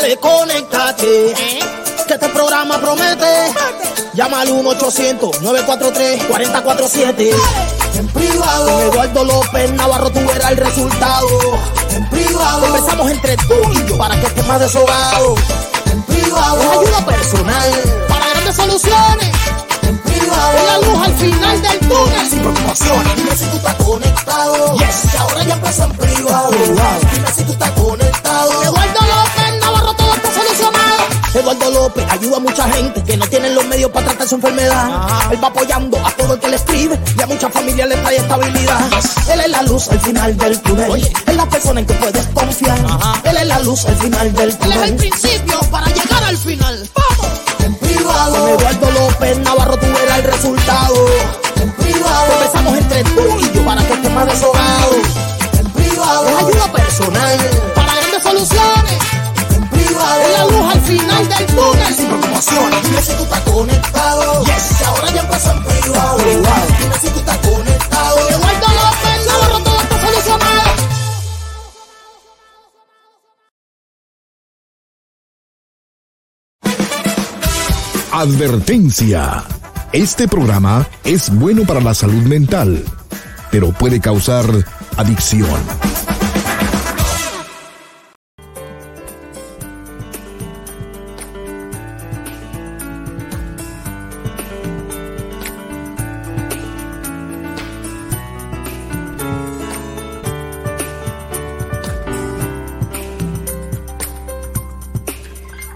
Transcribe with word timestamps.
dale, 0.00 0.16
conéctate. 0.16 1.34
Que 2.06 2.14
este 2.14 2.28
programa 2.30 2.80
promete. 2.80 3.52
Llama 4.14 4.40
al 4.40 4.48
1-800-943-4047. 4.48 7.34
En 7.94 8.08
privado. 8.08 8.66
Con 8.66 8.82
Eduardo 8.82 9.24
López 9.24 9.70
Navarro 9.72 10.10
tú 10.10 10.20
verás 10.26 10.50
el 10.52 10.56
resultado. 10.56 11.28
En 11.90 12.08
privado. 12.10 12.60
Conversamos 12.60 13.10
entre 13.10 13.36
tú 13.36 13.54
y 13.72 13.84
yo 13.88 13.98
para 13.98 14.18
que 14.18 14.26
estés 14.26 14.46
más 14.46 14.60
deshogado. 14.60 15.34
En 15.86 16.02
privado. 16.02 16.60
Es 16.60 16.68
ayuda 16.68 17.06
personal 17.06 17.70
para 18.08 18.28
grandes 18.30 18.56
soluciones. 18.56 19.30
En 19.82 19.98
privado. 19.98 20.56
Es 20.56 20.64
la 20.66 20.78
luz 20.78 21.06
al 21.06 21.14
final 21.14 21.62
del 21.62 21.78
túnel. 21.80 22.28
Sin 22.28 22.40
preocupaciones. 22.40 23.16
Dime 23.16 23.36
si 23.36 23.44
tú 23.44 23.56
estás 23.56 23.74
conectado. 23.76 24.74
Yes. 24.76 25.04
Y 25.12 25.16
ahora 25.16 25.44
ya 25.44 25.54
empezó 25.54 25.84
en 25.84 25.92
privado. 25.92 26.50
Dime 26.50 27.30
si 27.36 27.44
tú 27.44 27.52
estás 27.52 27.70
conectado. 27.72 28.62
Eduardo 28.62 29.00
López 29.00 29.59
Eduardo 31.32 31.70
López 31.70 32.04
ayuda 32.10 32.38
a 32.38 32.40
mucha 32.40 32.68
gente 32.70 33.02
que 33.04 33.16
no 33.16 33.26
tienen 33.26 33.54
los 33.54 33.64
medios 33.66 33.90
para 33.92 34.06
tratar 34.06 34.28
su 34.28 34.34
enfermedad. 34.34 34.90
Él 35.30 35.42
va 35.42 35.48
apoyando 35.48 35.96
a 36.04 36.10
todo 36.10 36.34
el 36.34 36.40
que 36.40 36.48
le 36.48 36.56
escribe 36.56 36.98
y 37.16 37.22
a 37.22 37.26
muchas 37.26 37.52
familias 37.52 37.88
le 37.88 37.96
trae 37.96 38.16
estabilidad. 38.16 38.80
Él 39.32 39.40
es 39.40 39.50
la 39.50 39.62
luz 39.62 39.88
al 39.90 40.00
final 40.00 40.36
del 40.36 40.60
túnel. 40.60 41.12
Es 41.26 41.36
la 41.36 41.48
persona 41.48 41.80
en 41.80 41.86
que 41.86 41.94
puedes 41.94 42.26
confiar. 42.34 42.78
Él 43.24 43.36
es 43.36 43.46
la 43.46 43.58
luz 43.60 43.84
al 43.84 43.96
final 43.96 44.32
del 44.34 44.58
túnel. 44.58 44.76
Él 44.76 44.82
es 44.82 44.90
el 44.90 44.96
principio 44.96 45.60
para 45.70 45.86
llegar 45.86 46.24
al 46.24 46.36
final. 46.36 46.90
¡Vamos! 46.94 47.40
En 47.64 47.74
privado. 47.76 48.32
Con 48.32 48.50
Eduardo 48.50 48.90
López 48.90 49.38
Navarro 49.38 49.78
tú 49.78 49.86
verás 49.86 50.18
el 50.18 50.24
resultado. 50.24 51.06
En 51.62 51.72
privado. 51.76 52.26
Conversamos 52.28 52.76
entre 52.76 53.04
tú 53.04 53.38
y 53.38 53.56
yo 53.56 53.64
para 53.64 53.86
que 53.86 53.92
estés 53.92 54.10
más 54.10 54.26
deshogado. 54.26 54.94
En 55.60 55.70
privado. 55.70 56.28
Es 56.28 56.36
ayuda 56.38 56.72
personal 56.72 57.38
para 57.76 57.94
grandes 57.94 58.22
soluciones. 58.22 59.09
En 60.00 60.06
privado. 60.06 60.20
Es 60.20 60.38
la 60.38 60.44
luz 60.44 60.74
al 60.74 60.80
final 60.82 61.28
del 61.28 61.46
túnel. 61.46 61.94
Sin 61.94 62.06
preocupaciones. 62.06 62.82
Dime 62.82 63.02
si 63.02 63.12
tú 63.12 63.22
estás 63.22 63.40
conectado. 63.40 64.44
Yes. 64.44 64.80
Y 64.80 64.84
ahora 64.84 65.10
ya 65.12 65.20
empezó 65.20 65.50
en 65.52 65.64
privado. 65.64 66.18
Dime 66.18 66.98
si 67.00 67.08
tú 67.10 67.18
estás 67.18 67.38
conectado. 67.38 68.28
Eduardo 68.28 68.66
López 68.68 69.26
Navarro 69.26 69.58
todo 69.60 69.80
está 69.80 70.00
solucionado. 70.00 70.70
Advertencia. 78.12 79.44
Este 79.92 80.28
programa 80.28 80.86
es 81.04 81.30
bueno 81.30 81.64
para 81.64 81.80
la 81.80 81.94
salud 81.94 82.22
mental, 82.22 82.84
pero 83.50 83.72
puede 83.72 84.00
causar 84.00 84.46
adicción. 84.96 85.89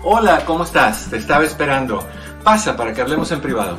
Hola, 0.07 0.45
¿cómo 0.45 0.65
estás? 0.65 1.09
Te 1.09 1.17
estaba 1.17 1.45
esperando. 1.45 2.07
Pasa 2.43 2.77
para 2.77 2.93
que 2.93 3.01
hablemos 3.01 3.33
en 3.33 3.41
privado. 3.41 3.79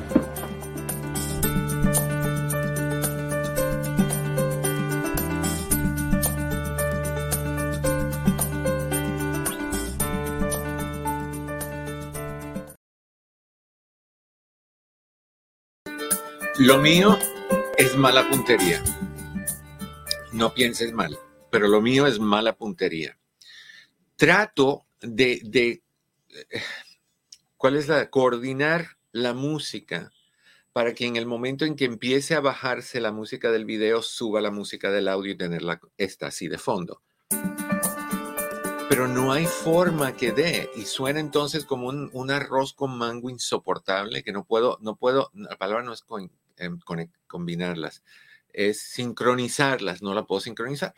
Lo 16.58 16.80
mío 16.80 17.20
es 17.78 17.96
mala 17.96 18.28
puntería. 18.28 18.84
No 20.34 20.56
pienses 20.56 20.92
mal, 20.92 21.20
pero 21.52 21.68
lo 21.68 21.82
mío 21.82 22.08
es 22.08 22.20
mala 22.20 22.56
puntería. 22.56 23.16
Trato 24.16 24.88
de, 25.02 25.40
de 25.44 25.85
¿cuál 27.58 27.76
es 27.76 27.88
la? 27.88 28.10
Coordinar 28.10 28.98
la 29.12 29.34
música 29.34 30.12
para 30.74 30.94
que 30.94 31.06
en 31.06 31.16
el 31.16 31.26
momento 31.26 31.64
en 31.66 31.76
que 31.76 31.86
empiece 31.86 32.36
a 32.36 32.42
bajarse 32.42 33.00
la 33.00 33.12
música 33.14 33.52
del 33.52 33.64
video, 33.66 34.02
suba 34.02 34.42
la 34.42 34.52
música 34.52 34.92
del 34.92 35.08
audio 35.08 35.32
y 35.32 35.38
tenerla 35.38 35.80
esta 35.98 36.28
así 36.28 36.48
de 36.50 36.58
fondo. 36.58 37.02
Pero 38.90 39.08
no 39.08 39.32
hay 39.32 39.46
forma 39.46 40.16
que 40.16 40.32
dé 40.32 40.70
y 40.76 40.84
suena 40.86 41.20
entonces 41.20 41.66
como 41.66 41.88
un, 41.88 42.10
un 42.14 42.30
arroz 42.30 42.74
con 42.74 42.98
mango 42.98 43.30
insoportable 43.30 44.22
que 44.24 44.32
no 44.32 44.44
puedo, 44.44 44.78
no 44.82 44.96
puedo, 44.96 45.32
la 45.34 45.56
palabra 45.58 45.84
no 45.84 45.92
es 45.94 46.02
con- 46.02 46.32
em, 46.58 46.80
conec- 46.80 47.12
combinarlas, 47.28 48.04
es 48.54 48.80
sincronizarlas, 48.82 50.02
no 50.02 50.14
la 50.14 50.26
puedo 50.26 50.40
sincronizar 50.42 50.94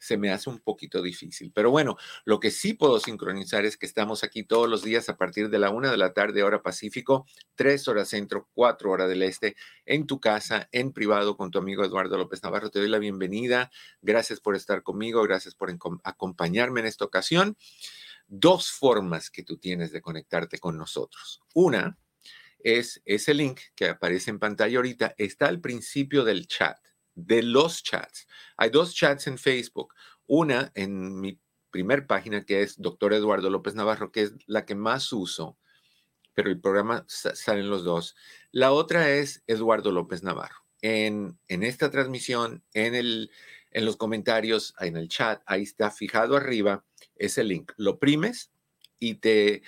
se 0.00 0.16
me 0.16 0.32
hace 0.32 0.50
un 0.50 0.58
poquito 0.58 1.02
difícil. 1.02 1.52
Pero 1.54 1.70
bueno, 1.70 1.96
lo 2.24 2.40
que 2.40 2.50
sí 2.50 2.74
puedo 2.74 2.98
sincronizar 2.98 3.64
es 3.64 3.76
que 3.76 3.86
estamos 3.86 4.24
aquí 4.24 4.42
todos 4.42 4.68
los 4.68 4.82
días 4.82 5.08
a 5.08 5.16
partir 5.16 5.50
de 5.50 5.58
la 5.58 5.70
una 5.70 5.90
de 5.90 5.98
la 5.98 6.12
tarde, 6.12 6.42
hora 6.42 6.62
Pacífico, 6.62 7.26
tres 7.54 7.86
horas 7.86 8.08
centro, 8.08 8.48
cuatro 8.54 8.90
horas 8.90 9.08
del 9.08 9.22
este, 9.22 9.56
en 9.84 10.06
tu 10.06 10.18
casa, 10.18 10.68
en 10.72 10.92
privado, 10.92 11.36
con 11.36 11.50
tu 11.50 11.58
amigo 11.58 11.84
Eduardo 11.84 12.16
López 12.16 12.42
Navarro. 12.42 12.70
Te 12.70 12.80
doy 12.80 12.88
la 12.88 12.98
bienvenida. 12.98 13.70
Gracias 14.00 14.40
por 14.40 14.56
estar 14.56 14.82
conmigo, 14.82 15.22
gracias 15.22 15.54
por 15.54 15.70
acompañarme 16.02 16.80
en 16.80 16.86
esta 16.86 17.04
ocasión. 17.04 17.56
Dos 18.26 18.70
formas 18.70 19.30
que 19.30 19.42
tú 19.42 19.58
tienes 19.58 19.92
de 19.92 20.00
conectarte 20.00 20.58
con 20.58 20.78
nosotros. 20.78 21.42
Una 21.54 21.98
es 22.62 23.02
ese 23.04 23.34
link 23.34 23.60
que 23.74 23.88
aparece 23.88 24.30
en 24.30 24.38
pantalla 24.38 24.76
ahorita, 24.76 25.14
está 25.18 25.46
al 25.46 25.60
principio 25.60 26.24
del 26.24 26.46
chat, 26.46 26.78
de 27.26 27.42
los 27.42 27.82
chats. 27.82 28.26
Hay 28.56 28.70
dos 28.70 28.94
chats 28.94 29.26
en 29.26 29.38
Facebook. 29.38 29.94
Una 30.26 30.70
en 30.74 31.20
mi 31.20 31.38
primer 31.70 32.06
página 32.06 32.44
que 32.44 32.62
es 32.62 32.80
Doctor 32.80 33.12
Eduardo 33.14 33.50
López 33.50 33.74
Navarro, 33.74 34.10
que 34.10 34.22
es 34.22 34.34
la 34.46 34.64
que 34.64 34.74
más 34.74 35.12
uso, 35.12 35.56
pero 36.34 36.50
el 36.50 36.60
programa 36.60 37.04
sa- 37.08 37.34
salen 37.34 37.70
los 37.70 37.84
dos. 37.84 38.16
La 38.50 38.72
otra 38.72 39.10
es 39.10 39.42
Eduardo 39.46 39.92
López 39.92 40.22
Navarro. 40.22 40.56
En, 40.82 41.38
en 41.48 41.62
esta 41.62 41.90
transmisión, 41.90 42.64
en, 42.72 42.94
el, 42.94 43.30
en 43.70 43.84
los 43.84 43.96
comentarios, 43.96 44.74
en 44.80 44.96
el 44.96 45.08
chat, 45.08 45.42
ahí 45.46 45.62
está 45.62 45.90
fijado 45.90 46.36
arriba 46.36 46.84
ese 47.16 47.44
link. 47.44 47.72
Lo 47.76 47.98
primes 47.98 48.50
y 48.98 49.14
te, 49.16 49.62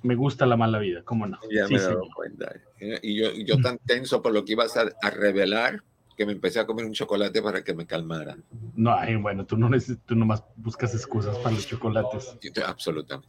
Me 0.00 0.14
gusta 0.14 0.46
la 0.46 0.56
mala 0.56 0.78
vida, 0.78 1.02
¿cómo 1.04 1.26
no? 1.26 1.40
Ya 1.50 1.66
me 1.66 1.76
he 1.76 1.80
dado 1.80 2.08
cuenta. 2.14 2.54
Y 3.02 3.16
yo, 3.16 3.32
yo 3.32 3.60
tan 3.60 3.78
tenso 3.78 4.22
por 4.22 4.32
lo 4.32 4.44
que 4.44 4.52
ibas 4.52 4.76
a, 4.76 4.84
a 5.02 5.10
revelar 5.10 5.82
que 6.18 6.26
me 6.26 6.32
empecé 6.32 6.58
a 6.58 6.66
comer 6.66 6.84
un 6.84 6.92
chocolate 6.92 7.40
para 7.40 7.62
que 7.62 7.72
me 7.72 7.86
calmara. 7.86 8.36
No, 8.74 8.92
ay, 8.92 9.14
bueno, 9.14 9.46
tú 9.46 9.56
no 9.56 9.70
necesitas, 9.70 10.04
tú 10.04 10.16
nomás 10.16 10.42
buscas 10.56 10.92
excusas 10.92 11.38
para 11.38 11.54
los 11.54 11.64
chocolates. 11.64 12.36
Absolutamente. 12.66 13.28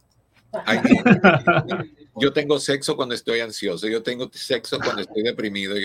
yo 2.16 2.32
tengo 2.32 2.58
sexo 2.58 2.96
cuando 2.96 3.14
estoy 3.14 3.38
ansioso, 3.38 3.86
yo 3.86 4.02
tengo 4.02 4.28
sexo 4.32 4.76
cuando 4.80 5.02
estoy 5.02 5.22
deprimido, 5.22 5.76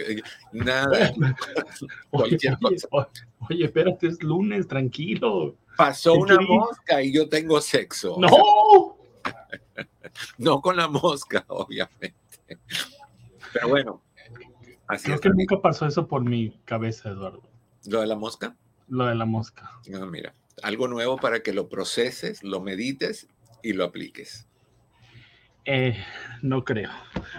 nada. 0.52 1.14
Oye, 2.10 2.38
oye, 2.64 2.78
oye, 3.50 3.66
espérate, 3.66 4.08
es 4.08 4.24
lunes, 4.24 4.68
tranquilo. 4.68 5.56
Pasó 5.78 6.16
una 6.16 6.40
mosca 6.40 7.04
y 7.04 7.14
yo 7.14 7.30
tengo 7.30 7.62
sexo. 7.62 8.18
No. 8.20 8.98
no 10.40 10.60
con 10.60 10.76
la 10.76 10.88
mosca, 10.88 11.46
obviamente. 11.50 12.16
Pero 13.54 13.70
bueno, 13.70 14.02
Creo 14.88 15.20
que 15.20 15.30
nunca 15.30 15.62
pasó 15.62 15.86
eso 15.86 16.08
por 16.08 16.24
mi 16.24 16.60
cabeza, 16.66 17.10
Eduardo. 17.10 17.42
¿Lo 17.88 18.02
de 18.02 18.08
la 18.08 18.16
mosca? 18.16 18.56
Lo 18.88 19.06
de 19.06 19.16
la 19.16 19.26
mosca. 19.26 19.72
No, 19.88 20.06
mira, 20.06 20.36
algo 20.62 20.88
nuevo 20.88 21.18
para 21.18 21.42
que 21.42 21.54
lo 21.54 21.70
proceses, 21.70 22.44
lo 22.44 22.62
medites 22.62 23.28
y 23.64 23.74
lo 23.74 23.84
apliques. 23.84 24.48
Eh, 25.66 25.98
no 26.42 26.64
creo. 26.64 26.92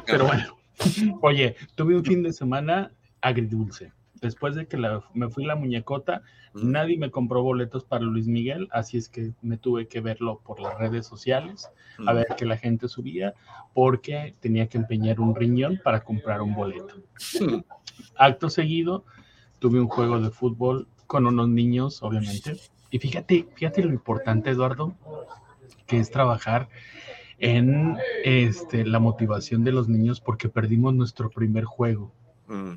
Pero 0.06 0.26
bueno, 0.26 0.58
oye, 1.22 1.56
tuve 1.76 1.96
un 1.96 2.04
fin 2.04 2.22
de 2.22 2.32
semana 2.32 2.92
agridulce. 3.20 3.92
Después 4.26 4.56
de 4.56 4.66
que 4.66 4.76
me 5.14 5.30
fui 5.30 5.44
la 5.44 5.54
muñecota, 5.54 6.22
nadie 6.52 6.98
me 6.98 7.12
compró 7.12 7.44
boletos 7.44 7.84
para 7.84 8.02
Luis 8.02 8.26
Miguel, 8.26 8.66
así 8.72 8.96
es 8.96 9.08
que 9.08 9.34
me 9.40 9.56
tuve 9.56 9.86
que 9.86 10.00
verlo 10.00 10.40
por 10.44 10.58
las 10.58 10.76
redes 10.78 11.06
sociales, 11.06 11.70
a 12.04 12.12
ver 12.12 12.26
que 12.36 12.44
la 12.44 12.56
gente 12.56 12.88
subía, 12.88 13.34
porque 13.72 14.34
tenía 14.40 14.66
que 14.66 14.78
empeñar 14.78 15.20
un 15.20 15.36
riñón 15.36 15.80
para 15.84 16.02
comprar 16.02 16.42
un 16.42 16.56
boleto. 16.56 16.96
Acto 18.16 18.50
seguido, 18.50 19.04
tuve 19.60 19.80
un 19.80 19.86
juego 19.86 20.18
de 20.18 20.30
fútbol 20.30 20.88
con 21.06 21.24
unos 21.24 21.48
niños, 21.48 22.02
obviamente. 22.02 22.56
Y 22.90 22.98
fíjate, 22.98 23.46
fíjate 23.54 23.84
lo 23.84 23.92
importante, 23.92 24.50
Eduardo, 24.50 24.96
que 25.86 26.00
es 26.00 26.10
trabajar 26.10 26.68
en 27.38 27.96
este, 28.24 28.84
la 28.84 28.98
motivación 28.98 29.62
de 29.62 29.70
los 29.70 29.88
niños 29.88 30.20
porque 30.20 30.48
perdimos 30.48 30.94
nuestro 30.94 31.30
primer 31.30 31.64
juego. 31.64 32.12
Mm. 32.48 32.74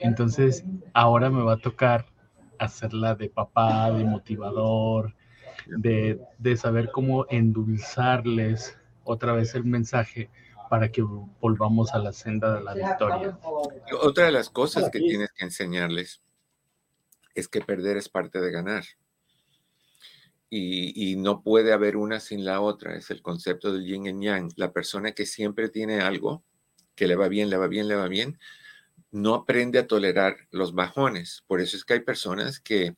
Entonces, 0.00 0.64
ahora 0.92 1.30
me 1.30 1.42
va 1.42 1.54
a 1.54 1.58
tocar 1.58 2.06
hacerla 2.58 3.14
de 3.14 3.28
papá, 3.28 3.90
de 3.90 4.04
motivador, 4.04 5.14
de, 5.66 6.20
de 6.38 6.56
saber 6.56 6.90
cómo 6.92 7.26
endulzarles 7.28 8.76
otra 9.04 9.32
vez 9.32 9.54
el 9.54 9.64
mensaje 9.64 10.30
para 10.70 10.90
que 10.90 11.02
volvamos 11.02 11.92
a 11.92 11.98
la 11.98 12.12
senda 12.12 12.54
de 12.54 12.64
la 12.64 12.74
victoria. 12.74 13.38
Otra 14.00 14.26
de 14.26 14.32
las 14.32 14.48
cosas 14.48 14.90
que 14.90 15.00
tienes 15.00 15.30
que 15.32 15.44
enseñarles 15.44 16.22
es 17.34 17.48
que 17.48 17.60
perder 17.60 17.96
es 17.96 18.08
parte 18.08 18.40
de 18.40 18.50
ganar. 18.50 18.84
Y, 20.48 21.12
y, 21.12 21.16
no 21.16 21.42
puede 21.42 21.72
haber 21.72 21.96
una 21.96 22.20
sin 22.20 22.44
la 22.44 22.60
otra. 22.60 22.94
Es 22.94 23.10
el 23.10 23.22
concepto 23.22 23.72
del 23.72 23.86
yin 23.86 24.06
y 24.06 24.24
yang. 24.26 24.50
La 24.56 24.72
persona 24.72 25.12
que 25.12 25.24
siempre 25.24 25.70
tiene 25.70 26.00
algo, 26.00 26.42
que 26.94 27.06
le 27.06 27.16
va 27.16 27.28
bien, 27.28 27.48
le 27.48 27.56
va 27.56 27.68
bien, 27.68 27.88
le 27.88 27.94
va 27.94 28.06
bien, 28.08 28.38
no 29.12 29.34
aprende 29.34 29.78
a 29.78 29.86
tolerar 29.86 30.48
los 30.50 30.74
bajones. 30.74 31.44
Por 31.46 31.60
eso 31.60 31.76
es 31.76 31.84
que 31.84 31.94
hay 31.94 32.00
personas 32.00 32.58
que, 32.58 32.96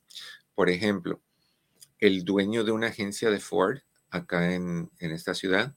por 0.54 0.70
ejemplo, 0.70 1.20
el 1.98 2.24
dueño 2.24 2.64
de 2.64 2.72
una 2.72 2.86
agencia 2.86 3.30
de 3.30 3.40
Ford 3.40 3.78
acá 4.10 4.54
en, 4.54 4.90
esta 5.00 5.34
ciudad, 5.34 5.74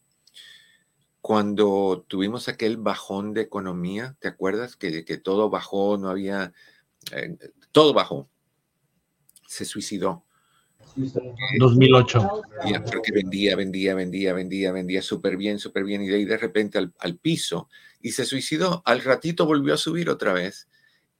cuando 1.22 2.06
tuvimos 2.08 2.48
aquel 2.48 2.77
bajón 2.77 3.34
de 3.34 3.41
economía, 3.41 4.15
¿te 4.20 4.27
acuerdas? 4.27 4.75
Que, 4.75 5.03
que 5.03 5.17
todo 5.17 5.50
bajó, 5.50 5.98
no 5.98 6.10
había, 6.10 6.53
eh, 7.12 7.36
todo 7.72 7.94
bajó. 7.94 8.29
Se 9.48 9.65
suicidó. 9.65 10.27
2008. 10.96 12.41
porque 12.91 13.12
vendía, 13.12 13.56
vendía, 13.56 13.96
vendía, 13.96 14.34
vendía, 14.34 14.72
vendía 14.72 15.01
súper 15.01 15.38
bien, 15.38 15.60
súper 15.60 15.84
bien, 15.84 16.01
y 16.01 16.08
de 16.08 16.15
ahí 16.15 16.25
de 16.25 16.38
repente 16.38 16.77
al, 16.77 16.94
al, 17.00 17.17
piso 17.17 17.70
y 18.01 18.12
se 18.12 18.25
suicidó. 18.25 18.82
Al 18.86 19.01
ratito 19.01 19.46
volvió 19.46 19.74
a 19.74 19.77
subir 19.77 20.10
otra 20.10 20.34
vez. 20.34 20.67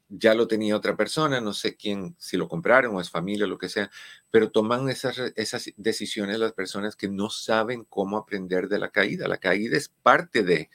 Ya 0.09 0.33
lo 0.33 0.47
tenía 0.47 0.77
otra 0.77 0.95
persona, 0.95 1.41
no 1.41 1.51
sé 1.51 1.75
quién, 1.75 2.15
si 2.17 2.38
lo 2.38 2.47
compraron 2.47 2.95
o 2.95 3.01
es 3.01 3.09
familia 3.09 3.45
o 3.45 3.50
lo 3.50 3.57
que 3.57 3.67
sea, 3.67 3.91
pero 4.31 4.51
toman 4.51 4.89
esas, 4.89 5.17
esas 5.36 5.69
decisiones 5.75 6.39
las 6.39 6.53
personas 6.53 6.95
que 6.95 7.09
no 7.09 7.29
saben 7.29 7.83
cómo 7.83 8.17
aprender 8.17 8.69
de 8.69 8.79
la 8.79 8.89
caída. 8.89 9.27
La 9.27 9.38
caída 9.38 9.75
es 9.75 9.89
parte 9.89 10.43
de, 10.43 10.69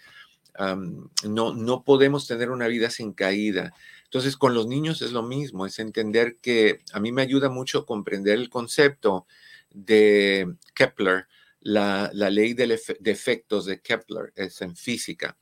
no, 1.28 1.54
no 1.54 1.84
podemos 1.84 2.26
tener 2.26 2.50
una 2.50 2.68
vida 2.68 2.90
sin 2.90 3.12
caída. 3.12 3.72
Entonces, 4.12 4.36
con 4.36 4.52
los 4.52 4.66
niños 4.66 5.00
es 5.00 5.12
lo 5.12 5.22
mismo, 5.22 5.64
es 5.64 5.78
entender 5.78 6.36
que 6.36 6.80
a 6.92 7.00
mí 7.00 7.12
me 7.12 7.22
ayuda 7.22 7.48
mucho 7.48 7.86
comprender 7.86 8.38
el 8.38 8.50
concepto 8.50 9.26
de 9.70 10.54
Kepler, 10.74 11.28
la, 11.60 12.10
ley 12.12 12.52
de, 12.52 12.78
efectos 13.06 13.64
de 13.64 13.80
Kepler, 13.80 14.30
es 14.36 14.60
en 14.60 14.76
física, 14.76 15.38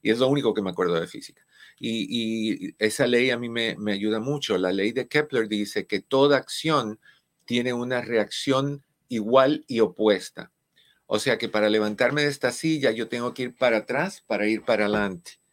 y 0.00 0.08
es 0.08 0.20
lo 0.20 0.28
único 0.28 0.54
que 0.54 0.62
me 0.62 0.70
acuerdo 0.70 0.98
de 0.98 1.06
física. 1.06 1.44
Y, 1.78 2.74
esa 2.78 3.06
ley 3.06 3.28
a 3.28 3.36
mí 3.36 3.50
me, 3.50 3.76
me 3.76 3.92
ayuda 3.92 4.20
mucho. 4.20 4.56
La 4.56 4.72
ley 4.72 4.92
de 4.92 5.06
Kepler 5.06 5.46
dice 5.46 5.86
que 5.86 6.00
toda 6.00 6.38
acción 6.38 6.98
tiene 7.44 7.74
una 7.74 8.00
reacción 8.00 8.82
igual 9.10 9.66
y 9.68 9.80
opuesta. 9.80 10.50
O 11.04 11.18
sea 11.18 11.36
que 11.36 11.50
para 11.50 11.68
levantarme 11.68 12.22
de 12.22 12.28
esta 12.28 12.52
silla 12.52 12.90
yo 12.90 13.06
tengo 13.06 13.34
que 13.34 13.42
ir 13.42 13.54
para 13.54 13.78
atrás 13.78 14.24
para 14.26 14.46
ir 14.46 14.62
para 14.64 14.86
adelante 14.86 15.43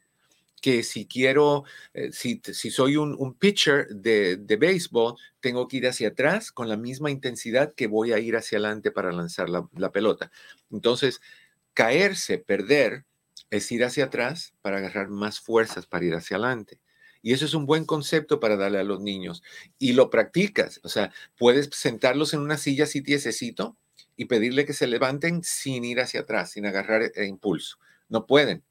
que 0.62 0.84
si 0.84 1.08
quiero, 1.08 1.63
eh, 1.94 2.12
si, 2.13 2.39
soy 2.72 2.96
un, 2.96 3.34
pitcher 3.34 3.88
de, 3.88 4.38
de, 4.38 4.56
béisbol, 4.56 5.15
tengo 5.39 5.68
que 5.68 5.77
ir 5.77 5.88
hacia 5.88 6.10
atrás 6.10 6.51
con 6.51 6.70
la 6.70 6.77
misma 6.77 7.12
intensidad 7.12 7.74
que 7.74 7.88
voy 7.88 8.13
a 8.13 8.20
ir 8.20 8.36
hacia 8.38 8.60
adelante 8.60 8.91
para 8.91 9.12
lanzar 9.12 9.50
la, 9.50 9.68
la 9.75 9.91
pelota. 9.91 10.32
Entonces, 10.72 11.20
caerse, 11.74 12.38
perder, 12.38 13.06
es 13.50 13.72
ir 13.72 13.84
hacia 13.84 14.06
atrás 14.06 14.53
para 14.62 14.77
agarrar 14.77 15.10
más 15.10 15.39
fuerzas 15.39 15.86
para 15.86 16.06
ir 16.06 16.15
hacia 16.15 16.38
adelante. 16.38 16.80
Y 17.22 17.34
eso 17.34 17.46
es 17.46 17.53
un 17.53 17.65
buen 17.65 17.86
concepto 17.86 18.39
para 18.39 18.56
darle 18.56 18.80
a 18.80 18.84
los 18.84 19.00
niños. 19.00 19.44
Y 19.77 19.94
lo 19.94 20.10
practicas. 20.10 20.80
O 20.84 20.89
sea, 20.89 21.13
puedes 21.38 21.70
sentarlos 21.74 22.34
en 22.34 22.39
una 22.39 22.58
silla 22.58 22.86
así 22.86 23.01
tiesecito 23.01 23.77
y 24.15 24.25
pedirle 24.25 24.65
que 24.65 24.74
se 24.74 24.88
levanten 24.88 25.44
sin 25.44 25.84
ir 25.86 26.00
hacia 26.00 26.22
atrás, 26.22 26.51
sin 26.51 26.65
agarrar 26.65 27.12
el 27.13 27.27
impulso. 27.27 27.77
No 28.10 28.25
pueden. 28.25 28.63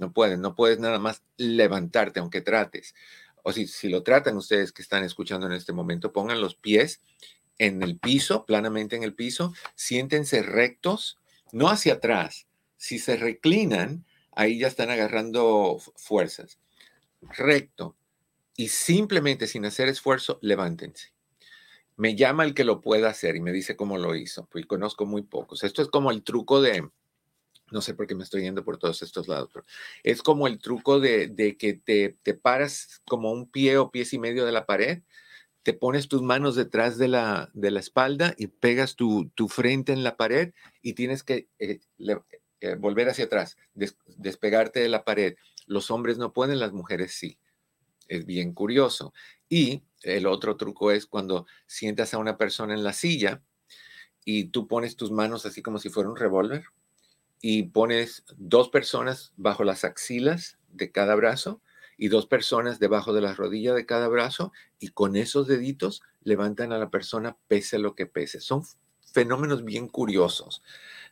No 0.00 0.12
pueden, 0.12 0.40
no 0.40 0.54
puedes 0.56 0.80
nada 0.80 0.98
más 0.98 1.22
levantarte 1.36 2.20
aunque 2.20 2.40
trates. 2.40 2.94
O 3.42 3.52
si, 3.52 3.66
si 3.66 3.88
lo 3.88 4.02
tratan 4.02 4.36
ustedes 4.36 4.72
que 4.72 4.82
están 4.82 5.04
escuchando 5.04 5.46
en 5.46 5.52
este 5.52 5.72
momento, 5.72 6.12
pongan 6.12 6.40
los 6.40 6.54
pies 6.54 7.00
en 7.58 7.82
el 7.82 7.98
piso, 7.98 8.46
planamente 8.46 8.96
en 8.96 9.02
el 9.02 9.14
piso, 9.14 9.52
siéntense 9.74 10.42
rectos, 10.42 11.18
no 11.52 11.68
hacia 11.68 11.94
atrás. 11.94 12.46
Si 12.78 12.98
se 12.98 13.16
reclinan, 13.16 14.06
ahí 14.32 14.58
ya 14.58 14.66
están 14.66 14.88
agarrando 14.88 15.78
fuerzas. 15.96 16.58
Recto. 17.20 17.96
Y 18.56 18.68
simplemente 18.68 19.46
sin 19.46 19.66
hacer 19.66 19.88
esfuerzo, 19.88 20.38
levántense. 20.40 21.12
Me 21.96 22.16
llama 22.16 22.44
el 22.44 22.54
que 22.54 22.64
lo 22.64 22.80
pueda 22.80 23.10
hacer 23.10 23.36
y 23.36 23.40
me 23.42 23.52
dice 23.52 23.76
cómo 23.76 23.98
lo 23.98 24.14
hizo, 24.14 24.46
pues 24.46 24.64
conozco 24.64 25.04
muy 25.04 25.20
pocos. 25.20 25.62
Esto 25.62 25.82
es 25.82 25.88
como 25.88 26.10
el 26.10 26.22
truco 26.22 26.62
de, 26.62 26.88
no 27.70 27.80
sé 27.80 27.94
por 27.94 28.06
qué 28.06 28.14
me 28.14 28.24
estoy 28.24 28.42
yendo 28.42 28.64
por 28.64 28.78
todos 28.78 29.02
estos 29.02 29.28
lados, 29.28 29.50
es 30.02 30.22
como 30.22 30.46
el 30.46 30.58
truco 30.58 31.00
de, 31.00 31.56
que 31.58 31.74
te, 31.74 32.16
te, 32.22 32.34
paras 32.34 33.02
como 33.06 33.32
un 33.32 33.50
pie 33.50 33.78
o 33.78 33.90
pies 33.90 34.12
y 34.12 34.18
medio 34.18 34.44
de 34.44 34.52
la 34.52 34.66
pared, 34.66 35.02
te 35.62 35.74
pones 35.74 36.08
tus 36.08 36.22
manos 36.22 36.56
detrás 36.56 36.96
de 36.98 37.08
la, 37.08 37.50
de 37.52 37.70
la 37.70 37.80
espalda 37.80 38.34
y 38.38 38.46
pegas 38.46 38.96
tu, 38.96 39.30
tu 39.34 39.48
frente 39.48 39.92
en 39.92 40.02
la 40.02 40.16
pared 40.16 40.52
y 40.82 40.94
tienes 40.94 41.22
que 41.22 41.48
eh, 41.58 41.80
eh, 42.60 42.74
volver 42.76 43.08
hacia 43.08 43.26
atrás, 43.26 43.56
despegarte 43.74 44.80
de 44.80 44.88
la 44.88 45.04
pared. 45.04 45.36
Los 45.66 45.90
hombres 45.90 46.18
no 46.18 46.32
pueden, 46.32 46.60
las 46.60 46.72
mujeres 46.72 47.12
sí. 47.12 47.38
Es 48.08 48.26
bien 48.26 48.54
curioso. 48.54 49.12
Y 49.48 49.84
el 50.02 50.26
otro 50.26 50.56
truco 50.56 50.90
es 50.90 51.06
cuando 51.06 51.46
sientas 51.66 52.14
a 52.14 52.18
una 52.18 52.38
persona 52.38 52.74
en 52.74 52.82
la 52.82 52.92
silla 52.92 53.42
y 54.24 54.44
tú 54.44 54.66
pones 54.66 54.96
tus 54.96 55.10
manos 55.10 55.46
así 55.46 55.62
como 55.62 55.78
si 55.78 55.90
fuera 55.90 56.08
un 56.08 56.16
revólver 56.16 56.64
y 57.40 57.64
pones 57.64 58.24
dos 58.36 58.68
personas 58.68 59.32
bajo 59.36 59.64
las 59.64 59.84
axilas 59.84 60.58
de 60.72 60.90
cada 60.90 61.14
brazo 61.14 61.60
y 61.96 62.08
dos 62.08 62.26
personas 62.26 62.78
debajo 62.78 63.12
de 63.12 63.20
la 63.20 63.34
rodilla 63.34 63.74
de 63.74 63.86
cada 63.86 64.08
brazo 64.08 64.52
y 64.78 64.88
con 64.88 65.16
esos 65.16 65.46
deditos 65.46 66.02
levantan 66.22 66.72
a 66.72 66.78
la 66.78 66.90
persona 66.90 67.36
pese 67.48 67.78
lo 67.78 67.94
que 67.94 68.06
pese. 68.06 68.40
Son 68.40 68.62
fenómenos 69.12 69.64
bien 69.64 69.88
curiosos. 69.88 70.62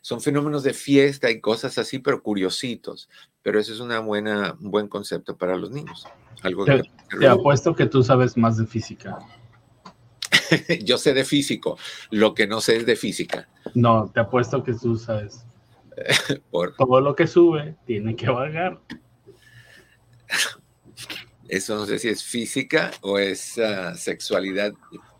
Son 0.01 0.21
fenómenos 0.21 0.63
de 0.63 0.73
fiesta 0.73 1.29
y 1.29 1.41
cosas 1.41 1.77
así, 1.77 1.99
pero 1.99 2.23
curiositos. 2.23 3.09
Pero 3.41 3.59
ese 3.59 3.73
es 3.73 3.79
una 3.79 3.99
buena, 3.99 4.55
un 4.59 4.71
buen 4.71 4.87
concepto 4.87 5.37
para 5.37 5.57
los 5.57 5.71
niños. 5.71 6.07
Algo 6.41 6.65
te, 6.65 6.81
te 7.19 7.27
apuesto 7.27 7.75
que 7.75 7.85
tú 7.85 8.01
sabes 8.01 8.37
más 8.37 8.57
de 8.57 8.65
física. 8.65 9.19
Yo 10.83 10.97
sé 10.97 11.13
de 11.13 11.25
físico, 11.25 11.77
lo 12.11 12.33
que 12.33 12.47
no 12.47 12.61
sé 12.61 12.77
es 12.77 12.85
de 12.85 12.95
física. 12.95 13.47
No, 13.75 14.09
te 14.11 14.21
apuesto 14.21 14.63
que 14.63 14.73
tú 14.73 14.97
sabes. 14.97 15.45
Por... 16.51 16.75
Todo 16.75 17.01
lo 17.01 17.15
que 17.15 17.27
sube 17.27 17.75
tiene 17.85 18.15
que 18.15 18.29
bajar. 18.29 18.79
Eso 21.47 21.75
no 21.75 21.85
sé 21.85 21.97
si 21.97 22.09
es 22.09 22.23
física 22.23 22.91
o 23.01 23.17
es 23.17 23.57
uh, 23.57 23.95
sexualidad 23.95 24.73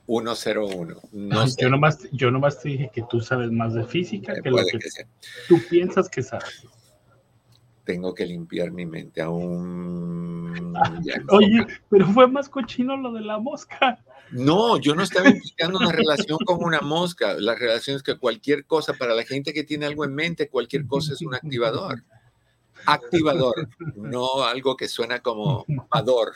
101. 0.05 0.95
No 1.11 1.47
sé. 1.47 1.61
yo, 1.61 1.69
nomás, 1.69 2.07
yo 2.11 2.31
nomás 2.31 2.61
te 2.61 2.69
dije 2.69 2.91
que 2.93 3.03
tú 3.09 3.19
sabes 3.19 3.51
más 3.51 3.73
de 3.73 3.83
física 3.85 4.33
eh, 4.33 4.41
que 4.43 4.49
lo 4.49 4.57
que, 4.57 4.77
que 4.77 5.07
tú 5.47 5.59
piensas 5.69 6.07
que 6.09 6.21
sabes. 6.21 6.67
Tengo 7.83 8.13
que 8.13 8.25
limpiar 8.25 8.71
mi 8.71 8.85
mente 8.85 9.21
aún. 9.21 10.38
Oye, 11.29 11.65
pero 11.89 12.07
fue 12.07 12.27
más 12.27 12.49
cochino 12.49 12.97
lo 12.97 13.11
de 13.11 13.21
la 13.21 13.39
mosca. 13.39 14.03
No, 14.31 14.77
yo 14.77 14.95
no 14.95 15.03
estaba 15.03 15.29
implicando 15.29 15.79
una 15.79 15.91
relación 15.91 16.37
con 16.45 16.63
una 16.63 16.81
mosca. 16.81 17.33
La 17.39 17.55
relación 17.55 17.95
es 17.95 18.03
que 18.03 18.17
cualquier 18.17 18.65
cosa, 18.65 18.93
para 18.93 19.15
la 19.15 19.23
gente 19.23 19.53
que 19.53 19.63
tiene 19.63 19.85
algo 19.85 20.05
en 20.05 20.13
mente, 20.13 20.49
cualquier 20.49 20.85
cosa 20.85 21.13
es 21.13 21.21
un 21.21 21.33
activador. 21.33 22.03
Activador, 22.85 23.67
no 23.95 24.43
algo 24.43 24.77
que 24.77 24.87
suena 24.87 25.19
como 25.21 25.65
ador. 25.89 26.33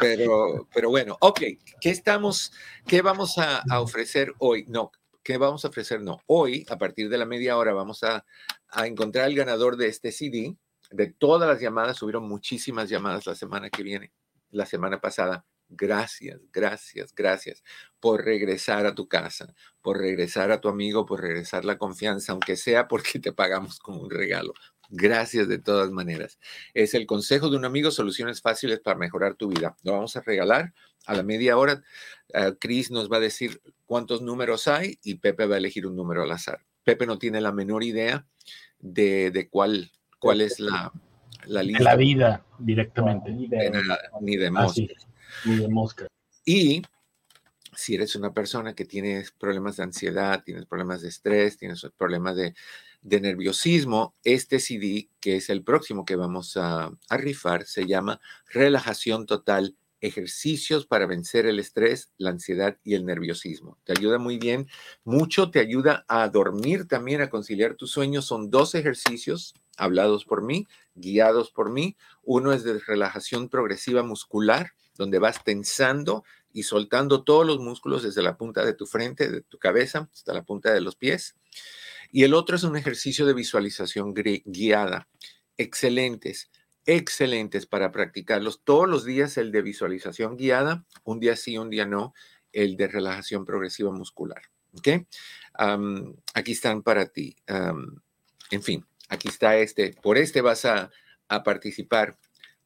Pero, 0.00 0.68
pero 0.74 0.90
bueno, 0.90 1.16
ok, 1.20 1.40
¿qué 1.80 1.90
estamos, 1.90 2.52
qué 2.86 3.00
vamos 3.00 3.38
a, 3.38 3.62
ofrecer 3.80 4.34
hoy? 4.38 4.64
No, 4.68 4.90
¿qué 5.22 5.38
vamos 5.38 5.64
a 5.64 5.68
ofrecer? 5.68 6.00
No, 6.02 6.20
hoy, 6.26 6.66
a 6.68 6.76
partir 6.76 7.08
de 7.08 7.18
la 7.18 7.26
media 7.26 7.56
hora, 7.56 7.72
vamos 7.72 8.02
a, 8.02 8.24
a 8.70 8.86
encontrar 8.86 9.28
el 9.28 9.36
ganador 9.36 9.76
de 9.76 9.88
este 9.88 10.10
CD. 10.10 10.56
De 10.94 11.08
todas 11.08 11.48
las 11.48 11.60
llamadas, 11.60 12.00
hubieron 12.04 12.28
muchísimas 12.28 12.88
llamadas 12.88 13.26
la 13.26 13.34
semana 13.34 13.68
que 13.68 13.82
viene, 13.82 14.12
la 14.52 14.64
semana 14.64 15.00
pasada. 15.00 15.44
Gracias, 15.68 16.40
gracias, 16.52 17.12
gracias 17.12 17.64
por 17.98 18.24
regresar 18.24 18.86
a 18.86 18.94
tu 18.94 19.08
casa, 19.08 19.52
por 19.82 19.98
regresar 19.98 20.52
a 20.52 20.60
tu 20.60 20.68
amigo, 20.68 21.04
por 21.04 21.20
regresar 21.20 21.64
la 21.64 21.78
confianza, 21.78 22.30
aunque 22.30 22.54
sea 22.54 22.86
porque 22.86 23.18
te 23.18 23.32
pagamos 23.32 23.80
con 23.80 23.98
un 23.98 24.08
regalo. 24.08 24.54
Gracias 24.88 25.48
de 25.48 25.58
todas 25.58 25.90
maneras. 25.90 26.38
Es 26.74 26.94
el 26.94 27.06
consejo 27.06 27.50
de 27.50 27.56
un 27.56 27.64
amigo, 27.64 27.90
soluciones 27.90 28.40
fáciles 28.40 28.78
para 28.78 28.96
mejorar 28.96 29.34
tu 29.34 29.48
vida. 29.48 29.76
Lo 29.82 29.94
vamos 29.94 30.14
a 30.14 30.20
regalar 30.20 30.74
a 31.06 31.14
la 31.16 31.24
media 31.24 31.58
hora. 31.58 31.82
Uh, 32.28 32.54
Chris 32.60 32.92
nos 32.92 33.10
va 33.10 33.16
a 33.16 33.20
decir 33.20 33.60
cuántos 33.84 34.22
números 34.22 34.68
hay 34.68 35.00
y 35.02 35.16
Pepe 35.16 35.46
va 35.46 35.56
a 35.56 35.58
elegir 35.58 35.88
un 35.88 35.96
número 35.96 36.22
al 36.22 36.30
azar. 36.30 36.64
Pepe 36.84 37.04
no 37.04 37.18
tiene 37.18 37.40
la 37.40 37.50
menor 37.50 37.82
idea 37.82 38.28
de, 38.78 39.32
de 39.32 39.48
cuál, 39.48 39.90
cuál 40.24 40.40
es 40.40 40.60
la, 40.60 40.92
la 41.46 41.62
lista. 41.62 41.78
De 41.78 41.84
la 41.84 41.96
vida 41.96 42.44
directamente. 42.58 43.30
ni 43.30 43.46
de, 43.46 43.72
ni 44.20 44.36
de 44.36 44.50
mosca. 44.50 44.82
ni 45.44 45.56
de 45.56 45.68
mosca. 45.68 46.06
Y 46.44 46.82
si 47.74 47.94
eres 47.94 48.14
una 48.16 48.32
persona 48.32 48.74
que 48.74 48.84
tienes 48.84 49.30
problemas 49.32 49.76
de 49.76 49.84
ansiedad, 49.84 50.42
tienes 50.44 50.66
problemas 50.66 51.02
de 51.02 51.08
estrés, 51.08 51.56
tienes 51.56 51.86
problemas 51.96 52.36
de 52.36 52.54
de 53.04 53.20
nerviosismo, 53.20 54.14
este 54.24 54.58
CD, 54.58 55.10
que 55.20 55.36
es 55.36 55.50
el 55.50 55.62
próximo 55.62 56.04
que 56.04 56.16
vamos 56.16 56.56
a, 56.56 56.90
rifar, 57.10 57.66
se 57.66 57.86
llama 57.86 58.18
Relajación 58.50 59.26
Total, 59.26 59.76
ejercicios 60.00 60.86
para 60.86 61.06
vencer 61.06 61.46
el 61.46 61.58
estrés, 61.58 62.10
la 62.16 62.30
ansiedad 62.30 62.78
y 62.82 62.94
el 62.94 63.04
nerviosismo. 63.04 63.78
Te 63.84 63.92
ayuda 63.92 64.18
muy 64.18 64.38
bien, 64.38 64.68
mucho 65.04 65.50
te 65.50 65.60
ayuda 65.60 66.06
a 66.08 66.28
dormir 66.28 66.88
también, 66.88 67.20
a 67.20 67.30
conciliar 67.30 67.74
tus 67.74 67.90
sueños. 67.90 68.24
Son 68.24 68.50
dos 68.50 68.74
ejercicios 68.74 69.54
hablados 69.76 70.24
por 70.24 70.42
mí, 70.42 70.66
guiados 70.94 71.50
por 71.50 71.70
mí. 71.70 71.96
Uno 72.22 72.52
es 72.52 72.64
de 72.64 72.78
relajación 72.78 73.48
progresiva 73.48 74.02
muscular, 74.02 74.72
donde 74.96 75.18
vas 75.18 75.42
tensando 75.44 76.24
y 76.52 76.62
soltando 76.62 77.24
todos 77.24 77.44
los 77.44 77.58
músculos 77.58 78.02
desde 78.04 78.22
la 78.22 78.36
punta 78.36 78.64
de 78.64 78.74
tu 78.74 78.86
frente, 78.86 79.28
de 79.28 79.42
tu 79.42 79.58
cabeza, 79.58 80.08
hasta 80.12 80.32
la 80.32 80.44
punta 80.44 80.72
de 80.72 80.80
los 80.80 80.96
pies. 80.96 81.34
Y 82.10 82.22
el 82.22 82.32
otro 82.32 82.54
es 82.54 82.62
un 82.62 82.76
ejercicio 82.76 83.26
de 83.26 83.34
visualización 83.34 84.14
guiada. 84.14 85.08
Excelentes, 85.56 86.50
excelentes 86.86 87.66
para 87.66 87.90
practicarlos 87.90 88.62
todos 88.62 88.88
los 88.88 89.04
días, 89.04 89.36
el 89.36 89.50
de 89.50 89.62
visualización 89.62 90.36
guiada, 90.36 90.84
un 91.02 91.18
día 91.18 91.34
sí, 91.34 91.58
un 91.58 91.70
día 91.70 91.86
no, 91.86 92.14
el 92.52 92.76
de 92.76 92.86
relajación 92.86 93.44
progresiva 93.44 93.90
muscular. 93.90 94.42
¿Ok? 94.76 94.88
aquí 96.34 96.52
están 96.52 96.82
para 96.82 97.06
ti. 97.06 97.36
en 98.50 98.62
fin, 98.62 98.84
aquí 99.14 99.28
está 99.28 99.56
este. 99.56 99.94
Por 100.02 100.18
este 100.18 100.40
vas 100.40 100.64
a, 100.64 100.90
a 101.28 101.42
participar 101.42 102.18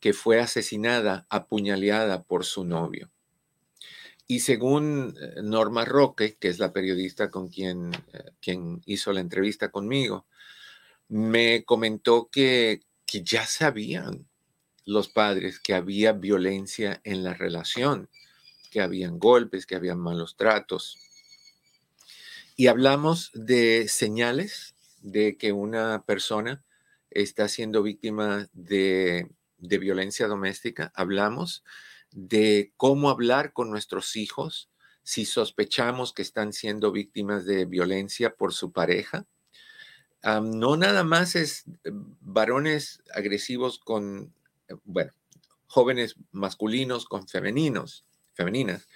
que 0.00 0.12
fue 0.12 0.40
asesinada, 0.40 1.28
apuñaleada 1.30 2.24
por 2.24 2.44
su 2.44 2.64
novio. 2.64 3.08
Y 4.26 4.40
según 4.40 5.14
eh, 5.20 5.40
Norma 5.42 5.84
Roque, 5.84 6.36
que 6.36 6.48
es 6.48 6.58
la 6.58 6.72
periodista 6.72 7.30
con 7.30 7.48
quien, 7.48 7.92
eh, 8.12 8.32
quien 8.40 8.82
hizo 8.84 9.12
la 9.12 9.20
entrevista 9.20 9.70
conmigo, 9.70 10.26
me 11.08 11.64
comentó 11.64 12.30
que, 12.30 12.80
que 13.06 13.22
ya 13.22 13.46
sabían 13.46 14.26
los 14.86 15.08
padres 15.08 15.60
que 15.60 15.74
había 15.74 16.12
violencia 16.12 17.00
en 17.04 17.22
la 17.22 17.34
relación, 17.34 18.08
que 18.74 18.80
habían 18.80 19.20
golpes, 19.20 19.66
que 19.66 19.76
habían 19.76 20.00
malos 20.00 20.34
tratos. 20.34 20.98
Y 22.56 22.66
hablamos 22.66 23.30
de 23.32 23.86
señales 23.86 24.74
de 25.00 25.36
que 25.36 25.52
una 25.52 26.02
persona 26.04 26.64
está 27.08 27.46
siendo 27.46 27.84
víctima 27.84 28.48
de, 28.52 29.30
violencia 29.58 30.26
doméstica. 30.26 30.90
Hablamos 30.96 31.62
de 32.10 32.72
cómo 32.76 33.10
hablar 33.10 33.52
con 33.52 33.70
nuestros 33.70 34.16
hijos 34.16 34.68
si 35.04 35.24
sospechamos 35.24 36.12
que 36.12 36.22
están 36.22 36.52
siendo 36.52 36.90
víctimas 36.90 37.44
de 37.44 37.66
violencia 37.66 38.34
por 38.34 38.52
su 38.52 38.72
pareja. 38.72 39.24
no 40.24 40.76
nada 40.76 41.04
más 41.04 41.36
es 41.36 41.62
varones 42.20 43.04
agresivos 43.14 43.78
con, 43.78 44.34
eh, 44.66 44.74
bueno, 44.82 45.12
jóvenes 45.68 46.16
masculinos 46.32 47.04
con 47.04 47.28
femeninos, 47.28 48.04
femeninas. 48.34 48.88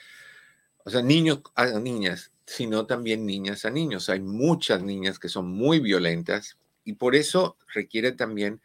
O 0.84 0.90
sea, 0.90 1.02
niños 1.02 1.40
a 1.54 1.66
niñas 1.78 2.32
sino 2.48 2.86
también 2.86 3.26
niñas 3.26 3.66
a 3.66 3.70
niños. 3.70 4.08
Hay 4.08 4.20
muchas 4.20 4.82
niñas 4.82 5.18
que 5.18 5.28
son 5.28 5.50
muy 5.50 5.80
violentas 5.80 6.56
y 6.82 6.94
por 6.94 7.14
eso 7.14 7.58
requiere 7.74 8.12
también 8.12 8.62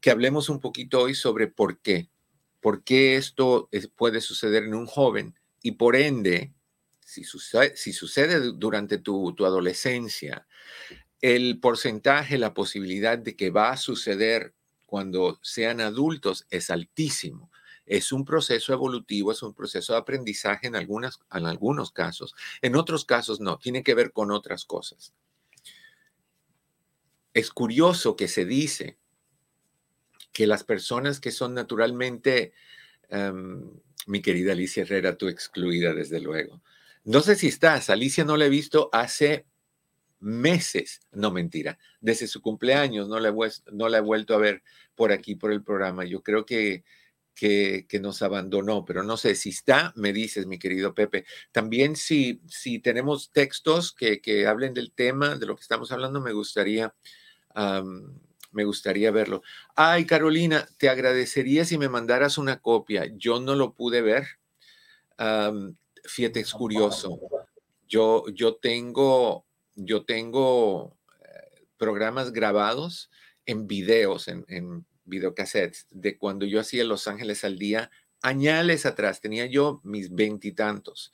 que 0.00 0.10
hablemos 0.10 0.48
un 0.48 0.60
poquito 0.60 1.02
hoy 1.02 1.14
sobre 1.14 1.46
por 1.46 1.78
qué. 1.80 2.08
¿Por 2.60 2.82
qué 2.84 3.16
esto 3.16 3.68
puede 3.96 4.22
suceder 4.22 4.62
en 4.64 4.74
un 4.74 4.86
joven? 4.86 5.34
Y 5.62 5.72
por 5.72 5.94
ende, 5.94 6.54
si 7.04 7.22
sucede, 7.22 8.40
durante 8.54 8.96
tu 8.96 9.34
adolescencia, 9.44 10.46
el 11.20 11.60
porcentaje, 11.60 12.38
la 12.38 12.54
posibilidad 12.54 13.18
de 13.18 13.36
que 13.36 13.50
va 13.50 13.72
a 13.72 13.76
suceder 13.76 14.54
cuando 14.86 15.38
sean 15.42 15.82
adultos 15.82 16.46
es 16.48 16.70
altísimo. 16.70 17.47
Es 17.88 18.12
un 18.12 18.24
proceso 18.24 18.72
evolutivo, 18.72 19.32
es 19.32 19.42
un 19.42 19.54
proceso 19.54 19.92
de 19.92 19.98
aprendizaje 19.98 20.66
en, 20.66 20.76
algunas, 20.76 21.20
en 21.32 21.46
algunos 21.46 21.90
casos. 21.90 22.34
En 22.62 22.76
otros 22.76 23.04
casos 23.04 23.40
no, 23.40 23.58
tiene 23.58 23.82
que 23.82 23.94
ver 23.94 24.12
con 24.12 24.30
otras 24.30 24.64
cosas. 24.64 25.14
Es 27.34 27.50
curioso 27.50 28.16
que 28.16 28.28
se 28.28 28.44
dice 28.44 28.98
que 30.32 30.46
las 30.46 30.64
personas 30.64 31.20
que 31.20 31.30
son 31.30 31.54
naturalmente, 31.54 32.52
em, 33.08 33.70
mi 34.06 34.22
querida 34.22 34.52
Alicia 34.52 34.82
Herrera, 34.82 35.16
tú 35.16 35.28
excluida 35.28 35.94
desde 35.94 36.20
luego. 36.20 36.62
No 37.04 37.20
sé 37.20 37.36
si 37.36 37.48
estás, 37.48 37.90
Alicia 37.90 38.24
no 38.24 38.36
la 38.36 38.46
he 38.46 38.50
visto 38.50 38.90
hace 38.92 39.46
meses, 40.20 41.00
no 41.12 41.30
mentira, 41.30 41.78
desde 42.00 42.26
su 42.26 42.42
cumpleaños 42.42 43.08
no 43.08 43.20
la, 43.20 43.28
he, 43.28 43.72
no 43.72 43.88
la 43.88 43.98
he 43.98 44.02
vuelto 44.02 44.34
a 44.34 44.38
ver 44.38 44.62
por 44.94 45.12
aquí, 45.12 45.34
por 45.34 45.52
el 45.52 45.62
programa. 45.62 46.04
Yo 46.04 46.22
creo 46.22 46.44
que, 46.44 46.84
que, 47.38 47.86
nos 48.00 48.22
abandonó, 48.22 48.84
pero 48.84 49.02
no 49.02 49.16
sé 49.16 49.34
si 49.34 49.50
está, 49.50 49.92
me 49.96 50.12
dices, 50.12 50.46
mi 50.46 50.58
querido 50.58 50.94
Pepe. 50.94 51.24
También 51.52 51.94
si, 51.94 52.40
si 52.46 52.80
tenemos 52.80 53.30
textos 53.30 53.92
que, 53.92 54.20
que 54.20 54.46
hablen 54.46 54.74
del 54.74 54.92
tema, 54.92 55.36
de 55.36 55.46
lo 55.46 55.54
que 55.54 55.62
estamos 55.62 55.92
hablando, 55.92 56.20
me 56.20 56.32
gustaría... 56.32 56.94
me 58.50 58.64
gustaría 58.64 59.10
verlo. 59.10 59.42
Ay, 59.76 60.04
Carolina, 60.06 60.66
te 60.78 60.88
agradecería 60.88 61.64
si 61.64 61.78
me 61.78 61.88
mandaras 61.88 62.38
una 62.38 62.60
copia. 62.60 63.06
Yo 63.16 63.40
no 63.40 63.54
lo 63.54 63.74
pude 63.74 64.02
ver. 64.02 64.26
fíjate, 66.04 66.40
es 66.40 66.52
curioso. 66.52 67.20
Yo, 67.86 68.24
yo 68.34 68.56
tengo 68.56 69.46
yo 69.78 70.04
tengo 70.04 70.96
eh, 71.22 71.66
programas 71.76 72.32
grabados 72.32 73.10
en 73.46 73.66
videos, 73.68 74.28
en 74.28 74.84
videocassettes, 75.08 75.86
de 75.90 76.18
cuando 76.18 76.46
yo 76.46 76.60
hacía 76.60 76.84
Los 76.84 77.08
Ángeles 77.08 77.44
al 77.44 77.58
día, 77.58 77.90
añales 78.22 78.86
atrás, 78.86 79.20
tenía 79.20 79.46
yo 79.46 79.80
mis 79.84 80.14
veintitantos. 80.14 81.12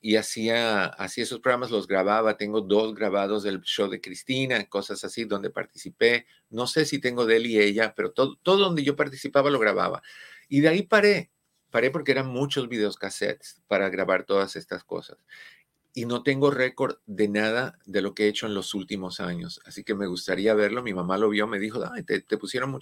y 0.00 0.16
hacía, 0.16 0.84
hacía 0.86 1.24
esos 1.24 1.40
programas, 1.40 1.70
los 1.70 1.88
grababa. 1.88 2.36
Tengo 2.36 2.60
dos 2.60 2.94
grabados 2.94 3.42
del 3.42 3.60
show 3.62 3.88
de 3.88 4.00
Cristina, 4.00 4.68
cosas 4.68 5.02
así, 5.04 5.24
donde 5.24 5.50
participé. 5.50 6.26
No 6.50 6.66
sé 6.66 6.84
si 6.84 7.00
tengo 7.00 7.26
de 7.26 7.36
él 7.36 7.46
y 7.46 7.58
ella, 7.58 7.94
pero 7.96 8.12
todo, 8.12 8.36
todo 8.42 8.58
donde 8.58 8.84
yo 8.84 8.94
participaba 8.94 9.50
lo 9.50 9.58
grababa. 9.58 10.02
Y 10.48 10.60
de 10.60 10.68
ahí 10.68 10.82
paré. 10.82 11.32
Paré 11.70 11.90
porque 11.90 12.12
eran 12.12 12.28
muchos 12.28 12.68
videos 12.68 12.96
cassettes 12.96 13.62
para 13.66 13.88
grabar 13.90 14.24
todas 14.24 14.54
estas 14.56 14.84
cosas 14.84 15.18
y 15.96 16.04
no 16.04 16.22
tengo 16.22 16.50
récord 16.50 16.98
de 17.06 17.26
nada 17.26 17.78
de 17.86 18.02
lo 18.02 18.14
que 18.14 18.24
he 18.24 18.28
hecho 18.28 18.46
en 18.46 18.52
los 18.52 18.74
últimos 18.74 19.18
años. 19.18 19.62
Así 19.64 19.82
que 19.82 19.94
me 19.94 20.06
gustaría 20.06 20.52
verlo. 20.52 20.82
Mi 20.82 20.92
mamá 20.92 21.16
lo 21.16 21.30
vio, 21.30 21.46
me 21.46 21.58
dijo, 21.58 21.82
te, 22.04 22.20
pusieron 22.36 22.78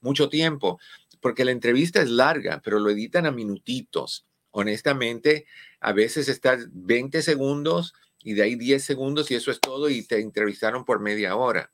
mucho 0.00 0.28
tiempo, 0.28 0.80
porque 1.20 1.44
la 1.44 1.52
entrevista 1.52 2.02
es 2.02 2.10
larga, 2.10 2.60
pero 2.64 2.80
lo 2.80 2.90
editan 2.90 3.26
a 3.26 3.30
minutitos. 3.30 4.26
Honestamente, 4.50 5.46
a 5.78 5.92
veces 5.92 6.28
estás 6.28 6.66
20 6.72 7.22
segundos 7.22 7.94
y 8.24 8.34
de 8.34 8.42
ahí 8.42 8.56
10 8.56 8.82
segundos 8.82 9.30
y 9.30 9.36
eso 9.36 9.52
es 9.52 9.60
todo 9.60 9.88
y 9.88 10.02
te 10.02 10.18
entrevistaron 10.18 10.84
por 10.84 10.98
media 10.98 11.36
hora. 11.36 11.70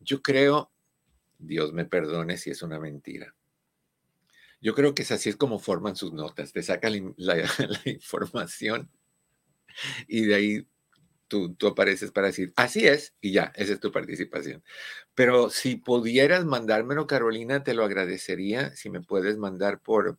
Yo 0.00 0.22
creo, 0.22 0.72
Dios 1.38 1.74
me 1.74 1.84
perdone 1.84 2.38
si 2.38 2.48
es 2.48 2.62
una 2.62 2.80
mentira. 2.80 3.34
Yo 4.62 4.74
creo 4.74 4.94
que 4.94 5.02
es 5.02 5.12
así 5.12 5.28
es 5.28 5.36
como 5.36 5.58
forman 5.58 5.96
sus 5.96 6.14
notas. 6.14 6.54
Te 6.54 6.62
sacan 6.62 7.14
la 7.18 7.44
información 7.84 8.88
y 10.08 10.26
de 10.26 10.34
ahí 10.34 10.66
tú, 11.32 11.54
tú 11.54 11.68
apareces 11.68 12.12
para 12.12 12.26
decir, 12.26 12.52
así 12.56 12.86
es, 12.86 13.14
y 13.20 13.32
ya, 13.32 13.52
esa 13.56 13.72
es 13.72 13.80
tu 13.80 13.90
participación. 13.90 14.62
Pero 15.14 15.48
si 15.48 15.76
pudieras 15.76 16.44
mandármelo, 16.44 17.06
Carolina, 17.06 17.62
te 17.64 17.72
lo 17.72 17.84
agradecería. 17.84 18.76
Si 18.76 18.90
me 18.90 19.00
puedes 19.00 19.38
mandar 19.38 19.80
por, 19.80 20.18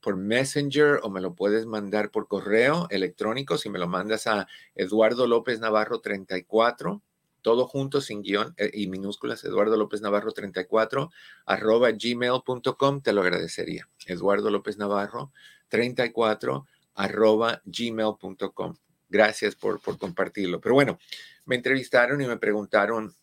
por 0.00 0.16
Messenger 0.16 1.00
o 1.02 1.10
me 1.10 1.20
lo 1.20 1.34
puedes 1.34 1.66
mandar 1.66 2.10
por 2.10 2.28
correo 2.28 2.86
electrónico, 2.90 3.58
si 3.58 3.68
me 3.68 3.80
lo 3.80 3.88
mandas 3.88 4.26
a 4.28 4.46
Eduardo 4.76 5.26
López 5.26 5.58
Navarro 5.58 6.00
34, 6.00 7.02
todo 7.42 7.66
junto 7.66 8.00
sin 8.00 8.22
guion 8.22 8.54
eh, 8.56 8.70
y 8.72 8.86
minúsculas, 8.86 9.44
Eduardo 9.44 9.76
López 9.76 10.02
Navarro 10.02 10.32
34, 10.32 11.10
arroba 11.46 11.90
gmail.com, 11.90 13.02
te 13.02 13.12
lo 13.12 13.22
agradecería. 13.22 13.88
Eduardo 14.06 14.50
López 14.50 14.78
Navarro 14.78 15.32
34, 15.68 16.66
arroba 16.94 17.62
gmail.com. 17.64 18.76
Gracias 19.08 19.54
por, 19.54 19.80
por 19.80 19.98
compartirlo. 19.98 20.60
Pero 20.60 20.74
bueno, 20.74 20.98
me 21.44 21.56
entrevistaron 21.56 22.20
y 22.20 22.26
me 22.26 22.36
preguntaron 22.36 23.14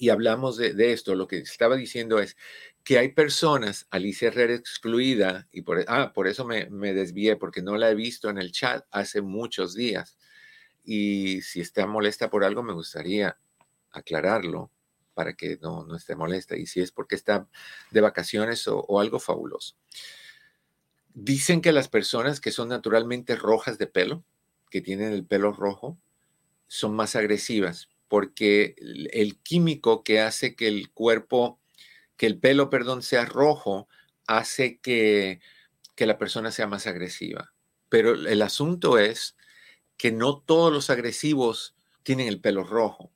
y 0.00 0.08
hablamos 0.08 0.56
de, 0.56 0.92
esto. 0.92 1.14
Lo 1.14 1.28
que 1.28 1.38
estaba 1.38 1.76
diciendo 1.76 2.20
es 2.20 2.36
que 2.84 2.98
hay 2.98 3.10
personas, 3.10 3.86
Alicia 3.90 4.28
Herrera 4.28 4.54
excluida, 4.54 5.46
y 5.52 5.60
por, 5.60 5.84
ah, 5.88 6.12
por 6.14 6.26
eso 6.26 6.46
me, 6.46 6.70
me, 6.70 6.94
desvié, 6.94 7.36
porque 7.36 7.60
no 7.60 7.76
la 7.76 7.90
he 7.90 7.94
visto 7.94 8.30
en 8.30 8.38
el 8.38 8.50
chat 8.50 8.86
hace 8.90 9.20
muchos 9.20 9.74
días. 9.74 10.16
Y 10.84 11.42
si 11.42 11.60
está 11.60 11.86
molesta 11.86 12.30
por 12.30 12.44
algo, 12.44 12.62
me 12.62 12.72
gustaría 12.72 13.36
aclararlo 13.90 14.70
para 15.12 15.34
que 15.34 15.58
no, 15.60 15.84
no 15.84 15.96
esté 15.96 16.16
molesta. 16.16 16.56
Y 16.56 16.64
si 16.64 16.80
es 16.80 16.92
porque 16.92 17.14
está 17.14 17.46
de 17.90 18.00
vacaciones 18.00 18.66
o, 18.68 18.80
o 18.80 19.00
algo 19.00 19.20
fabuloso. 19.20 19.76
Dicen 21.14 21.60
que 21.60 21.72
las 21.72 21.88
personas 21.88 22.40
que 22.40 22.52
son 22.52 22.68
naturalmente 22.68 23.36
rojas 23.36 23.78
de 23.78 23.86
pelo, 23.86 24.24
que 24.70 24.80
tienen 24.80 25.12
el 25.12 25.24
pelo 25.24 25.52
rojo 25.52 25.98
son 26.68 26.94
más 26.94 27.16
agresivas 27.16 27.88
porque 28.10 28.74
el 29.12 29.38
químico 29.38 30.02
que 30.02 30.18
hace 30.18 30.56
que 30.56 30.66
el 30.66 30.90
cuerpo, 30.90 31.60
que 32.16 32.26
el 32.26 32.40
pelo, 32.40 32.68
perdón, 32.68 33.02
sea 33.02 33.24
rojo, 33.24 33.86
hace 34.26 34.80
que, 34.80 35.38
que 35.94 36.06
la 36.06 36.18
persona 36.18 36.50
sea 36.50 36.66
más 36.66 36.88
agresiva. 36.88 37.52
Pero 37.88 38.14
el 38.14 38.42
asunto 38.42 38.98
es 38.98 39.36
que 39.96 40.10
no 40.10 40.40
todos 40.40 40.72
los 40.72 40.90
agresivos 40.90 41.76
tienen 42.02 42.26
el 42.26 42.40
pelo 42.40 42.64
rojo. 42.64 43.12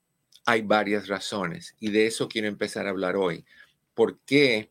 Hay 0.47 0.63
varias 0.63 1.09
razones 1.09 1.75
y 1.81 1.91
de 1.91 2.07
eso 2.07 2.29
quiero 2.29 2.47
empezar 2.47 2.87
a 2.87 2.91
hablar 2.91 3.17
hoy. 3.17 3.45
¿Por 3.95 4.21
qué 4.21 4.71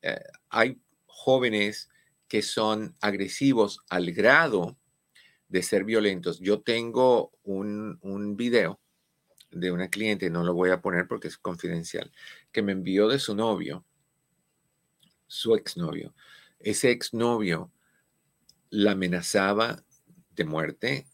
eh, 0.00 0.18
hay 0.48 0.78
jóvenes 1.04 1.90
que 2.28 2.42
son 2.42 2.94
agresivos 3.00 3.80
al 3.88 4.12
grado 4.12 4.78
de 5.48 5.62
ser 5.62 5.84
violentos. 5.84 6.38
Yo 6.40 6.60
tengo 6.60 7.32
un, 7.42 7.98
un 8.02 8.36
video 8.36 8.80
de 9.50 9.72
una 9.72 9.88
cliente, 9.88 10.28
no 10.28 10.44
lo 10.44 10.52
voy 10.52 10.70
a 10.70 10.82
poner 10.82 11.08
porque 11.08 11.28
es 11.28 11.38
confidencial, 11.38 12.12
que 12.52 12.62
me 12.62 12.72
envió 12.72 13.08
de 13.08 13.18
su 13.18 13.34
novio, 13.34 13.84
su 15.26 15.54
exnovio. 15.54 16.14
Ese 16.58 16.90
exnovio 16.90 17.72
la 18.70 18.92
amenazaba 18.92 19.82
de 20.36 20.44
muerte, 20.44 21.06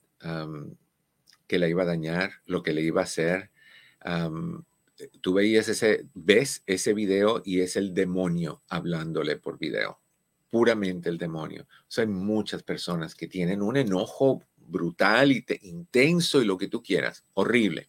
que 1.46 1.58
la 1.58 1.68
iba 1.68 1.82
a 1.82 1.86
dañar, 1.86 2.32
lo 2.46 2.62
que 2.62 2.72
le 2.72 2.82
iba 2.82 3.02
a 3.02 3.04
hacer. 3.04 3.50
tú 5.20 5.34
veías 5.34 5.68
ese, 5.68 6.08
ves 6.14 6.62
ese 6.66 6.92
video 6.92 7.40
y 7.44 7.60
es 7.60 7.76
el 7.76 7.94
demonio 7.94 8.62
hablándole 8.68 9.36
por 9.36 9.58
video 9.58 10.03
puramente 10.54 11.08
el 11.08 11.18
demonio. 11.18 11.66
O 11.68 11.84
sea, 11.88 12.02
hay 12.04 12.10
muchas 12.10 12.62
personas 12.62 13.16
que 13.16 13.26
tienen 13.26 13.60
un 13.60 13.76
enojo 13.76 14.44
brutal 14.56 15.32
y 15.32 15.44
intenso 15.62 16.40
y 16.40 16.44
lo 16.44 16.56
que 16.56 16.68
tú 16.68 16.80
quieras, 16.80 17.24
horrible. 17.34 17.88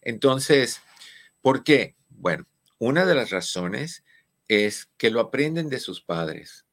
Entonces, 0.00 0.80
¿por 1.42 1.64
qué? 1.64 1.96
Bueno, 2.08 2.46
una 2.78 3.04
de 3.04 3.16
las 3.16 3.30
razones 3.30 4.04
es 4.46 4.88
que 4.96 5.10
lo 5.10 5.18
aprenden 5.18 5.68
de 5.68 5.80
sus 5.80 6.00
padres. 6.00 6.64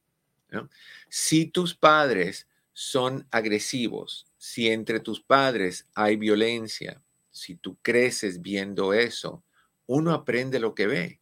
Si 1.09 1.47
tus 1.47 1.73
padres 1.73 2.47
son 2.73 3.27
agresivos, 3.31 4.27
si 4.37 4.69
entre 4.69 4.99
tus 4.99 5.21
padres 5.21 5.87
hay 5.95 6.17
violencia, 6.17 7.01
si 7.31 7.55
tú 7.55 7.79
creces 7.81 8.43
viendo 8.43 8.93
eso, 8.93 9.43
uno 9.87 10.13
aprende 10.13 10.59
lo 10.59 10.75
que 10.75 10.85
ve. 10.85 11.19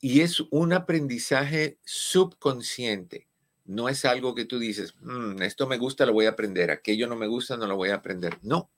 Y 0.00 0.20
es 0.20 0.40
un 0.50 0.72
aprendizaje 0.72 1.78
subconsciente. 1.84 3.26
No 3.64 3.88
es 3.88 4.04
algo 4.04 4.34
que 4.34 4.44
tú 4.44 4.58
dices, 4.58 4.94
mm, 5.00 5.42
esto 5.42 5.66
me 5.66 5.76
gusta, 5.76 6.06
lo 6.06 6.12
voy 6.12 6.26
a 6.26 6.30
aprender, 6.30 6.70
aquello 6.70 7.06
no 7.06 7.16
me 7.16 7.26
gusta, 7.26 7.56
no 7.56 7.66
lo 7.66 7.76
voy 7.76 7.90
a 7.90 7.96
aprender. 7.96 8.38
No, 8.42 8.70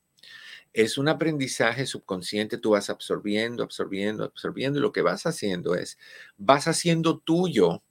es 0.72 0.98
un 0.98 1.08
aprendizaje 1.08 1.86
subconsciente, 1.86 2.58
tú 2.58 2.70
vas 2.70 2.90
absorbiendo, 2.90 3.62
absorbiendo, 3.62 4.24
absorbiendo, 4.24 4.78
y 4.78 4.82
lo 4.82 4.92
que 4.92 5.02
vas 5.02 5.26
haciendo 5.26 5.74
es, 5.74 5.98
vas 6.38 6.68
haciendo 6.68 7.18
tuyo 7.18 7.82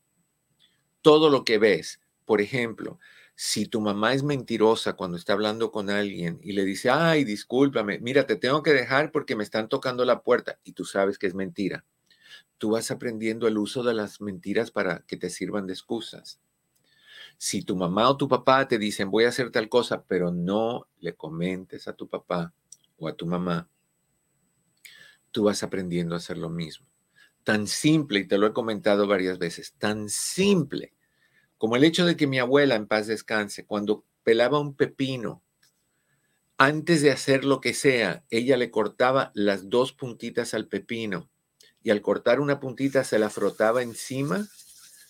todo 1.02 1.30
lo 1.30 1.44
que 1.44 1.58
ves. 1.58 2.02
Por 2.26 2.42
ejemplo, 2.42 3.00
si 3.36 3.65
tu 3.65 3.80
mamá 3.82 4.13
es 4.13 4.24
mentirosa 4.24 4.94
cuando 4.94 5.18
está 5.18 5.34
hablando 5.34 5.72
con 5.72 5.89
alguien 5.89 6.39
y 6.44 6.54
le 6.54 6.65
dice, 6.65 6.89
ay, 6.89 7.24
discúlpame, 7.24 8.00
mira, 8.00 8.26
te 8.26 8.36
tengo 8.36 8.63
que 8.63 8.74
dejar 8.74 9.12
porque 9.12 9.36
me 9.36 9.44
están 9.44 9.70
tocando 9.70 10.04
la 10.06 10.24
puerta 10.24 10.60
y 10.63 10.74
tú 10.74 10.86
sabes 10.86 11.18
que 11.18 11.28
es 11.28 11.36
mentira 11.36 11.86
tú 12.58 12.71
vas 12.71 12.91
aprendiendo 12.91 13.47
el 13.47 13.58
uso 13.58 13.84
de 13.84 13.93
las 13.93 14.21
mentiras 14.21 14.71
para 14.71 14.99
que 15.08 15.17
te 15.17 15.30
sirvan 15.30 15.65
de 15.65 15.73
excusas. 15.73 16.39
Si 17.38 17.62
tu 17.63 17.75
mamá 17.75 18.10
o 18.10 18.17
tu 18.17 18.28
papá 18.28 18.67
te 18.67 18.78
dicen 18.78 19.10
voy 19.10 19.23
a 19.23 19.30
hacer 19.30 19.49
tal 19.49 19.69
cosa, 19.69 20.04
pero 20.04 20.32
no 20.32 20.88
le 20.99 21.15
comentes 21.15 21.88
a 21.88 21.93
tu 21.93 22.08
papá 22.08 22.54
o 22.97 23.08
a 23.08 23.15
tu 23.15 23.25
mamá, 23.25 23.69
tú 25.32 25.45
vas 25.45 25.63
aprendiendo 25.63 26.15
a 26.15 26.17
hacer 26.17 26.38
lo 26.38 26.49
mismo. 26.49 26.88
Tan 27.43 27.65
simple, 27.65 28.19
y 28.19 28.28
te 28.28 28.38
lo 28.38 28.47
he 28.47 28.54
comentado 28.54 29.08
varias 29.08 29.39
veces, 29.39 29.73
tan 29.78 30.10
simple 30.10 30.93
como 31.58 31.75
el 31.75 31.84
hecho 31.84 32.06
de 32.06 32.15
que 32.15 32.25
mi 32.25 32.39
abuela 32.39 32.75
en 32.75 32.88
paz 32.88 33.08
descanse, 33.08 33.65
cuando 33.65 34.06
pelaba 34.23 34.60
un 34.60 34.75
pepino, 34.75 35.43
antes 36.58 37.02
de 37.02 37.12
hacer 37.12 37.43
lo 37.43 37.60
que 37.60 37.73
sea, 37.73 38.23
ella 38.30 38.56
le 38.56 38.71
cortaba 38.71 39.32
las 39.34 39.69
dos 39.69 39.91
puntitas 39.91 40.54
al 40.54 40.67
pepino 40.67 41.30
y 41.89 41.91
al 41.91 42.04
cortar 42.04 42.39
una 42.39 42.60
puntita 42.60 43.04
se 43.04 43.17
la 43.17 43.32
frotaba 43.32 43.82
encima 43.82 44.47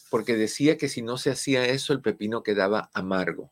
porque 0.10 0.38
decía 0.38 0.78
que 0.78 0.88
si 0.88 1.02
no 1.02 1.18
se 1.18 1.30
hacía 1.30 1.66
eso 1.66 1.92
el 1.92 2.00
pepino 2.00 2.42
quedaba 2.42 2.90
amargo. 2.94 3.52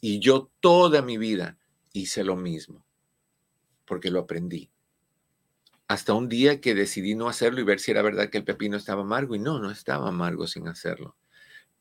Y 0.00 0.20
yo 0.20 0.48
toda 0.60 1.02
mi 1.02 1.18
vida 1.18 1.58
hice 1.92 2.22
lo 2.22 2.36
mismo. 2.36 2.84
porque 3.86 4.12
lo 4.12 4.20
aprendí. 4.20 4.70
Hasta 5.88 6.14
un 6.14 6.28
día 6.28 6.60
que 6.60 6.76
decidí 6.76 7.16
no 7.16 7.28
hacerlo 7.28 7.60
y 7.60 7.64
ver 7.64 7.80
si 7.80 7.90
era 7.90 8.02
verdad 8.02 8.30
que 8.30 8.38
el 8.38 8.44
pepino 8.44 8.76
estaba 8.76 9.02
amargo 9.02 9.34
y 9.34 9.40
no, 9.40 9.58
no 9.58 9.72
estaba 9.72 10.08
amargo 10.08 10.46
sin 10.46 10.68
hacerlo 10.68 11.16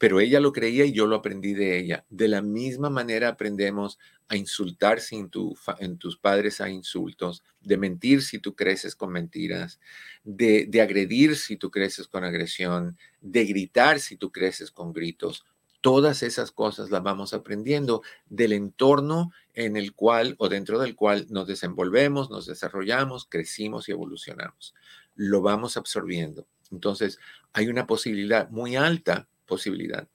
pero 0.01 0.19
ella 0.19 0.39
lo 0.39 0.51
creía 0.51 0.83
y 0.83 0.93
yo 0.93 1.05
lo 1.05 1.17
aprendí 1.17 1.53
de 1.53 1.77
ella. 1.77 2.05
De 2.09 2.27
la 2.27 2.41
misma 2.41 2.89
manera 2.89 3.27
aprendemos 3.27 3.99
a 4.29 4.35
insultar 4.35 4.99
sin 4.99 5.29
en 5.77 5.97
tus 5.99 6.17
padres 6.17 6.59
a 6.59 6.71
insultos, 6.71 7.43
de 7.61 7.77
mentir 7.77 8.23
si 8.23 8.39
tú 8.39 8.55
creces 8.55 8.95
con 8.95 9.11
mentiras, 9.11 9.79
de, 10.23 10.65
de 10.67 10.81
agredir 10.81 11.35
si 11.35 11.55
tú 11.55 11.69
creces 11.69 12.07
con 12.07 12.23
agresión, 12.23 12.97
de 13.21 13.45
gritar 13.45 13.99
si 13.99 14.17
tú 14.17 14.31
creces 14.31 14.71
con 14.71 14.91
gritos. 14.91 15.45
Todas 15.81 16.23
esas 16.23 16.51
cosas 16.51 16.89
las 16.89 17.03
vamos 17.03 17.35
aprendiendo 17.35 18.01
del 18.27 18.53
entorno 18.53 19.31
en 19.53 19.77
el 19.77 19.93
cual 19.93 20.33
o 20.39 20.49
dentro 20.49 20.79
del 20.79 20.95
cual 20.95 21.27
nos 21.29 21.45
desenvolvemos, 21.45 22.31
nos 22.31 22.47
desarrollamos, 22.47 23.27
crecimos 23.29 23.87
y 23.87 23.91
evolucionamos. 23.91 24.73
Lo 25.13 25.43
vamos 25.43 25.77
absorbiendo. 25.77 26.47
Entonces, 26.71 27.19
hay 27.53 27.67
una 27.67 27.85
posibilidad 27.85 28.49
muy 28.49 28.75
alta 28.75 29.27
posibilidad, 29.51 30.07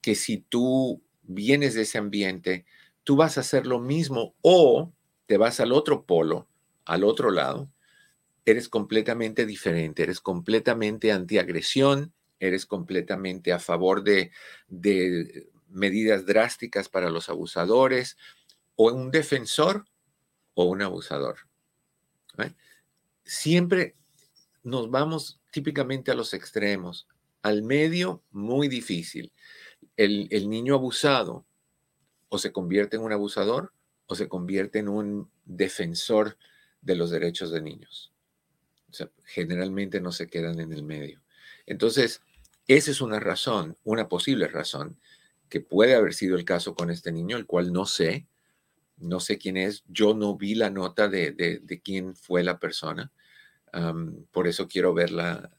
que 0.00 0.16
si 0.16 0.38
tú 0.38 1.00
vienes 1.22 1.74
de 1.74 1.82
ese 1.82 1.98
ambiente, 1.98 2.66
tú 3.04 3.14
vas 3.14 3.38
a 3.38 3.42
hacer 3.42 3.64
lo 3.64 3.78
mismo 3.78 4.34
o 4.42 4.92
te 5.26 5.36
vas 5.36 5.60
al 5.60 5.70
otro 5.70 6.04
polo, 6.04 6.48
al 6.84 7.04
otro 7.04 7.30
lado, 7.30 7.70
eres 8.44 8.68
completamente 8.68 9.46
diferente, 9.46 10.02
eres 10.02 10.20
completamente 10.20 11.12
antiagresión, 11.12 12.12
eres 12.40 12.66
completamente 12.66 13.52
a 13.52 13.60
favor 13.60 14.02
de, 14.02 14.32
de 14.66 15.48
medidas 15.68 16.26
drásticas 16.26 16.88
para 16.88 17.08
los 17.08 17.28
abusadores, 17.28 18.16
o 18.74 18.92
un 18.92 19.12
defensor 19.12 19.84
o 20.54 20.64
un 20.64 20.82
abusador. 20.82 21.36
Siempre 23.24 23.94
nos 24.64 24.90
vamos 24.90 25.40
típicamente 25.52 26.10
a 26.10 26.14
los 26.14 26.34
extremos. 26.34 27.06
Al 27.42 27.62
medio, 27.62 28.22
muy 28.30 28.68
difícil. 28.68 29.32
El, 29.96 30.48
niño 30.48 30.74
abusado 30.74 31.44
o 32.28 32.38
se 32.38 32.52
convierte 32.52 32.96
en 32.96 33.02
un 33.02 33.12
abusador 33.12 33.72
o 34.06 34.14
se 34.14 34.28
convierte 34.28 34.78
en 34.78 34.88
un 34.88 35.30
defensor 35.44 36.38
de 36.80 36.94
los 36.94 37.10
derechos 37.10 37.50
de 37.50 37.60
niños. 37.60 38.12
O 38.90 38.94
sea, 38.94 39.10
generalmente 39.24 40.00
no 40.00 40.12
se 40.12 40.28
quedan 40.28 40.60
en 40.60 40.72
el 40.72 40.84
medio. 40.84 41.20
Entonces, 41.66 42.22
esa 42.68 42.90
es 42.90 43.00
una 43.00 43.18
razón, 43.18 43.76
una 43.84 44.08
posible 44.08 44.46
razón, 44.46 44.98
que 45.48 45.60
puede 45.60 45.94
haber 45.94 46.14
sido 46.14 46.36
el 46.36 46.44
caso 46.44 46.74
con 46.74 46.90
este 46.90 47.12
niño, 47.12 47.36
el 47.36 47.46
cual 47.46 47.72
no 47.72 47.86
sé, 47.86 48.26
no 48.96 49.20
sé 49.20 49.36
quién 49.36 49.56
es, 49.56 49.84
yo 49.88 50.14
no 50.14 50.36
vi 50.36 50.54
la 50.54 50.70
nota 50.70 51.08
de, 51.08 51.80
quién 51.82 52.14
fue 52.14 52.42
la 52.42 52.58
persona, 52.58 53.12
por 54.30 54.46
eso 54.46 54.68
quiero 54.68 54.94
verla 54.94 55.50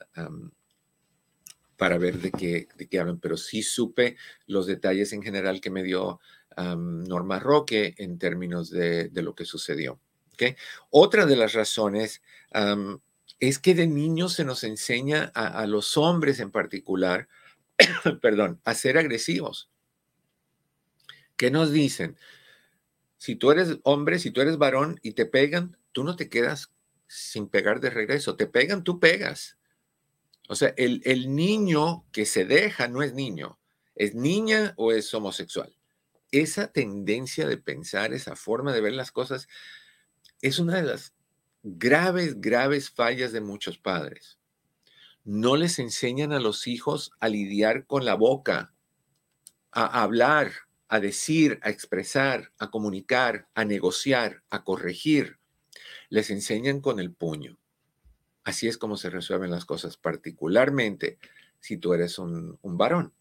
para 1.78 1.98
ver 1.98 2.20
de 2.20 2.32
qué, 2.32 2.68
de 2.78 2.88
qué 2.88 3.00
hablan, 3.00 3.20
pero 3.20 3.38
sí 3.38 3.64
supe 3.64 4.18
los 4.48 4.68
detalles 4.68 5.14
en 5.14 5.22
general 5.22 5.62
que 5.62 5.70
me 5.70 5.84
dio 5.84 6.20
Norma 6.56 7.40
Roque 7.40 7.96
en 7.98 8.20
términos 8.20 8.70
de, 8.70 9.10
lo 9.14 9.36
que 9.36 9.46
sucedió. 9.46 10.00
Otra 10.90 11.26
de 11.26 11.36
las 11.36 11.54
razones 11.54 12.22
es 13.40 13.60
que 13.60 13.76
de 13.76 13.88
niños 13.88 14.34
se 14.34 14.44
nos 14.44 14.64
enseña 14.64 15.32
a, 15.36 15.66
los 15.68 15.98
hombres 15.98 16.40
en 16.40 16.52
particular, 16.52 17.28
perdón, 18.22 18.60
a 18.64 18.74
ser 18.74 18.98
agresivos. 18.98 19.70
¿Qué 21.38 21.50
nos 21.50 21.72
dicen? 21.72 22.18
Si 23.18 23.36
tú 23.36 23.52
eres 23.52 23.80
hombre, 23.84 24.20
si 24.20 24.32
tú 24.32 24.42
eres 24.42 24.58
varón 24.58 25.00
y 25.02 25.14
te 25.14 25.26
pegan, 25.26 25.78
tú 25.92 26.04
no 26.04 26.16
te 26.16 26.30
quedas 26.30 26.74
sin 27.08 27.48
pegar 27.48 27.80
de 27.80 27.90
regreso. 27.90 28.36
Te 28.36 28.48
pegan, 28.48 28.84
tú 28.84 29.00
pegas. 29.00 29.58
O 30.50 30.56
sea, 30.56 30.74
el, 30.78 31.36
niño 31.36 32.06
que 32.12 32.26
se 32.26 32.46
deja 32.46 32.88
no 32.88 33.02
es 33.02 33.14
niño, 33.14 33.60
es 33.96 34.14
niña 34.14 34.74
o 34.78 34.92
es 34.92 35.14
homosexual. 35.14 35.76
Esa 36.32 36.72
tendencia 36.72 37.48
de 37.48 37.58
pensar, 37.58 38.14
esa 38.14 38.36
forma 38.36 38.74
de 38.74 38.82
ver 38.82 38.94
las 38.94 39.12
cosas, 39.12 39.48
es 40.42 40.60
una 40.60 40.76
de 40.76 40.84
las 40.84 41.14
graves, 41.64 42.42
graves 42.42 42.90
fallas 42.90 43.32
de 43.32 43.42
muchos 43.42 43.78
padres. 43.78 44.38
No 45.24 45.56
les 45.56 45.80
enseñan 45.80 46.34
a 46.34 46.40
los 46.40 46.68
hijos 46.68 47.12
a 47.20 47.30
lidiar 47.30 47.86
con 47.86 48.04
la 48.04 48.16
boca, 48.16 48.74
a 49.72 50.04
hablar, 50.04 50.52
a 50.90 51.00
decir, 51.00 51.60
a 51.64 51.70
expresar, 51.70 52.52
a 52.58 52.70
comunicar, 52.70 53.48
a 53.54 53.64
negociar, 53.64 54.44
a 54.50 54.66
corregir. 54.66 55.40
Les 56.10 56.30
enseñan 56.30 56.82
con 56.82 57.00
el 57.00 57.14
puño. 57.14 57.58
Así 58.44 58.68
es 58.68 58.78
como 58.78 58.98
se 58.98 59.10
resuelven 59.10 59.52
las 59.52 59.66
cosas, 59.66 59.98
particularmente 59.98 61.18
si 61.60 61.78
tú 61.78 61.94
eres 61.94 62.20
un, 62.20 62.60
varón. 62.64 63.14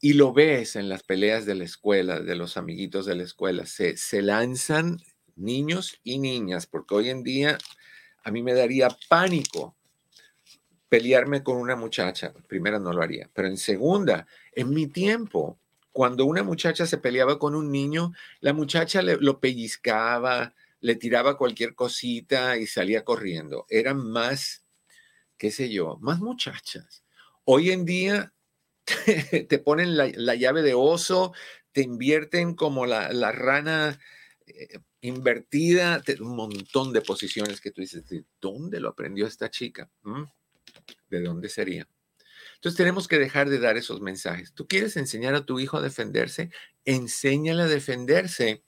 Y 0.00 0.14
lo 0.14 0.32
ves 0.32 0.76
en 0.76 0.88
las 0.88 1.02
peleas 1.02 1.46
de 1.46 1.54
la 1.54 1.64
escuela, 1.64 2.20
de 2.20 2.36
los 2.36 2.56
amiguitos 2.56 3.06
de 3.06 3.14
la 3.14 3.22
escuela. 3.22 3.66
Se, 3.66 3.96
se 3.96 4.22
lanzan 4.22 4.98
niños 5.36 6.00
y 6.02 6.18
niñas, 6.18 6.66
porque 6.66 6.94
hoy 6.94 7.10
en 7.10 7.22
día 7.22 7.58
a 8.24 8.30
mí 8.30 8.42
me 8.42 8.54
daría 8.54 8.88
pánico 9.08 9.76
pelearme 10.88 11.42
con 11.42 11.56
una 11.56 11.76
muchacha. 11.76 12.32
Primera 12.48 12.78
no 12.78 12.92
lo 12.92 13.02
haría, 13.02 13.30
pero 13.32 13.48
en 13.48 13.56
segunda, 13.56 14.26
en 14.52 14.70
mi 14.70 14.86
tiempo, 14.86 15.58
cuando 15.92 16.24
una 16.24 16.42
muchacha 16.42 16.86
se 16.86 16.98
peleaba 16.98 17.38
con 17.38 17.54
un 17.54 17.70
niño, 17.70 18.12
la 18.40 18.52
muchacha 18.52 19.02
le, 19.02 19.16
lo 19.16 19.40
pellizcaba, 19.40 20.54
le 20.80 20.94
tiraba 20.96 21.36
cualquier 21.36 21.74
cosita 21.74 22.56
y 22.56 22.66
salía 22.66 23.04
corriendo. 23.04 23.66
Eran 23.68 23.98
más, 23.98 24.64
qué 25.36 25.50
sé 25.50 25.70
yo, 25.70 25.98
más 26.00 26.20
muchachas. 26.20 27.04
Hoy 27.44 27.70
en 27.70 27.84
día 27.84 28.32
te, 29.48 29.58
ponen 29.58 29.96
la, 29.96 30.34
llave 30.34 30.62
de 30.62 30.74
oso, 30.74 31.32
te 31.72 31.82
invierten 31.82 32.54
como 32.54 32.86
la, 32.86 33.32
rana 33.32 33.98
eh, 34.46 34.78
invertida, 35.00 36.02
un 36.20 36.36
montón 36.36 36.92
de 36.92 37.02
posiciones 37.02 37.60
que 37.60 37.70
tú 37.70 37.80
dices, 37.80 38.08
¿de 38.08 38.24
dónde 38.40 38.80
lo 38.80 38.88
aprendió 38.88 39.26
esta 39.26 39.50
chica? 39.50 39.90
¿Mm? 40.02 40.24
¿De 41.10 41.22
dónde 41.22 41.48
sería? 41.48 41.88
Entonces 42.56 42.76
tenemos 42.76 43.06
que 43.06 43.18
dejar 43.18 43.48
de 43.48 43.60
dar 43.60 43.76
esos 43.76 44.00
mensajes. 44.00 44.52
¿Tú 44.52 44.66
quieres 44.66 44.96
enseñar 44.96 45.34
a 45.34 45.46
tu 45.46 45.60
hijo 45.60 45.76
a 45.76 45.82
defenderse? 45.82 46.50
Enséñale 46.84 47.62
a 47.62 47.66
defenderse 47.66 48.64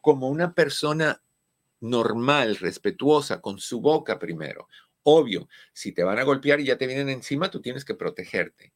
como 0.00 0.28
una 0.28 0.54
persona 0.54 1.23
normal, 1.84 2.56
respetuosa, 2.56 3.40
con 3.42 3.58
su 3.58 3.82
boca 3.82 4.18
primero. 4.18 4.68
Obvio, 5.02 5.50
si 5.74 5.92
te 5.92 6.02
van 6.02 6.18
a 6.18 6.22
golpear 6.22 6.60
y 6.60 6.64
ya 6.64 6.78
te 6.78 6.86
vienen 6.86 7.10
encima, 7.10 7.50
tú 7.50 7.60
tienes 7.60 7.84
que 7.84 7.94
protegerte. 7.94 8.72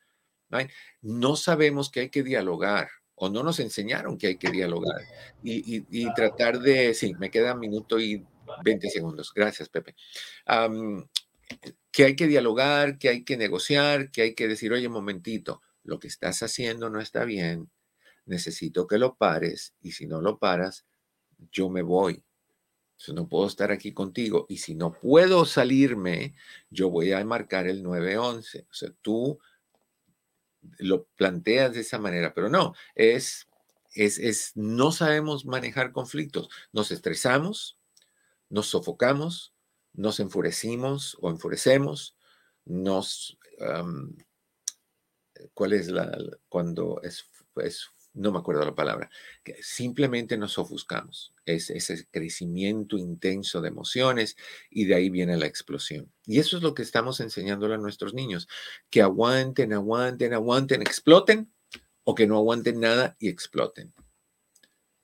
No 1.01 1.35
sabemos 1.35 1.89
que 1.89 2.01
hay 2.01 2.09
que 2.09 2.23
dialogar 2.23 2.89
o 3.15 3.29
no 3.29 3.43
nos 3.43 3.59
enseñaron 3.59 4.17
que 4.17 4.27
hay 4.27 4.37
que 4.37 4.49
dialogar 4.49 5.01
y, 5.43 6.13
tratar 6.13 6.59
de, 6.59 6.93
sí, 6.93 7.13
me 7.19 7.29
queda 7.29 7.53
un 7.53 7.59
minuto 7.59 7.99
y 7.99 8.25
20 8.63 8.89
segundos. 8.89 9.31
Gracias, 9.33 9.69
Pepe. 9.69 9.95
que 11.91 12.03
hay 12.03 12.15
que 12.15 12.27
dialogar, 12.27 12.97
que 12.97 13.09
hay 13.09 13.23
que 13.23 13.37
negociar, 13.37 14.11
que 14.11 14.23
hay 14.23 14.35
que 14.35 14.47
decir, 14.47 14.71
oye, 14.73 14.89
momentito, 14.89 15.61
lo 15.83 15.99
que 15.99 16.07
estás 16.07 16.43
haciendo 16.43 16.89
no 16.89 16.99
está 16.99 17.25
bien, 17.25 17.69
necesito 18.29 18.87
que 18.87 18.97
lo 18.97 19.15
pares 19.15 19.73
y 19.81 19.91
si 19.91 20.05
no 20.07 20.21
lo 20.21 20.37
paras, 20.37 20.85
yo 21.51 21.69
me 21.69 21.81
voy. 21.81 22.23
No 23.13 23.27
puedo 23.27 23.47
estar 23.47 23.71
aquí 23.71 23.93
contigo 23.93 24.45
y 24.49 24.57
si 24.57 24.75
no 24.75 24.91
puedo 24.91 25.45
salirme, 25.45 26.35
yo 26.69 26.89
voy 26.89 27.13
a 27.13 27.23
marcar 27.25 27.65
el 27.67 27.81
911. 27.81 28.67
O 28.69 28.73
sea, 28.73 28.91
tú 29.01 29.39
lo 30.77 31.05
planteas 31.15 31.73
de 31.73 31.79
esa 31.79 31.97
manera, 31.97 32.33
pero 32.33 32.49
no, 32.49 32.73
es, 32.95 33.47
es, 33.93 34.19
es 34.19 34.51
no 34.55 34.91
sabemos 34.91 35.45
manejar 35.45 35.93
conflictos. 35.93 36.49
Nos 36.73 36.91
estresamos, 36.91 37.77
nos 38.49 38.67
sofocamos, 38.67 39.53
nos 39.93 40.19
enfurecimos 40.19 41.17
o 41.21 41.29
enfurecemos, 41.29 42.15
nos... 42.65 43.37
¿Cuál 45.53 45.73
es 45.73 45.87
la... 45.87 46.17
cuando 46.49 47.01
es 47.01 47.29
no 48.13 48.31
me 48.31 48.39
acuerdo 48.39 48.65
la 48.65 48.75
palabra, 48.75 49.09
simplemente 49.61 50.37
nos 50.37 50.57
ofuscamos. 50.57 51.33
Es 51.45 51.69
ese 51.69 52.07
crecimiento 52.11 52.97
intenso 52.97 53.61
de 53.61 53.69
emociones 53.69 54.35
y 54.69 54.85
de 54.85 54.95
ahí 54.95 55.09
viene 55.09 55.37
la 55.37 55.45
explosión. 55.45 56.11
Y 56.25 56.39
eso 56.39 56.57
es 56.57 56.63
lo 56.63 56.73
que 56.73 56.81
estamos 56.81 57.19
enseñándole 57.19 57.75
a 57.75 57.77
nuestros 57.77 58.13
niños, 58.13 58.47
que 58.89 59.01
aguanten, 59.01 59.73
aguanten, 59.73 60.33
aguanten, 60.33 60.81
exploten 60.81 61.51
o 62.03 62.15
que 62.15 62.27
no 62.27 62.37
aguanten 62.37 62.79
nada 62.79 63.15
y 63.19 63.29
exploten. 63.29 63.93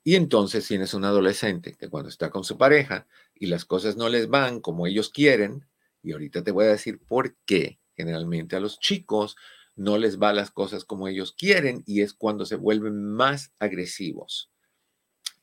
Y 0.02 0.14
entonces 0.14 0.66
tienes 0.66 0.94
un 0.94 1.04
adolescente 1.04 1.74
que 1.74 1.88
cuando 1.88 2.08
está 2.08 2.30
con 2.30 2.44
su 2.44 2.56
pareja 2.56 3.06
y 3.34 3.46
las 3.46 3.64
cosas 3.64 3.96
no 3.96 4.08
les 4.08 4.28
van 4.28 4.60
como 4.60 4.86
ellos 4.86 5.10
quieren, 5.10 5.66
y 6.02 6.12
ahorita 6.12 6.44
te 6.44 6.52
voy 6.52 6.66
a 6.66 6.68
decir 6.68 7.00
por 7.00 7.34
qué 7.44 7.80
generalmente 7.96 8.54
a 8.54 8.60
los 8.60 8.78
chicos 8.78 9.36
no 9.76 9.98
les 9.98 10.18
va 10.18 10.32
las 10.32 10.50
cosas 10.50 10.84
como 10.84 11.06
ellos 11.06 11.32
quieren 11.32 11.82
y 11.86 12.00
es 12.00 12.14
cuando 12.14 12.46
se 12.46 12.56
vuelven 12.56 13.04
más 13.04 13.52
agresivos. 13.58 14.50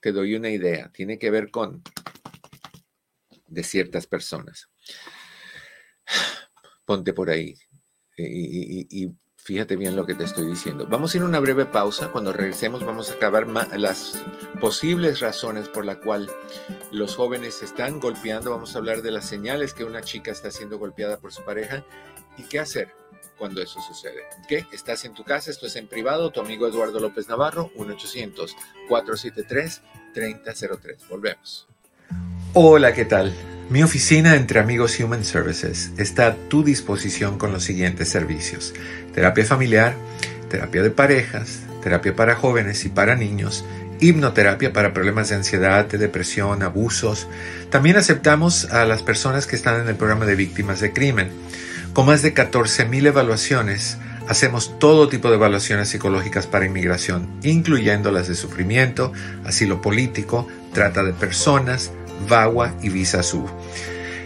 Te 0.01 0.11
doy 0.11 0.35
una 0.35 0.49
idea, 0.49 0.91
tiene 0.91 1.17
que 1.17 1.31
ver 1.31 1.51
con 1.51 1.83
de 3.47 3.63
ciertas 3.63 4.07
personas. 4.07 4.69
Ponte 6.85 7.13
por 7.13 7.29
ahí 7.29 7.55
y, 8.17 9.11
fíjate 9.37 9.75
bien 9.75 9.95
lo 9.95 10.05
que 10.05 10.15
te 10.15 10.23
estoy 10.23 10.47
diciendo. 10.47 10.87
Vamos 10.87 11.13
a 11.13 11.17
ir 11.17 11.23
a 11.23 11.27
una 11.27 11.39
breve 11.39 11.65
pausa. 11.65 12.11
Cuando 12.11 12.33
regresemos 12.33 12.83
vamos 12.83 13.11
a 13.11 13.15
acabar 13.15 13.47
las 13.47 14.23
posibles 14.59 15.19
razones 15.19 15.69
por 15.69 15.85
la 15.85 15.99
cual 15.99 16.29
los 16.91 17.15
jóvenes 17.15 17.61
están 17.61 17.99
golpeando. 17.99 18.51
Vamos 18.51 18.75
a 18.75 18.79
hablar 18.79 19.01
de 19.01 19.11
las 19.11 19.25
señales 19.25 19.73
que 19.73 19.83
una 19.83 20.01
chica 20.01 20.31
está 20.31 20.49
siendo 20.49 20.79
golpeada 20.79 21.19
por 21.19 21.31
su 21.33 21.43
pareja 21.43 21.85
y 22.37 22.43
qué 22.43 22.59
hacer 22.59 22.89
cuando 23.37 23.61
eso 23.61 23.79
sucede. 23.81 24.23
¿Qué? 24.47 24.65
Estás 24.71 25.05
en 25.05 25.13
tu 25.13 25.23
casa, 25.23 25.51
esto 25.51 25.67
es 25.67 25.75
en 25.75 25.87
privado, 25.87 26.31
tu 26.31 26.39
amigo 26.39 26.67
Eduardo 26.67 26.99
López 26.99 27.27
Navarro, 27.27 27.71
1-800-473-3003. 28.89 31.07
Volvemos. 31.09 31.67
Hola, 32.53 32.93
¿qué 32.93 33.05
tal? 33.05 33.33
Mi 33.69 33.81
oficina 33.81 34.35
entre 34.35 34.59
amigos 34.59 34.99
Human 34.99 35.23
Services 35.23 35.91
está 35.97 36.27
a 36.27 36.35
tu 36.35 36.63
disposición 36.63 37.39
con 37.39 37.51
los 37.51 37.63
siguientes 37.63 38.09
servicios. 38.09 38.73
Terapia 39.13 39.45
familiar, 39.45 39.95
terapia 40.49 40.83
de 40.83 40.91
parejas, 40.91 41.61
terapia 41.81 42.15
para 42.15 42.35
jóvenes 42.35 42.85
y 42.85 42.89
para 42.89 43.15
niños, 43.15 43.65
hipnoterapia 43.99 44.73
para 44.73 44.93
problemas 44.93 45.29
de 45.29 45.35
ansiedad, 45.35 45.85
de 45.85 45.97
depresión, 45.97 46.61
abusos. 46.61 47.27
También 47.71 47.97
aceptamos 47.97 48.65
a 48.65 48.85
las 48.85 49.01
personas 49.01 49.47
que 49.47 49.55
están 49.55 49.81
en 49.81 49.87
el 49.87 49.95
programa 49.95 50.25
de 50.25 50.35
víctimas 50.35 50.79
de 50.79 50.93
crimen. 50.93 51.31
Con 51.93 52.07
más 52.07 52.23
de 52.23 52.33
14.000 52.33 53.05
evaluaciones, 53.05 53.99
hacemos 54.27 54.79
todo 54.79 55.07
tipo 55.09 55.29
de 55.29 55.35
evaluaciones 55.35 55.89
psicológicas 55.89 56.47
para 56.47 56.65
inmigración, 56.65 57.29
incluyendo 57.43 58.11
las 58.11 58.27
de 58.27 58.33
sufrimiento, 58.33 59.13
asilo 59.45 59.79
político, 59.79 60.47
trata 60.73 61.03
de 61.03 61.13
personas, 61.13 61.91
VAWA 62.27 62.73
y 62.81 62.89
Visa 62.89 63.21
SUB. 63.21 63.47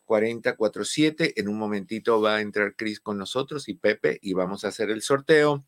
4047. 0.10 1.39
En 1.39 1.48
un 1.48 1.60
momentito 1.60 2.19
va 2.19 2.38
a 2.38 2.41
entrar 2.41 2.76
Cris 2.76 3.00
con 3.00 3.19
nosotros 3.19 3.69
y 3.69 3.76
Pepe 3.76 4.17
y 4.24 4.34
vamos 4.34 4.65
a 4.65 4.69
hacer 4.69 4.89
el 4.89 5.04
sorteo 5.04 5.63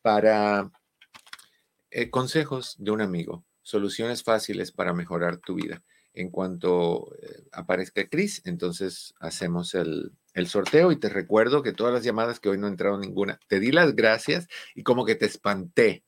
para 0.00 0.70
eh, 1.90 2.08
consejos 2.08 2.76
de 2.78 2.92
un 2.92 3.00
amigo, 3.00 3.44
soluciones 3.62 4.22
fáciles 4.22 4.70
para 4.70 4.92
mejorar 4.92 5.38
tu 5.38 5.56
vida. 5.56 5.82
En 6.12 6.30
cuanto 6.30 7.12
eh, 7.20 7.48
aparezca 7.50 8.08
Cris, 8.08 8.42
entonces 8.44 9.12
hacemos 9.18 9.74
el, 9.74 10.12
el 10.34 10.46
sorteo 10.46 10.92
y 10.92 10.96
te 10.96 11.08
recuerdo 11.08 11.64
que 11.64 11.72
todas 11.72 11.92
las 11.92 12.04
llamadas 12.04 12.38
que 12.38 12.50
hoy 12.50 12.58
no 12.58 12.68
entraron 12.68 13.00
ninguna, 13.00 13.40
te 13.48 13.58
di 13.58 13.72
las 13.72 13.96
gracias 13.96 14.46
y 14.76 14.84
como 14.84 15.04
que 15.04 15.16
te 15.16 15.26
espanté 15.26 16.04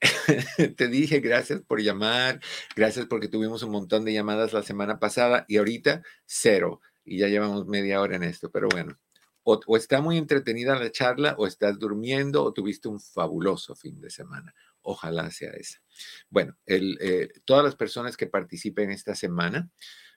te 0.76 0.88
dije 0.88 1.20
gracias 1.20 1.60
por 1.62 1.80
llamar, 1.80 2.40
gracias 2.74 3.06
porque 3.06 3.28
tuvimos 3.28 3.62
un 3.62 3.72
montón 3.72 4.04
de 4.04 4.12
llamadas 4.12 4.52
la 4.52 4.62
semana 4.62 4.98
pasada 4.98 5.44
y 5.48 5.58
ahorita 5.58 6.02
cero. 6.24 6.80
Y 7.04 7.18
ya 7.18 7.28
llevamos 7.28 7.66
media 7.66 8.00
hora 8.00 8.16
en 8.16 8.22
esto, 8.22 8.50
pero 8.50 8.68
bueno, 8.68 8.98
o, 9.42 9.76
está 9.76 10.00
muy 10.00 10.16
entretenida 10.16 10.78
la 10.78 10.90
charla 10.90 11.34
o 11.38 11.46
estás 11.46 11.78
durmiendo 11.78 12.44
o 12.44 12.52
tuviste 12.52 12.88
un 12.88 13.00
fabuloso 13.00 13.74
fin 13.74 14.00
de 14.00 14.10
semana. 14.10 14.54
Ojalá 14.82 15.30
sea 15.30 15.50
esa. 15.52 15.80
Bueno, 16.28 16.56
eh, 16.66 17.28
todas 17.44 17.64
las 17.64 17.76
personas 17.76 18.16
que 18.16 18.26
participen 18.26 18.90
esta 18.90 19.14
semana 19.14 19.70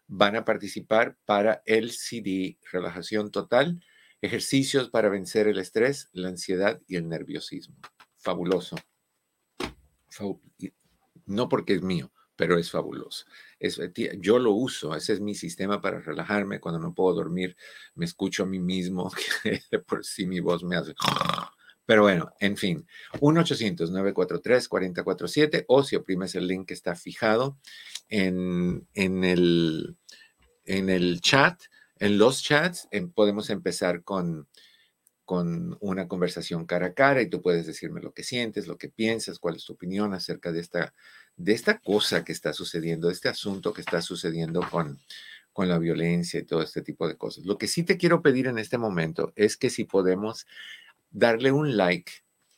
van 0.08 0.36
a 0.36 0.46
participar 0.46 1.17
para 1.26 1.62
el 1.65 1.91
CD 1.91 2.58
Relajación 2.72 3.32
Total, 3.32 3.80
ejercicios 4.22 4.89
para 4.89 5.10
vencer 5.10 5.48
el 5.48 5.60
estrés, 5.60 6.10
la 6.13 6.30
ansiedad 6.30 6.82
y 6.88 6.96
el 6.96 7.10
nerviosismo. 7.10 7.78
Fabuloso 8.17 8.78
no 11.26 11.49
porque 11.49 11.73
es 11.73 11.82
mío, 11.82 12.12
pero 12.36 12.58
es 12.58 12.71
fabuloso. 12.71 13.26
Es, 13.60 13.80
yo 14.19 14.39
lo 14.39 14.52
uso, 14.52 14.95
ese 14.95 15.13
es 15.13 15.21
mi 15.21 15.36
sistema 15.36 15.82
para 15.82 15.99
relajarme. 15.99 16.60
Cuando 16.60 16.80
no 16.80 16.93
puedo 16.93 17.15
dormir, 17.15 17.56
me 17.95 18.06
escucho 18.06 18.43
a 18.43 18.47
mí 18.47 18.60
mismo, 18.60 19.12
que 19.69 19.80
por 19.80 20.06
sí 20.06 20.26
mi 20.26 20.39
voz 20.39 20.63
me 20.63 20.76
hace... 20.76 20.93
Pero 21.86 22.04
bueno, 22.04 22.32
en 22.39 22.56
fin, 22.56 22.88
1-800-943-4047 23.19 25.65
o 25.67 25.84
si 25.84 25.97
oprimes 25.97 26.34
el 26.36 26.47
link 26.47 26.69
que 26.69 26.73
está 26.73 26.95
fijado 26.95 27.58
en, 28.08 28.88
en, 28.93 29.26
el, 29.26 29.97
en 30.63 30.89
el 30.89 31.19
chat, 31.19 31.62
en 31.99 32.17
los 32.17 32.41
chats, 32.41 32.88
podemos 33.13 33.49
empezar 33.49 34.06
con, 34.06 34.47
con 35.25 35.77
una 35.79 36.07
conversación 36.07 36.65
cara 36.65 36.88
a 36.88 36.93
cara 36.93 37.21
y 37.21 37.29
tú 37.29 37.41
puedes 37.41 37.65
decirme 37.65 38.01
lo 38.01 38.13
que 38.13 38.23
sientes, 38.23 38.67
lo 38.67 38.77
que 38.77 38.89
piensas, 38.89 39.39
cuál 39.39 39.55
es 39.55 39.65
tu 39.65 39.73
opinión 39.73 40.13
acerca 40.13 40.51
de 40.51 40.59
esta, 40.59 40.93
de 41.38 41.53
esta 41.53 41.79
cosa 41.79 42.23
que 42.23 42.33
está 42.33 42.53
sucediendo, 42.53 43.07
de 43.07 43.13
este 43.13 43.29
asunto 43.29 43.73
que 43.73 43.81
está 43.81 44.01
sucediendo 44.01 44.62
con, 44.69 44.99
con 45.53 45.69
la 45.69 45.79
violencia 45.79 46.39
y 46.39 46.45
todo 46.45 46.62
este 46.62 46.81
tipo 46.81 47.07
de 47.07 47.17
cosas. 47.17 47.45
Lo 47.45 47.57
que 47.57 47.67
sí 47.67 47.83
te 47.83 47.97
quiero 47.97 48.21
pedir 48.21 48.47
en 48.47 48.59
este 48.59 48.77
momento 48.77 49.31
es 49.36 49.55
que 49.55 49.69
si 49.69 49.86
podemos 49.86 50.45
darle 51.12 51.51
un 51.51 51.77
like 51.77 52.12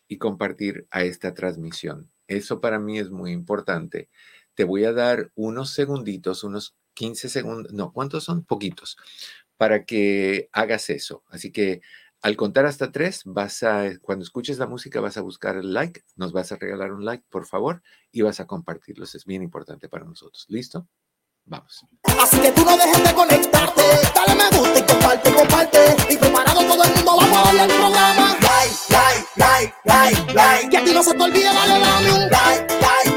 y 0.08 0.18
compartir 0.18 0.88
a 0.90 1.04
esta 1.04 1.34
transmisión. 1.34 2.10
Eso 2.28 2.62
para 2.62 2.80
mí 2.80 2.98
es 2.98 3.12
muy 3.12 3.32
importante. 3.32 4.10
Te 4.56 4.64
voy 4.64 4.86
a 4.86 4.94
dar 4.94 5.32
unos 5.36 5.72
segunditos, 5.72 6.44
unos 6.44 6.76
15 6.94 7.30
segundos, 7.30 7.74
no, 7.74 7.92
¿cuántos 7.92 8.24
son? 8.24 8.46
Poquitos, 8.46 8.98
para 9.58 9.86
que 9.86 10.50
hagas 10.54 10.90
eso. 10.90 11.24
Así 11.30 11.52
que 11.52 11.82
al 12.22 12.36
contar 12.36 12.66
hasta 12.66 12.92
tres, 12.92 13.22
vas 13.26 13.64
a, 13.64 13.92
cuando 14.02 14.24
escuches 14.24 14.58
la 14.58 14.68
música, 14.68 15.00
vas 15.00 15.18
a 15.18 15.22
buscar 15.22 15.58
el 15.58 15.74
like, 15.74 16.02
nos 16.16 16.32
vas 16.32 16.52
a 16.52 16.56
regalar 16.56 16.92
un 16.92 17.06
like, 17.06 17.24
por 17.30 17.46
favor, 17.46 17.84
y 18.12 18.22
vas 18.22 18.40
a 18.40 18.48
compartirlos. 18.48 19.14
Es 19.16 19.26
bien 19.26 19.44
importante 19.44 19.90
para 19.90 20.06
nosotros. 20.06 20.46
¿Listo? 20.50 20.88
Vamos. 21.46 21.86
Así 22.04 22.40
que 22.42 22.52
tú 22.52 22.66
no 22.66 22.76
dejes 22.76 23.04
de 23.04 23.14
conectarte. 23.14 23.82
Dale 24.16 24.36
me 24.36 24.58
gusta 24.58 24.80
y 24.80 24.84
comparte, 24.84 25.34
comparte. 25.34 25.96
Y 26.10 26.18
preparado 26.18 26.62
todo 26.62 26.84
el 26.84 26.96
mundo, 26.96 27.18
vamos 27.18 27.38
a 27.38 27.44
darle 27.44 27.62
al 27.62 27.68
programa. 27.70 28.38
Like, 28.42 28.74
like, 28.90 29.30
like, 29.36 29.74
like, 29.86 30.34
like. 30.34 30.70
Que 30.70 30.78
a 30.78 30.84
ti 30.84 30.92
no 30.92 31.04
se 31.04 31.14
te 31.14 31.24
olvide, 31.24 31.46
dale, 31.46 31.80
dale 31.80 32.14
un 32.14 32.22
like, 32.22 32.74
like, 32.74 33.10
like, 33.10 33.15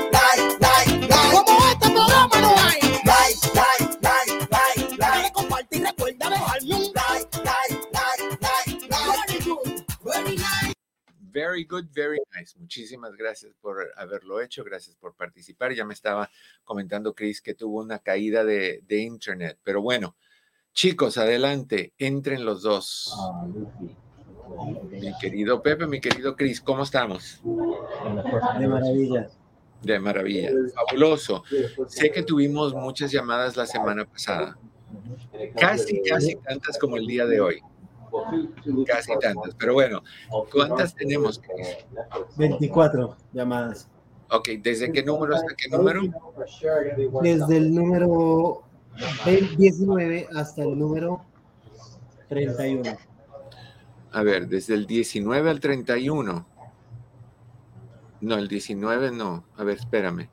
Very 11.39 11.63
good, 11.67 11.85
very 11.95 12.19
nice. 12.37 12.59
Muchísimas 12.59 13.15
gracias 13.15 13.55
por 13.61 13.93
haberlo 13.97 14.41
hecho, 14.41 14.65
gracias 14.65 14.97
por 14.97 15.15
participar. 15.15 15.73
Ya 15.73 15.85
me 15.85 15.95
estaba 15.95 16.29
comentando 16.65 17.15
Chris 17.15 17.41
que 17.41 17.55
tuvo 17.55 17.79
una 17.81 18.01
caída 18.01 18.43
de, 18.43 18.83
de 18.89 19.03
internet, 19.03 19.57
pero 19.63 19.81
bueno, 19.81 20.17
chicos, 20.73 21.17
adelante, 21.17 21.93
entren 21.97 22.45
los 22.45 22.63
dos. 22.63 23.17
Mi 24.91 25.17
querido 25.21 25.63
Pepe, 25.63 25.87
mi 25.87 26.01
querido 26.01 26.35
Chris, 26.35 26.61
¿cómo 26.61 26.83
estamos? 26.83 27.41
De 28.59 28.67
maravilla. 28.67 29.31
De 29.81 30.01
maravilla, 30.01 30.51
fabuloso. 30.75 31.45
Sé 31.87 32.11
que 32.11 32.25
tuvimos 32.25 32.75
muchas 32.75 33.13
llamadas 33.13 33.57
la 33.57 33.67
semana 33.67 34.05
pasada, 34.05 34.59
casi, 35.57 36.03
casi 36.03 36.35
tantas 36.35 36.77
como 36.79 36.97
el 36.97 37.07
día 37.07 37.27
de 37.27 37.41
hoy. 37.41 37.63
Casi 38.87 39.13
tantas, 39.19 39.55
pero 39.57 39.75
bueno, 39.75 40.03
¿cuántas 40.53 40.95
tenemos? 40.95 41.39
Chris? 41.41 41.77
24 42.37 43.17
llamadas. 43.33 43.89
Ok, 44.31 44.49
¿desde 44.63 44.93
qué 44.93 45.03
número 45.03 45.35
hasta 45.35 45.55
qué 45.57 45.69
número? 45.75 46.03
Desde 47.23 47.57
el 47.57 47.75
número 47.75 48.63
19 49.57 50.29
hasta 50.35 50.63
el 50.63 50.79
número 50.79 51.23
31. 52.29 52.83
A 54.13 54.23
ver, 54.23 54.49
desde 54.49 54.75
el 54.75 54.87
19 54.87 55.51
al 55.51 55.61
31. 55.61 56.47
No, 58.21 58.35
el 58.37 58.49
19 58.49 59.13
no. 59.13 59.45
A 59.57 59.65
ver, 59.65 59.77
espérame. 59.79 60.29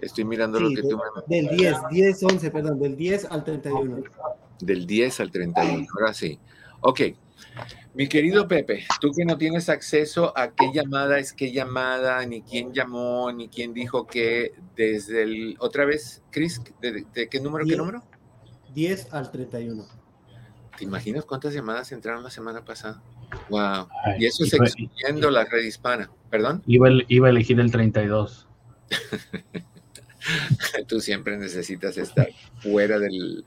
Estoy 0.00 0.24
mirando 0.24 0.58
lo 0.58 0.68
Sí, 0.70 0.76
que 0.76 0.82
de- 0.82 0.88
tú 0.88 0.96
me... 0.98 1.36
del 1.36 1.48
10, 1.56 1.76
10, 1.90 2.22
11, 2.24 2.50
perdón, 2.50 2.78
del 2.80 2.96
10 2.96 3.26
al 3.26 3.44
31. 3.44 4.02
Del 4.60 4.86
10 4.86 5.20
al 5.20 5.30
31. 5.30 5.86
Ahora 5.98 6.14
sí. 6.14 6.38
Ok. 6.80 7.00
Mi 7.94 8.08
querido 8.08 8.46
Pepe, 8.46 8.84
tú 9.00 9.10
que 9.10 9.24
no 9.24 9.36
tienes 9.36 9.68
acceso 9.68 10.32
a 10.38 10.52
qué 10.54 10.70
llamada 10.72 11.18
es 11.18 11.32
qué 11.32 11.50
llamada, 11.50 12.24
ni 12.24 12.42
quién 12.42 12.72
llamó, 12.72 13.32
ni 13.32 13.48
quién 13.48 13.74
dijo 13.74 14.06
qué, 14.06 14.52
desde 14.76 15.22
el... 15.22 15.56
Otra 15.58 15.84
vez, 15.84 16.22
Chris, 16.30 16.60
¿de, 16.80 17.04
de 17.12 17.28
qué 17.28 17.40
número, 17.40 17.64
qué 17.64 17.70
Diez. 17.70 17.78
número? 17.78 18.02
10 18.74 19.12
al 19.12 19.30
31. 19.32 19.84
¿Te 20.78 20.84
imaginas 20.84 21.24
cuántas 21.24 21.52
llamadas 21.52 21.90
entraron 21.90 22.22
la 22.22 22.30
semana 22.30 22.64
pasada? 22.64 23.02
Wow. 23.48 23.88
Ay, 24.04 24.20
Y 24.20 24.26
eso 24.26 24.44
es 24.44 24.52
iba- 24.54 24.64
excluyendo 24.66 25.30
la 25.30 25.44
red 25.44 25.64
hispana. 25.64 26.10
¿Perdón? 26.30 26.62
Iba, 26.66 26.88
a- 26.88 27.02
iba 27.08 27.26
a 27.26 27.30
elegir 27.30 27.58
el 27.58 27.72
32. 27.72 28.46
Tú 30.86 31.00
siempre 31.00 31.36
necesitas 31.36 31.96
estar 31.96 32.28
fuera 32.58 32.98
del, 32.98 33.44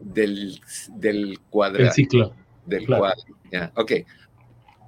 del, 0.00 0.60
del 0.96 1.38
cuadro. 1.50 1.84
El 1.84 1.92
ciclo. 1.92 2.34
Del 2.66 2.84
claro. 2.86 3.02
cuadro. 3.02 3.72
Ok. 3.76 3.92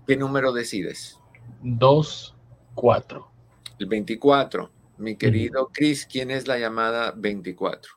¿Qué 0.07 0.17
número 0.17 0.53
decides? 0.53 1.19
2, 1.63 2.35
4. 2.75 3.31
El 3.79 3.87
24. 3.87 4.71
Mi 4.99 5.17
querido 5.17 5.71
Chris, 5.73 6.05
¿quién 6.05 6.31
es 6.31 6.47
la 6.47 6.59
llamada 6.59 7.15
24? 7.17 7.93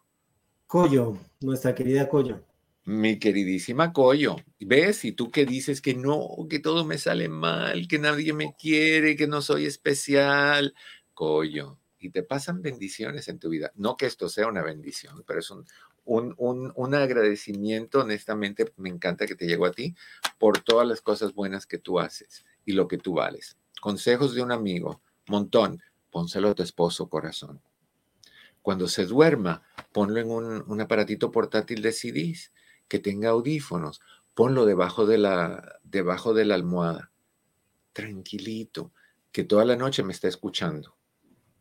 Coyo, 0.68 1.18
nuestra 1.42 1.76
querida 1.76 2.08
Coyo. 2.08 2.42
Mi 2.86 3.20
queridísima 3.20 3.92
Coyo. 3.92 4.38
¿Ves? 4.60 5.04
Y 5.06 5.12
tú 5.12 5.30
que 5.30 5.46
dices 5.46 5.82
que 5.82 5.96
no, 5.96 6.30
que 6.50 6.60
todo 6.60 6.86
me 6.86 6.98
sale 6.98 7.28
mal, 7.28 7.88
que 7.88 8.00
nadie 8.00 8.32
me 8.34 8.56
quiere, 8.58 9.16
que 9.16 9.28
no 9.28 9.42
soy 9.42 9.66
especial. 9.66 10.74
Coyo. 11.14 11.78
Y 12.04 12.10
te 12.10 12.22
pasan 12.22 12.62
bendiciones 12.62 13.30
en 13.30 13.40
tu 13.40 13.48
vida. 13.48 13.72
No 13.76 13.96
que 13.96 14.06
esto 14.06 14.28
sea 14.28 14.48
una 14.48 14.62
bendición, 14.62 15.24
pero 15.26 15.40
es 15.40 15.50
un, 15.50 15.66
un, 16.04 16.36
un, 16.38 16.74
un 16.76 16.96
agradecimiento, 16.96 18.02
honestamente, 18.02 18.74
me 18.76 18.90
encanta 18.90 19.26
que 19.26 19.36
te 19.36 19.48
llegó 19.48 19.66
a 19.66 19.72
ti 19.72 19.96
por 20.38 20.60
todas 20.60 20.86
las 20.86 21.00
cosas 21.00 21.34
buenas 21.34 21.66
que 21.66 21.78
tú 21.78 22.02
haces 22.02 22.46
y 22.66 22.74
lo 22.74 22.90
que 22.90 22.98
tú 22.98 23.14
vales. 23.14 23.58
Consejos 23.80 24.36
de 24.36 24.42
un 24.42 24.52
amigo, 24.52 25.02
montón, 25.28 25.82
pónselo 26.12 26.50
a 26.50 26.56
tu 26.56 26.64
esposo, 26.64 27.08
corazón. 27.08 27.62
Cuando 28.62 28.90
se 28.90 29.06
duerma, 29.06 29.64
ponlo 29.94 30.20
en 30.20 30.30
un, 30.30 30.64
un 30.68 30.82
aparatito 30.82 31.32
portátil 31.32 31.82
de 31.82 31.94
CDs, 31.94 32.52
que 32.90 33.00
tenga 33.00 33.30
audífonos, 33.30 34.02
ponlo 34.34 34.66
debajo 34.66 35.06
de 35.06 35.18
la, 35.18 35.80
debajo 35.84 36.34
de 36.34 36.44
la 36.44 36.56
almohada, 36.56 37.12
tranquilito, 37.94 38.92
que 39.32 39.44
toda 39.46 39.64
la 39.64 39.78
noche 39.78 40.04
me 40.04 40.12
está 40.12 40.28
escuchando. 40.28 40.98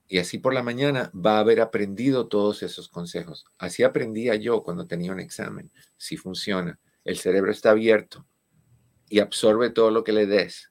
Y 0.08 0.18
así 0.18 0.38
por 0.38 0.52
la 0.52 0.62
mañana 0.62 1.10
va 1.14 1.36
a 1.36 1.40
haber 1.40 1.60
aprendido 1.60 2.28
todos 2.28 2.62
esos 2.62 2.88
consejos. 2.88 3.44
Así 3.58 3.82
aprendía 3.82 4.34
yo 4.34 4.62
cuando 4.62 4.86
tenía 4.86 5.12
un 5.12 5.20
examen. 5.20 5.70
Si 5.96 6.16
funciona, 6.16 6.78
el 7.04 7.16
cerebro 7.16 7.50
está 7.50 7.70
abierto 7.70 8.26
y 9.08 9.20
absorbe 9.20 9.70
todo 9.70 9.90
lo 9.90 10.04
que 10.04 10.12
le 10.12 10.26
des. 10.26 10.70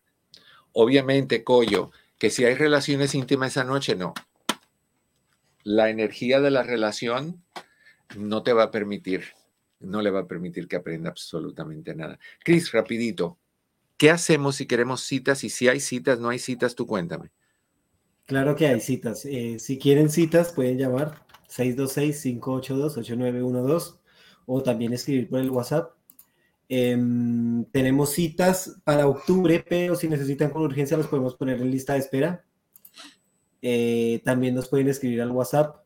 Obviamente, 0.73 1.43
Coyo, 1.43 1.91
que 2.17 2.29
si 2.29 2.45
hay 2.45 2.55
relaciones 2.55 3.15
íntimas 3.15 3.51
esa 3.51 3.63
noche, 3.63 3.95
no. 3.95 4.13
La 5.63 5.89
energía 5.89 6.39
de 6.39 6.51
la 6.51 6.63
relación 6.63 7.43
no 8.15 8.43
te 8.43 8.53
va 8.53 8.63
a 8.63 8.71
permitir, 8.71 9.33
no 9.79 10.01
le 10.01 10.11
va 10.11 10.21
a 10.21 10.27
permitir 10.27 10.67
que 10.67 10.75
aprenda 10.75 11.09
absolutamente 11.09 11.95
nada. 11.95 12.19
Cris, 12.43 12.71
rapidito, 12.71 13.37
¿qué 13.97 14.09
hacemos 14.09 14.55
si 14.55 14.65
queremos 14.65 15.01
citas? 15.03 15.43
Y 15.43 15.49
si 15.49 15.67
hay 15.67 15.79
citas, 15.79 16.19
no 16.19 16.29
hay 16.29 16.39
citas, 16.39 16.75
tú 16.75 16.87
cuéntame. 16.87 17.31
Claro 18.25 18.55
que 18.55 18.67
hay 18.67 18.79
citas. 18.79 19.25
Eh, 19.25 19.59
si 19.59 19.77
quieren 19.77 20.09
citas, 20.09 20.53
pueden 20.53 20.77
llamar 20.77 21.25
626-582-8912 21.49 23.99
o 24.45 24.63
también 24.63 24.93
escribir 24.93 25.29
por 25.29 25.39
el 25.39 25.51
WhatsApp. 25.51 25.91
Em, 26.69 27.65
tenemos 27.65 28.11
citas 28.11 28.79
para 28.85 29.07
octubre, 29.07 29.65
pero 29.67 29.95
si 29.95 30.07
necesitan 30.07 30.51
con 30.51 30.61
urgencia 30.61 30.95
los 30.95 31.07
podemos 31.07 31.35
poner 31.35 31.61
en 31.61 31.69
lista 31.69 31.91
de 31.93 31.99
espera. 31.99 32.45
Eh, 33.61 34.21
también 34.23 34.55
nos 34.55 34.69
pueden 34.69 34.87
escribir 34.87 35.21
al 35.21 35.31
WhatsApp. 35.31 35.83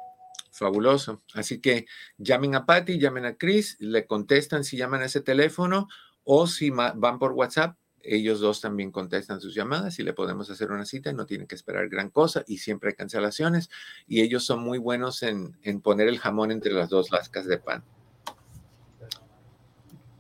Fabuloso. 0.51 1.23
Así 1.35 1.61
que 1.61 1.87
llamen 2.17 2.55
a 2.55 2.65
Patty, 2.65 2.99
llamen 2.99 3.25
a 3.25 3.37
Chris, 3.37 3.77
le 3.81 4.07
contestan 4.07 4.65
si 4.65 4.77
llaman 4.77 5.03
a 5.03 5.07
ese 5.07 5.21
teléfono 5.21 5.89
o 6.23 6.47
si 6.47 6.71
van 6.71 7.19
por 7.19 7.33
WhatsApp. 7.33 7.77
Ellos 8.05 8.41
dos 8.41 8.61
también 8.61 8.91
contestan 8.91 9.41
sus 9.41 9.55
llamadas 9.55 9.99
y 9.99 10.03
le 10.03 10.13
podemos 10.13 10.51
hacer 10.51 10.71
una 10.71 10.85
cita. 10.85 11.13
No 11.13 11.27
tienen 11.27 11.47
que 11.47 11.55
esperar 11.55 11.89
gran 11.89 12.11
cosa 12.11 12.45
y 12.47 12.59
siempre 12.59 12.91
hay 12.91 12.95
cancelaciones. 12.95 13.71
Y 14.07 14.23
ellos 14.23 14.45
son 14.45 14.63
muy 14.63 14.79
buenos 14.79 15.23
en, 15.23 15.57
en 15.63 15.81
poner 15.81 16.09
el 16.09 16.19
jamón 16.19 16.51
entre 16.51 16.73
las 16.73 16.91
dos 16.91 17.11
lascas 17.11 17.47
de 17.47 17.59
pan. 17.59 17.83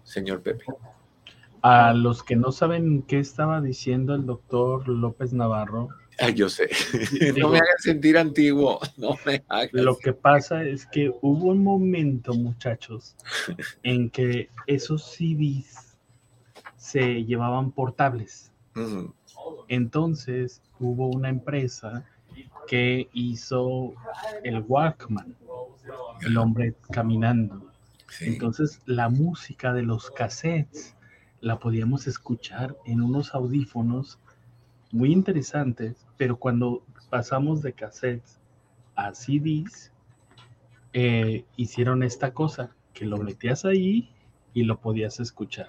Señor 0.04 0.42
Pepe. 0.42 0.64
A 1.62 1.92
los 1.92 2.22
que 2.22 2.36
no 2.36 2.52
saben 2.52 3.02
qué 3.02 3.18
estaba 3.18 3.60
diciendo 3.60 4.14
el 4.14 4.26
doctor 4.26 4.86
López 4.88 5.32
Navarro. 5.32 5.88
Ah, 6.20 6.30
yo 6.30 6.48
sé. 6.48 6.68
no 7.38 7.48
me 7.48 7.58
hagas 7.58 7.82
sentir 7.82 8.16
antiguo. 8.16 8.78
No 8.96 9.16
me 9.26 9.42
hagas. 9.48 9.72
Lo 9.72 9.96
que 9.96 10.12
pasa 10.12 10.62
es 10.62 10.86
que 10.86 11.10
hubo 11.22 11.48
un 11.48 11.64
momento, 11.64 12.34
muchachos, 12.34 13.16
en 13.82 14.10
que 14.10 14.50
esos 14.66 15.04
CDs 15.04 15.93
se 16.84 17.24
llevaban 17.24 17.70
portables. 17.70 18.52
Entonces 19.68 20.60
hubo 20.78 21.08
una 21.08 21.30
empresa 21.30 22.04
que 22.68 23.08
hizo 23.14 23.94
el 24.42 24.62
Walkman, 24.68 25.34
el 26.20 26.36
hombre 26.36 26.74
caminando. 26.90 27.72
Entonces 28.20 28.82
la 28.84 29.08
música 29.08 29.72
de 29.72 29.82
los 29.82 30.10
cassettes 30.10 30.94
la 31.40 31.58
podíamos 31.58 32.06
escuchar 32.06 32.76
en 32.84 33.00
unos 33.00 33.34
audífonos 33.34 34.18
muy 34.92 35.10
interesantes, 35.10 36.06
pero 36.18 36.36
cuando 36.36 36.82
pasamos 37.08 37.62
de 37.62 37.72
cassettes 37.72 38.40
a 38.94 39.14
CDs, 39.14 39.90
eh, 40.92 41.46
hicieron 41.56 42.02
esta 42.02 42.34
cosa, 42.34 42.76
que 42.92 43.06
lo 43.06 43.16
metías 43.16 43.64
ahí 43.64 44.10
y 44.52 44.64
lo 44.64 44.78
podías 44.78 45.18
escuchar. 45.18 45.68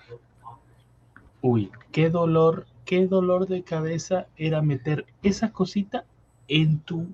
Uy, 1.47 1.69
qué 1.91 2.09
dolor, 2.09 2.65
qué 2.85 3.05
dolor 3.05 3.47
de 3.47 3.61
cabeza 3.61 4.25
era 4.35 4.63
meter 4.63 5.05
esa 5.21 5.51
cosita 5.51 6.03
en 6.47 6.79
tu, 6.79 7.05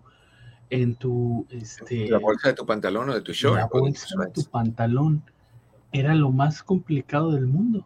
en 0.69 0.95
tu, 0.95 1.45
este... 1.49 2.07
La 2.09 2.17
bolsa 2.17 2.47
de 2.47 2.53
tu 2.53 2.65
pantalón 2.65 3.09
o 3.09 3.13
de 3.13 3.19
tu 3.19 3.33
short. 3.33 3.57
La 3.57 3.65
bolsa 3.65 4.15
de 4.23 4.31
tu 4.31 4.45
pantalón. 4.45 5.21
Era 5.91 6.15
lo 6.15 6.31
más 6.31 6.63
complicado 6.63 7.33
del 7.33 7.45
mundo. 7.45 7.85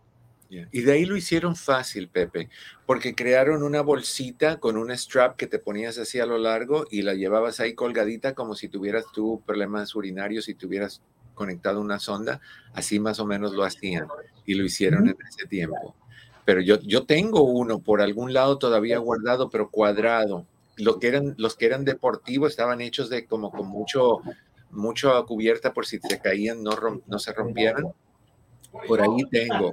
Y 0.71 0.81
de 0.81 0.91
ahí 0.91 1.05
lo 1.05 1.17
hicieron 1.17 1.55
fácil, 1.55 2.09
Pepe, 2.09 2.49
porque 2.85 3.15
crearon 3.15 3.63
una 3.63 3.81
bolsita 3.81 4.59
con 4.59 4.77
un 4.77 4.91
strap 4.91 5.35
que 5.37 5.47
te 5.47 5.57
ponías 5.57 5.97
así 5.97 6.19
a 6.19 6.27
lo 6.27 6.37
largo 6.37 6.85
y 6.91 7.01
la 7.01 7.15
llevabas 7.15 7.59
ahí 7.59 7.73
colgadita 7.73 8.35
como 8.35 8.53
si 8.53 8.69
tuvieras 8.69 9.05
tú 9.11 9.41
problemas 9.47 9.95
urinarios 9.95 10.47
y 10.47 10.53
tuvieras 10.53 11.01
conectado 11.33 11.81
una 11.81 11.97
sonda, 11.97 12.39
así 12.73 12.99
más 12.99 13.19
o 13.19 13.25
menos 13.25 13.53
lo 13.53 13.63
hacían 13.63 14.07
y 14.45 14.53
lo 14.53 14.63
hicieron 14.63 15.09
en 15.09 15.17
ese 15.27 15.47
tiempo. 15.47 15.95
Pero 16.45 16.61
yo, 16.61 16.79
yo 16.81 17.05
tengo 17.05 17.43
uno 17.43 17.79
por 17.79 18.01
algún 18.01 18.33
lado 18.33 18.57
todavía 18.57 18.99
guardado, 18.99 19.49
pero 19.49 19.69
cuadrado. 19.69 20.45
Lo 20.77 20.99
que 20.99 21.07
eran, 21.07 21.35
los 21.37 21.55
que 21.55 21.65
eran 21.65 21.85
deportivos 21.85 22.51
estaban 22.51 22.81
hechos 22.81 23.09
de 23.09 23.25
como 23.25 23.51
con 23.51 23.67
mucho, 23.67 24.21
mucho 24.69 25.25
cubierta 25.25 25.73
por 25.73 25.85
si 25.85 25.99
se 25.99 26.19
caían, 26.19 26.63
no, 26.63 26.71
no 27.07 27.19
se 27.19 27.33
rompieran 27.33 27.93
por 28.87 29.01
ahí 29.01 29.23
tengo. 29.31 29.71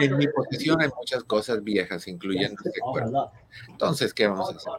En 0.00 0.16
mi 0.16 0.26
posición 0.28 0.80
hay 0.80 0.88
muchas 0.96 1.24
cosas 1.24 1.62
viejas, 1.62 2.08
incluyendo 2.08 2.56
este 2.64 2.80
cuerpo. 2.80 3.30
Entonces, 3.68 4.14
¿qué 4.14 4.26
vamos 4.26 4.52
a 4.52 4.56
hacer? 4.56 4.72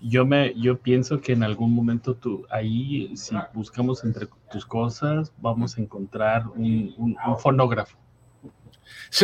Yo 0.00 0.26
me, 0.26 0.54
yo 0.54 0.78
pienso 0.78 1.20
que 1.20 1.32
en 1.32 1.42
algún 1.42 1.74
momento 1.74 2.14
tú, 2.14 2.46
ahí, 2.50 3.16
si 3.16 3.36
buscamos 3.52 4.04
entre 4.04 4.28
tus 4.50 4.66
cosas, 4.66 5.32
vamos 5.38 5.76
a 5.78 5.80
encontrar 5.80 6.46
un, 6.48 7.16
fonógrafo. 7.38 7.96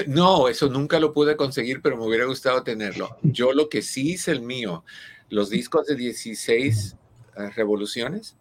No, 0.07 0.49
eso 0.49 0.69
nunca 0.69 0.99
lo 0.99 1.13
pude 1.13 1.37
conseguir, 1.37 1.83
pero 1.83 1.97
me 1.97 2.05
hubiera 2.05 2.25
gustado 2.25 2.63
tenerlo. 2.63 3.17
Yo 3.23 3.53
lo 3.53 3.69
que 3.69 3.83
sí 3.83 4.13
hice 4.13 4.33
el 4.33 4.43
mío, 4.43 4.85
los 5.29 5.51
discos 5.51 5.87
de 5.87 5.97
16 5.97 6.97
eh, 7.37 7.51
revoluciones, 7.51 8.37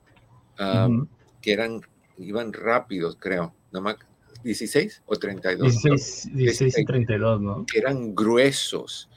que 1.41 1.51
eran, 1.51 1.81
iban 2.17 2.53
rápidos, 2.53 3.17
creo. 3.19 3.53
No 3.71 3.81
me, 3.81 3.95
16 4.43 5.03
o 5.05 5.15
32. 5.15 5.81
16, 5.81 6.35
16 6.35 6.77
y 6.77 6.85
32, 6.85 7.41
¿no? 7.41 7.65
Eran 7.73 8.13
gruesos. 8.13 9.09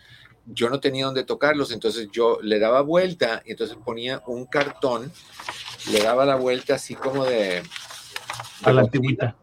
Yo 0.47 0.71
no 0.71 0.79
tenía 0.79 1.07
donde 1.07 1.25
tocarlos, 1.25 1.73
entonces 1.73 2.09
yo 2.13 2.39
le 2.41 2.61
daba 2.61 2.81
vuelta 2.81 3.43
y 3.45 3.51
entonces 3.51 3.77
ponía 3.85 4.23
un 4.27 4.47
cartón, 4.47 5.11
le 5.91 6.01
daba 6.01 6.25
la 6.25 6.37
vuelta 6.37 6.77
así 6.77 6.95
como 6.95 7.25
de... 7.25 7.63
a 8.63 8.73
la 8.73 8.83
antigüita. 8.83 9.37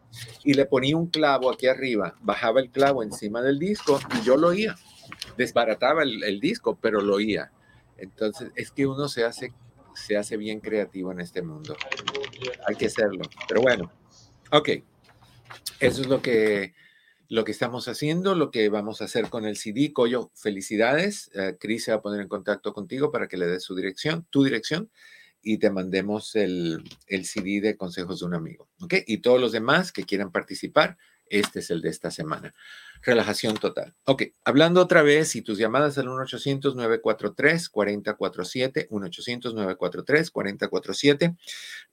Y 0.44 0.54
le 0.54 0.66
ponía 0.66 0.98
un 0.98 1.08
clavo 1.08 1.50
aquí 1.50 1.68
arriba, 1.68 2.16
bajaba 2.22 2.60
el 2.60 2.70
clavo 2.70 3.02
encima 3.02 3.42
del 3.42 3.60
disco 3.60 4.00
y 4.20 4.26
yo 4.26 4.36
lo 4.38 4.50
oía. 4.50 4.76
Desbarataba 5.38 6.04
el, 6.04 6.24
el 6.24 6.40
disco, 6.40 6.78
pero 6.82 7.02
lo 7.02 7.16
oía. 7.16 7.52
Entonces 7.98 8.52
es 8.56 8.72
que 8.72 8.86
uno 8.86 9.08
se 9.08 9.24
hace, 9.24 9.54
se 9.96 10.18
hace 10.18 10.38
bien 10.38 10.60
creativo 10.60 11.12
en 11.12 11.22
este 11.22 11.42
mundo. 11.42 11.76
Hay 12.68 12.76
que 12.76 12.88
hacerlo. 12.88 13.24
Pero 13.48 13.62
bueno, 13.62 13.92
ok. 14.52 14.70
Eso 15.80 16.02
es 16.02 16.08
lo 16.08 16.22
que, 16.22 16.74
lo 17.30 17.44
que 17.44 17.52
estamos 17.52 17.88
haciendo, 17.88 18.36
lo 18.36 18.52
que 18.52 18.70
vamos 18.70 19.02
a 19.02 19.06
hacer 19.06 19.30
con 19.30 19.46
el 19.46 19.58
CD. 19.58 19.94
Coyo, 19.94 20.32
felicidades. 20.36 21.32
Uh, 21.36 21.58
Cris 21.58 21.86
se 21.86 21.92
va 21.92 21.98
a 21.98 22.02
poner 22.02 22.22
en 22.22 22.28
contacto 22.28 22.74
contigo 22.74 23.12
para 23.12 23.28
que 23.28 23.38
le 23.38 23.48
des 23.48 23.64
su 23.64 23.76
dirección, 23.76 24.26
tu 24.30 24.44
dirección, 24.44 24.90
y 25.44 25.60
te 25.60 25.70
mandemos 25.70 26.36
el, 26.36 26.84
el 27.08 27.26
CD 27.26 27.62
de 27.62 27.78
consejos 27.78 28.22
de 28.22 28.26
un 28.26 28.34
amigo. 28.34 28.68
¿Ok? 28.82 28.96
Y 29.06 29.18
todos 29.18 29.40
los 29.40 29.52
demás 29.52 29.92
que 29.92 30.04
quieran 30.04 30.32
participar, 30.32 30.98
este 31.30 31.60
es 31.60 31.70
el 31.70 31.82
de 31.82 31.90
esta 31.90 32.10
semana. 32.12 32.56
Relajación 33.02 33.56
total. 33.56 33.94
Ok, 34.06 34.24
hablando 34.46 34.82
otra 34.82 35.02
vez 35.02 35.36
y 35.36 35.42
tus 35.42 35.58
llamadas 35.58 35.98
al 35.98 36.08
1-800-943-4047, 36.08 38.88
1-800-943-4047, 38.90 41.38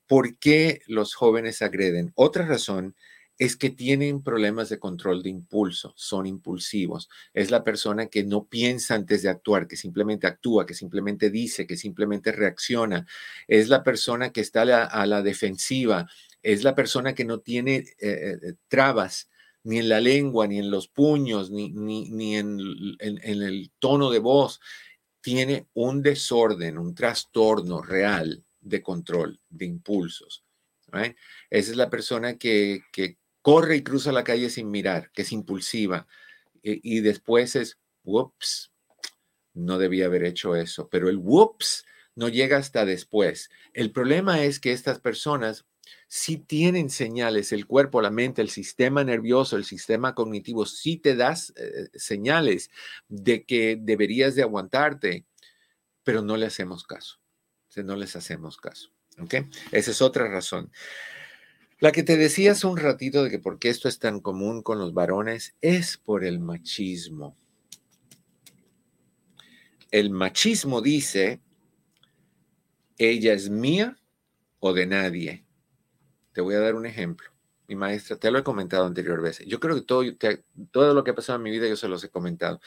¿por 0.06 0.38
qué 0.38 0.82
los 0.86 1.14
jóvenes 1.14 1.62
agreden? 1.62 2.12
Otra 2.14 2.46
razón 2.46 2.94
es 3.40 3.56
que 3.56 3.70
tienen 3.70 4.22
problemas 4.22 4.68
de 4.68 4.78
control 4.78 5.22
de 5.22 5.30
impulso, 5.30 5.94
son 5.96 6.26
impulsivos. 6.26 7.08
Es 7.32 7.50
la 7.50 7.64
persona 7.64 8.08
que 8.08 8.22
no 8.22 8.44
piensa 8.44 8.94
antes 8.94 9.22
de 9.22 9.30
actuar, 9.30 9.66
que 9.66 9.78
simplemente 9.78 10.26
actúa, 10.26 10.66
que 10.66 10.74
simplemente 10.74 11.30
dice, 11.30 11.66
que 11.66 11.78
simplemente 11.78 12.32
reacciona. 12.32 13.06
Es 13.48 13.70
la 13.70 13.82
persona 13.82 14.30
que 14.30 14.42
está 14.42 14.60
a 14.84 15.06
la, 15.06 15.22
defensiva. 15.22 16.06
Es 16.42 16.64
la 16.64 16.74
persona 16.74 17.14
que 17.14 17.24
no 17.24 17.40
tiene 17.40 17.76
eh, 17.76 17.86
eh, 18.42 18.52
trabas 18.68 19.30
ni 19.64 19.78
en 19.78 19.88
la 19.88 20.00
lengua, 20.00 20.46
ni 20.46 20.58
en 20.58 20.70
los 20.70 20.88
puños, 20.88 21.50
ni, 21.50 21.70
ni, 21.70 22.36
en, 22.36 22.60
el 23.00 23.70
tono 23.78 24.10
de 24.10 24.18
voz. 24.18 24.60
Tiene 25.22 25.66
un 25.72 26.02
desorden, 26.02 26.76
un 26.76 26.94
trastorno 26.94 27.80
real 27.80 28.44
de 28.60 28.82
control 28.82 29.40
de 29.48 29.64
impulsos. 29.64 30.44
Esa 30.92 31.70
es 31.70 31.76
la 31.76 31.88
persona 31.88 32.36
que, 32.36 32.82
que 32.92 33.19
corre 33.42 33.76
y 33.76 33.82
cruza 33.82 34.12
la 34.12 34.24
calle 34.24 34.50
sin 34.50 34.70
mirar, 34.70 35.10
que 35.12 35.22
es 35.22 35.32
impulsiva, 35.32 36.06
y, 36.62 37.00
después 37.00 37.56
es, 37.56 37.78
whoops, 38.04 38.72
no 39.54 39.78
debía 39.78 40.06
haber 40.06 40.24
hecho 40.24 40.56
eso, 40.56 40.88
pero 40.90 41.08
el 41.08 41.16
whoops 41.16 41.86
no 42.14 42.28
llega 42.28 42.58
hasta 42.58 42.84
después. 42.84 43.50
El 43.72 43.92
problema 43.92 44.42
es 44.42 44.60
que 44.60 44.72
estas 44.72 45.00
personas 45.00 45.64
sí 46.06 46.36
tienen 46.36 46.90
señales, 46.90 47.52
el 47.52 47.66
cuerpo, 47.66 48.02
la 48.02 48.10
mente, 48.10 48.42
el 48.42 48.50
sistema 48.50 49.04
nervioso, 49.04 49.56
el 49.56 49.64
sistema 49.64 50.14
cognitivo, 50.14 50.66
sí 50.66 50.96
te 50.96 51.16
das 51.16 51.52
eh, 51.56 51.88
señales 51.94 52.70
de 53.08 53.44
que 53.44 53.78
deberías 53.80 54.34
de 54.34 54.42
aguantarte, 54.42 55.24
pero 56.02 56.22
no 56.22 56.36
le 56.36 56.46
hacemos 56.46 56.84
caso. 56.84 57.18
no 57.76 57.96
les 57.96 58.16
hacemos 58.16 58.56
caso. 58.58 58.90
¿Ok? 59.18 59.34
Esa 59.72 59.90
es 59.90 60.02
otra 60.02 60.28
razón. 60.28 60.70
La 61.80 61.92
que 61.92 62.02
te 62.02 62.18
decía 62.18 62.52
hace 62.52 62.66
un 62.66 62.76
ratito 62.76 63.24
de 63.24 63.30
que 63.30 63.38
por 63.38 63.58
qué 63.58 63.70
esto 63.70 63.88
es 63.88 63.98
tan 63.98 64.20
común 64.20 64.62
con 64.62 64.78
los 64.78 64.92
varones 64.92 65.56
es 65.62 65.96
por 65.96 66.26
el 66.26 66.38
machismo. 66.38 67.38
El 69.90 70.10
machismo 70.10 70.82
dice, 70.82 71.40
ella 72.98 73.32
es 73.32 73.48
mía 73.48 73.98
o 74.58 74.74
de 74.74 74.84
nadie. 74.84 75.46
Te 76.34 76.42
voy 76.42 76.54
a 76.54 76.60
dar 76.60 76.74
un 76.74 76.84
ejemplo. 76.84 77.30
Mi 77.66 77.76
maestra, 77.76 78.16
te 78.18 78.30
lo 78.30 78.38
he 78.38 78.44
comentado 78.44 78.84
anterior 78.84 79.22
veces. 79.22 79.46
Yo 79.46 79.58
creo 79.58 79.76
que 79.76 79.82
todo, 79.82 80.04
todo 80.72 80.92
lo 80.92 81.02
que 81.02 81.12
ha 81.12 81.14
pasado 81.14 81.38
en 81.38 81.44
mi 81.44 81.50
vida 81.50 81.66
yo 81.66 81.76
se 81.76 81.88
los 81.88 82.04
he 82.04 82.10
comentado. 82.10 82.60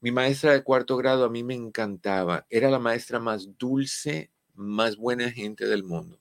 Mi 0.00 0.12
maestra 0.12 0.52
de 0.52 0.62
cuarto 0.62 0.96
grado 0.96 1.24
a 1.24 1.30
mí 1.30 1.42
me 1.42 1.54
encantaba. 1.54 2.46
Era 2.48 2.70
la 2.70 2.78
maestra 2.78 3.18
más 3.18 3.58
dulce, 3.58 4.30
más 4.54 4.96
buena 4.96 5.32
gente 5.32 5.66
del 5.66 5.82
mundo 5.82 6.20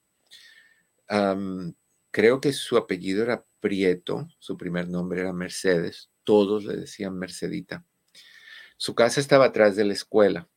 creo 2.11 2.41
que 2.41 2.53
su 2.53 2.77
apellido 2.77 3.23
era 3.23 3.45
Prieto, 3.59 4.27
su 4.39 4.57
primer 4.57 4.87
nombre 4.89 5.21
era 5.21 5.33
Mercedes, 5.33 6.09
todos 6.23 6.65
le 6.65 6.75
decían 6.75 7.17
Mercedita. 7.17 7.85
Su 8.77 8.95
casa 8.95 9.19
estaba 9.19 9.45
atrás 9.45 9.75
de 9.75 9.85
la 9.85 9.93
escuela, 9.93 10.49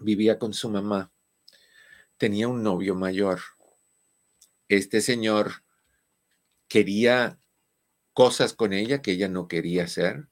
vivía 0.00 0.38
con 0.38 0.54
su 0.54 0.70
mamá, 0.70 1.12
tenía 2.16 2.48
un 2.48 2.62
novio 2.62 2.94
mayor. 2.94 3.40
Este 4.68 5.00
señor 5.00 5.64
quería 6.68 7.38
cosas 8.12 8.54
con 8.54 8.72
ella 8.72 9.02
que 9.02 9.12
ella 9.12 9.28
no 9.28 9.48
quería 9.48 9.84
hacer 9.84 10.28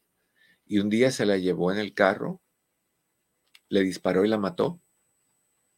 y 0.64 0.78
un 0.78 0.88
día 0.88 1.10
se 1.10 1.26
la 1.26 1.36
llevó 1.36 1.72
en 1.72 1.78
el 1.78 1.94
carro, 1.94 2.40
le 3.68 3.82
disparó 3.82 4.24
y 4.24 4.28
la 4.28 4.38
mató. 4.38 4.80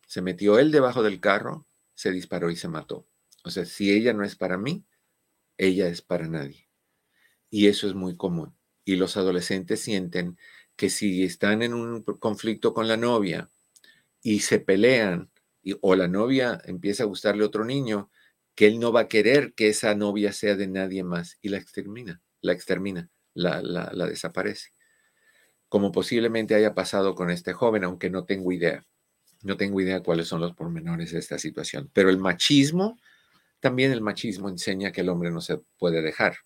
Se 0.07 0.21
metió 0.21 0.59
él 0.59 0.71
debajo 0.71 1.03
del 1.03 1.21
carro, 1.21 1.67
se 1.95 2.11
disparó 2.11 2.51
y 2.51 2.57
se 2.57 2.69
mató. 2.69 3.09
O 3.45 3.51
sea, 3.51 3.65
si 3.65 3.91
ella 3.93 4.13
no 4.13 4.25
es 4.25 4.37
para 4.37 4.59
mí, 4.59 4.85
ella 5.59 5.89
es 5.89 6.03
para 6.03 6.29
nadie. 6.29 6.69
Y 7.51 7.69
eso 7.69 7.87
es 7.89 7.95
muy 7.95 8.17
común. 8.17 8.57
y 8.85 8.97
los 8.97 9.17
adolescentes 9.17 9.81
sienten 9.81 10.39
que 10.77 10.91
si 10.91 11.23
están 11.25 11.63
en 11.63 11.75
un 11.75 12.03
conflicto 12.03 12.75
con 12.75 12.89
la 12.89 12.97
novia 12.97 13.51
y 14.23 14.41
se 14.41 14.61
pelean 14.61 15.31
y, 15.63 15.77
o 15.81 15.95
la 15.97 16.09
novia 16.09 16.61
empieza 16.65 17.05
a 17.05 17.07
gustarle 17.07 17.45
a 17.45 17.47
otro 17.49 17.65
niño, 17.65 18.11
que 18.55 18.67
él 18.67 18.81
no 18.81 18.93
va 18.93 19.03
a 19.03 19.09
querer 19.09 19.55
que 19.55 19.69
esa 19.69 19.95
novia 19.95 20.33
sea 20.33 20.57
de 20.57 20.69
nadie 20.69 21.05
más 21.05 21.39
y 21.43 21.49
la 21.51 21.59
extermina, 21.59 22.23
la 22.43 22.53
extermina, 22.53 23.11
la, 23.35 23.63
la, 23.63 23.91
la 23.95 24.07
desaparece. 24.07 24.71
Como 25.69 25.91
posiblemente 25.93 26.55
haya 26.55 26.75
pasado 26.75 27.15
con 27.15 27.31
este 27.31 27.53
joven, 27.55 27.85
aunque 27.85 28.11
no 28.11 28.25
tengo 28.25 28.53
idea. 28.53 28.87
No 29.43 29.57
tengo 29.57 29.81
idea 29.81 30.03
cuáles 30.03 30.29
son 30.29 30.41
los 30.41 30.55
pormenores 30.55 31.13
de 31.13 31.19
esta 31.19 31.39
situación. 31.39 31.91
Pero 31.93 32.11
el 32.11 32.19
machismo, 32.19 32.99
también 33.63 33.93
el 33.93 34.01
machismo 34.01 34.49
enseña 34.49 34.91
que 34.91 35.03
el 35.03 35.09
hombre 35.09 35.31
no 35.31 35.41
se 35.41 35.59
puede 35.79 36.03
dejar. 36.03 36.39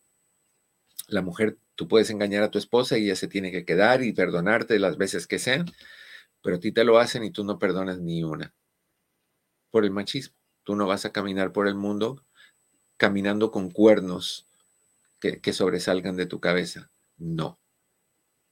La 1.09 1.23
mujer, 1.23 1.57
tú 1.75 1.89
puedes 1.89 2.11
engañar 2.11 2.43
a 2.43 2.51
tu 2.51 2.59
esposa 2.59 2.99
y 2.99 3.07
ella 3.07 3.17
se 3.17 3.27
tiene 3.27 3.51
que 3.51 3.65
quedar 3.65 4.03
y 4.03 4.13
perdonarte 4.13 4.79
las 4.79 4.99
veces 4.99 5.27
que 5.27 5.39
sean, 5.39 5.65
pero 6.43 6.57
a 6.57 6.61
ti 6.61 6.73
te 6.73 6.85
lo 6.85 6.99
hacen 6.99 7.25
y 7.25 7.31
tú 7.31 7.43
no 7.43 7.59
perdonas 7.59 8.01
ni 8.01 8.23
una. 8.23 8.55
Por 9.71 9.87
el 9.87 9.93
machismo. 9.93 10.37
Tú 10.63 10.77
no 10.77 10.87
vas 10.87 11.07
a 11.07 11.13
caminar 11.13 11.53
por 11.53 11.69
el 11.69 11.75
mundo 11.75 12.23
caminando 12.99 13.51
con 13.51 13.71
cuernos 13.71 14.47
que, 15.19 15.53
sobresalgan 15.55 16.17
de 16.17 16.27
tu 16.27 16.39
cabeza. 16.39 16.91
No. 17.17 17.59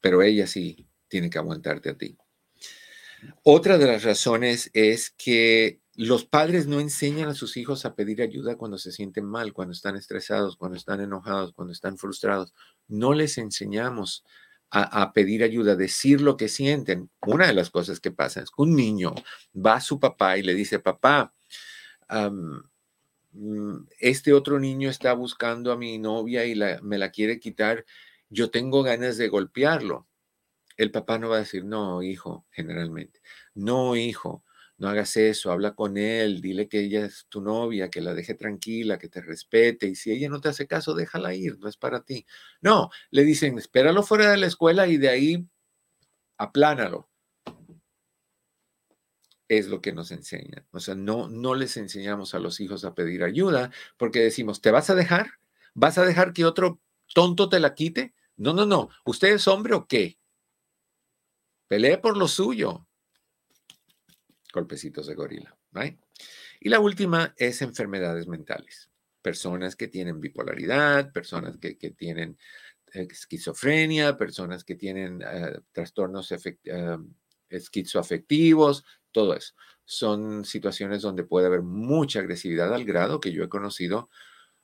Pero 0.00 0.22
ella 0.22 0.46
sí 0.46 0.88
tiene 1.08 1.28
que 1.28 1.36
aguantarte 1.36 1.90
a 1.90 1.98
ti. 1.98 2.16
Otra 3.42 3.76
de 3.76 3.86
las 3.88 4.04
razones 4.04 4.70
es 4.72 5.10
que 5.10 5.80
los 5.96 6.24
padres 6.24 6.66
no 6.66 6.80
enseñan 6.80 7.28
a 7.28 7.34
sus 7.34 7.56
hijos 7.56 7.84
a 7.84 7.94
pedir 7.94 8.22
ayuda 8.22 8.56
cuando 8.56 8.78
se 8.78 8.92
sienten 8.92 9.24
mal, 9.24 9.52
cuando 9.52 9.72
están 9.72 9.96
estresados, 9.96 10.56
cuando 10.56 10.76
están 10.76 11.00
enojados, 11.00 11.52
cuando 11.52 11.72
están 11.72 11.98
frustrados. 11.98 12.52
No 12.88 13.12
les 13.12 13.38
enseñamos 13.38 14.24
a, 14.70 15.12
pedir 15.12 15.44
ayuda, 15.44 15.76
decir 15.76 16.20
lo 16.20 16.36
que 16.36 16.48
sienten. 16.48 17.08
Una 17.24 17.46
de 17.46 17.54
las 17.54 17.70
cosas 17.70 18.00
que 18.00 18.10
pasa 18.10 18.40
es 18.40 18.50
que 18.50 18.62
un 18.62 18.74
niño 18.74 19.14
va 19.54 19.74
a 19.74 19.80
su 19.80 20.00
papá 20.00 20.36
y 20.36 20.42
le 20.42 20.52
dice, 20.52 20.80
papá, 20.80 21.32
Mm, 23.34 23.88
este 23.98 24.32
otro 24.32 24.60
niño 24.60 24.88
está 24.88 25.12
buscando 25.12 25.72
a 25.72 25.76
mi 25.76 25.98
novia 25.98 26.46
y 26.46 26.54
me 26.82 26.98
la 26.98 27.10
quiere 27.10 27.40
quitar, 27.40 27.84
yo 28.30 28.50
tengo 28.50 28.82
ganas 28.82 29.16
de 29.18 29.28
golpearlo. 29.28 30.06
El 30.76 30.90
papá 30.92 31.18
no 31.18 31.28
va 31.28 31.36
a 31.36 31.40
decir, 31.40 31.64
no, 31.64 32.02
hijo, 32.02 32.46
generalmente, 32.50 33.20
no, 33.54 33.96
hijo, 33.96 34.44
no 34.84 34.90
hagas 34.90 35.16
eso, 35.16 35.50
habla 35.50 35.74
con 35.74 35.96
él, 35.96 36.42
dile 36.42 36.68
que 36.68 36.80
ella 36.80 37.06
es 37.06 37.24
tu 37.30 37.40
novia, 37.40 37.88
que 37.88 38.02
la 38.02 38.12
deje 38.12 38.34
tranquila, 38.34 38.98
que 38.98 39.08
te 39.08 39.22
respete, 39.22 39.86
y 39.86 39.94
si 39.94 40.12
ella 40.12 40.28
no 40.28 40.42
te 40.42 40.50
hace 40.50 40.66
caso, 40.66 40.94
déjala 40.94 41.34
ir, 41.34 41.58
no 41.58 41.68
es 41.68 41.78
para 41.78 42.04
ti. 42.04 42.26
No, 42.60 42.90
le 43.10 43.24
dicen, 43.24 43.58
espéralo 43.58 44.02
fuera 44.02 44.30
de 44.30 44.36
la 44.36 44.46
escuela 44.46 44.86
y 44.86 44.98
de 44.98 45.08
ahí 45.08 45.48
aplánalo 46.36 47.08
es 49.48 49.68
lo 49.68 49.80
que 49.80 49.92
nos 49.92 50.10
enseñan. 50.10 50.66
O 50.70 50.80
sea, 50.80 50.94
no, 50.94 51.28
no 51.28 51.54
les 51.54 51.76
enseñamos 51.76 52.34
a 52.34 52.38
los 52.38 52.60
hijos 52.60 52.84
a 52.84 52.94
pedir 52.94 53.22
ayuda 53.24 53.70
porque 53.96 54.20
decimos, 54.20 54.60
¿te 54.60 54.70
vas 54.70 54.90
a 54.90 54.94
dejar? 54.94 55.32
¿Vas 55.74 55.98
a 55.98 56.04
dejar 56.04 56.32
que 56.32 56.44
otro 56.44 56.80
tonto 57.14 57.48
te 57.48 57.60
la 57.60 57.74
quite? 57.74 58.14
No, 58.36 58.52
no, 58.52 58.66
no. 58.66 58.90
¿Usted 59.04 59.34
es 59.34 59.48
hombre 59.48 59.74
o 59.74 59.86
qué? 59.86 60.18
Pelee 61.68 61.98
por 61.98 62.16
lo 62.16 62.28
suyo. 62.28 62.83
Golpecitos 64.54 65.08
de 65.08 65.16
gorila. 65.16 65.58
Y 66.60 66.68
la 66.68 66.78
última 66.78 67.34
es 67.36 67.60
enfermedades 67.60 68.28
mentales. 68.28 68.88
Personas 69.20 69.74
que 69.74 69.88
tienen 69.88 70.20
bipolaridad, 70.20 71.12
personas 71.12 71.58
que, 71.58 71.74
tienen 71.74 72.38
esquizofrenia, 72.86 74.16
personas 74.16 74.62
que 74.62 74.76
tienen 74.76 75.22
eh, 75.22 75.58
trastornos 75.72 76.30
uh, 76.30 77.14
esquizoafectivos, 77.48 78.84
todo 79.10 79.34
eso. 79.34 79.54
Son 79.84 80.44
situaciones 80.44 81.02
donde 81.02 81.24
puede 81.24 81.48
haber 81.48 81.62
mucha 81.62 82.20
agresividad 82.20 82.72
al 82.72 82.84
grado 82.84 83.18
que 83.18 83.32
yo 83.32 83.42
he 83.42 83.48
conocido 83.48 84.08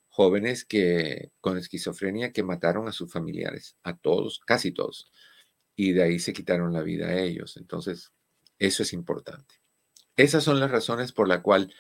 jóvenes 0.08 0.64
que 0.64 1.32
con 1.40 1.58
esquizofrenia 1.58 2.32
que 2.32 2.44
mataron 2.44 2.86
a 2.86 2.92
sus 2.92 3.12
familiares, 3.12 3.76
a 3.82 3.96
todos, 3.96 4.38
casi 4.46 4.70
todos, 4.70 5.10
y 5.74 5.94
de 5.94 6.04
ahí 6.04 6.20
se 6.20 6.32
quitaron 6.32 6.72
la 6.72 6.82
vida 6.82 7.08
a 7.08 7.18
ellos. 7.18 7.56
Entonces, 7.56 8.12
eso 8.56 8.84
es 8.84 8.92
importante. 8.92 9.59
Esas 10.20 10.44
son 10.44 10.60
las 10.60 10.70
razones 10.70 11.12
por 11.12 11.28
la 11.28 11.40
cual 11.40 11.72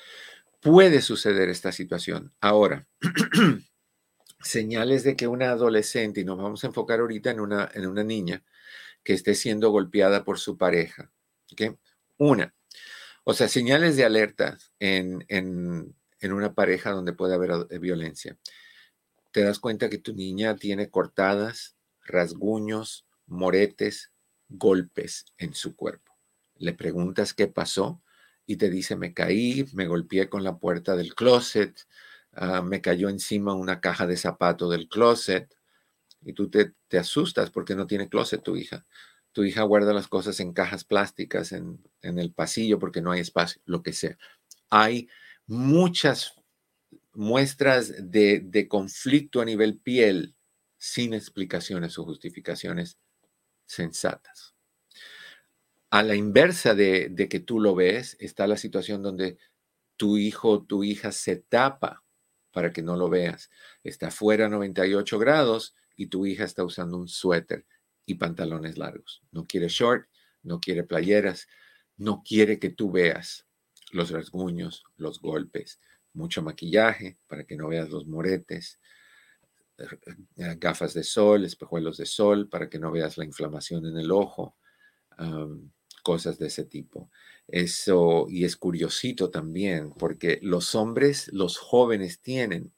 puede 0.60 1.02
suceder 1.02 1.48
esta 1.48 1.72
situación. 1.72 2.32
Ahora, 2.40 2.86
señales 4.40 5.04
de 5.04 5.14
que 5.14 5.26
una 5.26 5.50
adolescente, 5.50 6.20
y 6.20 6.24
nos 6.24 6.38
vamos 6.38 6.64
a 6.64 6.68
enfocar 6.68 7.00
ahorita 7.00 7.30
en 7.30 7.40
una, 7.40 7.70
en 7.74 7.86
una 7.86 8.02
niña 8.02 8.42
que 9.04 9.12
esté 9.12 9.34
siendo 9.34 9.70
golpeada 9.70 10.24
por 10.24 10.38
su 10.38 10.56
pareja. 10.56 11.10
¿okay? 11.52 11.76
Una, 12.16 12.54
o 13.24 13.34
sea, 13.34 13.48
señales 13.48 13.96
de 13.96 14.04
alerta 14.04 14.56
en, 14.78 15.94
una 16.22 16.54
pareja 16.54 16.92
donde 16.92 17.12
puede 17.12 17.34
haber 17.34 17.50
eh, 17.68 17.78
violencia. 17.78 18.38
Te 19.32 19.42
das 19.42 19.58
cuenta 19.58 19.90
que 19.90 19.98
tu 19.98 20.14
niña 20.14 20.56
tiene 20.56 20.88
cortadas, 20.88 21.76
rasguños, 22.04 23.06
moretes, 23.26 24.12
golpes 24.48 25.26
en 25.36 25.54
su 25.54 25.76
cuerpo. 25.76 26.16
Le 26.56 26.72
preguntas 26.72 27.34
qué 27.34 27.46
pasó 27.46 28.02
y 28.52 28.56
te 28.56 28.70
dice, 28.70 28.96
me 28.96 29.14
caí, 29.14 29.64
me 29.74 29.86
golpeé 29.86 30.28
con 30.28 30.42
la 30.44 30.58
puerta 30.58 30.96
del 30.96 31.14
closet, 31.14 31.86
ah, 32.34 32.62
me 32.62 32.80
cayó 32.80 33.08
encima 33.08 33.54
una 33.54 33.80
caja 33.80 34.06
de 34.06 34.16
zapato 34.16 34.68
del 34.68 34.88
closet. 34.88 35.54
Y 36.22 36.34
tú 36.34 36.50
te, 36.50 36.74
te 36.88 36.98
asustas 36.98 37.50
porque 37.50 37.74
no 37.74 37.86
tiene 37.86 38.08
closet 38.08 38.42
tu 38.42 38.56
hija 38.56 38.84
tu 39.32 39.44
hija 39.44 39.62
guarda 39.62 39.92
las 39.92 40.08
cosas 40.08 40.40
en 40.40 40.52
cajas 40.52 40.84
plásticas, 40.84 41.52
en, 41.52 41.80
el 42.02 42.32
pasillo 42.32 42.78
porque 42.78 43.00
no 43.00 43.12
hay 43.12 43.20
espacio, 43.20 43.62
lo 43.64 43.82
que 43.82 43.92
sea. 43.92 44.18
Hay 44.70 45.08
muchas 45.46 46.34
muestras 47.12 48.10
de, 48.10 48.40
de, 48.40 48.68
conflicto 48.68 49.40
a 49.40 49.44
nivel 49.44 49.78
piel 49.78 50.34
sin 50.78 51.14
explicaciones 51.14 51.98
o 51.98 52.04
justificaciones 52.04 52.98
sensatas. 53.66 54.54
A 55.90 56.04
la 56.04 56.14
inversa 56.14 56.74
de, 56.74 57.28
que 57.28 57.40
tú 57.40 57.58
lo 57.58 57.74
ves, 57.74 58.16
está 58.20 58.46
la 58.46 58.56
situación 58.56 59.02
donde 59.02 59.38
tu 59.96 60.16
hijo 60.16 60.50
o 60.50 60.62
tu 60.62 60.84
hija 60.84 61.10
se 61.10 61.36
tapa 61.36 62.04
para 62.52 62.72
que 62.72 62.82
no 62.82 62.96
lo 62.96 63.08
veas. 63.08 63.50
Está 63.82 64.10
fuera 64.12 64.46
a 64.46 64.48
98 64.48 65.18
grados 65.18 65.74
y 65.96 66.06
tu 66.06 66.26
hija 66.26 66.44
está 66.44 66.62
usando 66.64 66.96
un 66.96 67.08
suéter 67.08 67.66
y 68.06 68.14
pantalones 68.14 68.78
largos. 68.78 69.22
No 69.32 69.46
quiere 69.46 69.68
short, 69.68 70.08
no 70.42 70.60
quiere 70.60 70.84
playeras, 70.84 71.48
no 71.96 72.22
quiere 72.24 72.60
que 72.60 72.70
tú 72.70 72.92
veas 72.92 73.46
los 73.90 74.10
rasguños, 74.10 74.84
los 74.96 75.20
golpes, 75.20 75.80
mucho 76.12 76.40
maquillaje 76.40 77.18
para 77.26 77.44
que 77.44 77.56
no 77.56 77.68
veas 77.68 77.90
los 77.90 78.06
moretes, 78.06 78.80
eh, 79.78 80.56
gafas 80.56 80.94
de 80.94 81.02
sol, 81.02 81.44
espejuelos 81.44 81.96
de 81.96 82.06
sol 82.06 82.48
para 82.48 82.68
que 82.68 82.78
no 82.78 82.92
veas 82.92 83.18
la 83.18 83.24
inflamación 83.24 83.86
en 83.86 83.98
el 83.98 84.12
ojo, 84.12 84.56
cosas 86.00 86.38
de 86.38 86.48
ese 86.48 86.64
tipo. 86.64 87.10
Eso, 87.48 88.26
y 88.28 88.44
es 88.44 88.56
curiosito 88.56 89.30
también, 89.30 89.92
porque 89.92 90.38
los 90.42 90.74
hombres, 90.74 91.30
los 91.32 91.58
jóvenes 91.58 92.20
tienen 92.20 92.72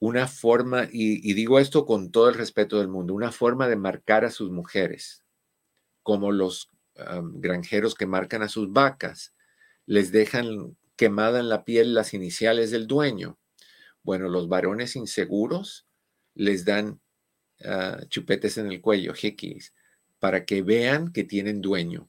una 0.00 0.28
forma, 0.28 0.88
y, 0.90 1.32
digo 1.34 1.58
esto 1.58 1.84
con 1.84 2.10
todo 2.10 2.28
el 2.28 2.34
respeto 2.34 2.78
del 2.78 2.88
mundo, 2.88 3.14
una 3.14 3.32
forma 3.32 3.68
de 3.68 3.76
marcar 3.76 4.24
a 4.24 4.30
sus 4.30 4.50
mujeres, 4.50 5.24
como 6.02 6.32
los 6.32 6.70
granjeros 6.94 7.94
que 7.94 8.06
marcan 8.06 8.42
a 8.42 8.48
sus 8.48 8.72
vacas, 8.72 9.34
les 9.86 10.10
dejan 10.10 10.76
quemada 10.96 11.38
en 11.40 11.48
la 11.48 11.64
piel 11.64 11.94
las 11.94 12.12
iniciales 12.12 12.70
del 12.70 12.86
dueño. 12.86 13.38
Bueno, 14.02 14.28
los 14.28 14.48
varones 14.48 14.96
inseguros 14.96 15.86
les 16.34 16.64
dan 16.64 17.00
ah, 17.64 18.00
chupetes 18.08 18.58
en 18.58 18.66
el 18.66 18.80
cuello, 18.80 19.14
hickeys, 19.14 19.74
para 20.18 20.44
que 20.44 20.62
vean 20.62 21.12
que 21.12 21.24
tienen 21.24 21.60
dueño. 21.60 22.08